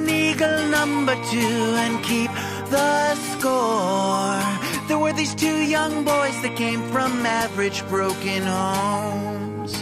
an 0.00 0.08
eagle 0.08 0.66
number 0.68 1.14
two 1.30 1.56
and 1.84 2.02
keep 2.04 2.30
the 2.70 3.14
score. 3.32 4.40
There 4.88 4.98
were 4.98 5.12
these 5.12 5.34
two 5.34 5.58
young 5.76 6.04
boys 6.04 6.36
that 6.42 6.54
came 6.56 6.82
from 6.90 7.24
average 7.26 7.86
broken 7.88 8.42
homes. 8.42 9.72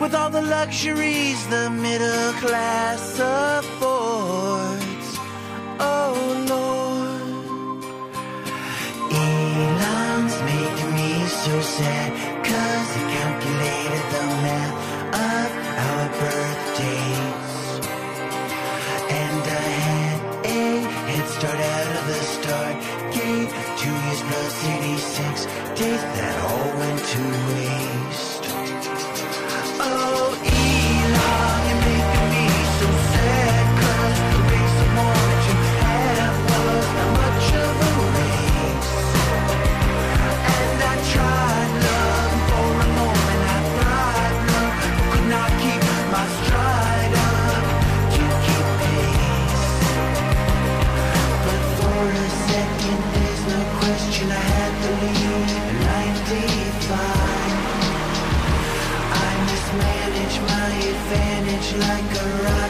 With 0.00 0.14
all 0.14 0.30
the 0.30 0.42
luxuries 0.42 1.46
the 1.48 1.70
middle 1.70 2.32
class 2.44 3.02
affords. 3.18 5.08
Oh 5.80 6.14
Lord. 6.52 6.84
Elon's 9.12 10.36
making 10.50 10.92
me 10.98 11.26
so 11.26 11.60
sad 11.60 12.10
Cause 12.50 12.88
he 12.96 13.02
calculated 13.16 14.04
the 14.14 14.24
math 14.44 14.73
start 21.44 21.60
out 21.60 21.96
of 21.96 22.06
the 22.06 22.14
start. 22.14 22.74
Gave 23.12 23.48
two 23.76 23.90
years 23.90 24.20
plus 24.22 24.64
86 24.64 25.44
days 25.78 26.02
That 26.16 26.36
all 26.48 26.70
went 26.78 27.00
to 27.12 27.22
waste. 27.52 28.44
Oh 29.78 30.33
like 61.72 62.04
a 62.20 62.42
rocket 62.44 62.63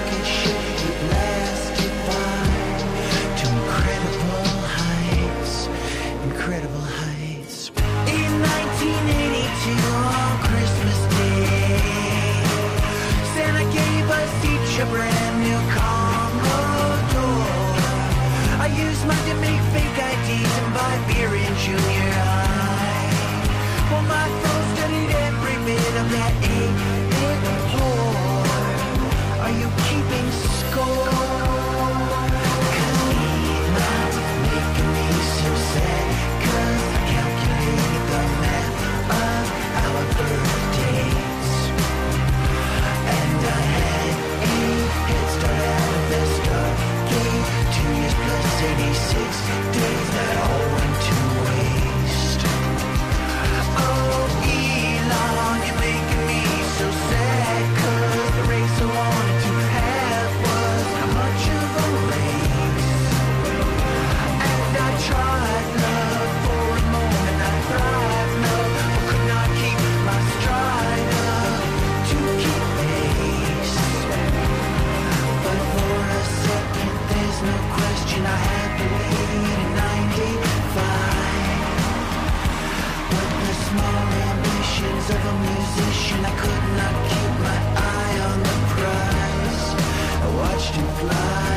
fly 91.05 91.54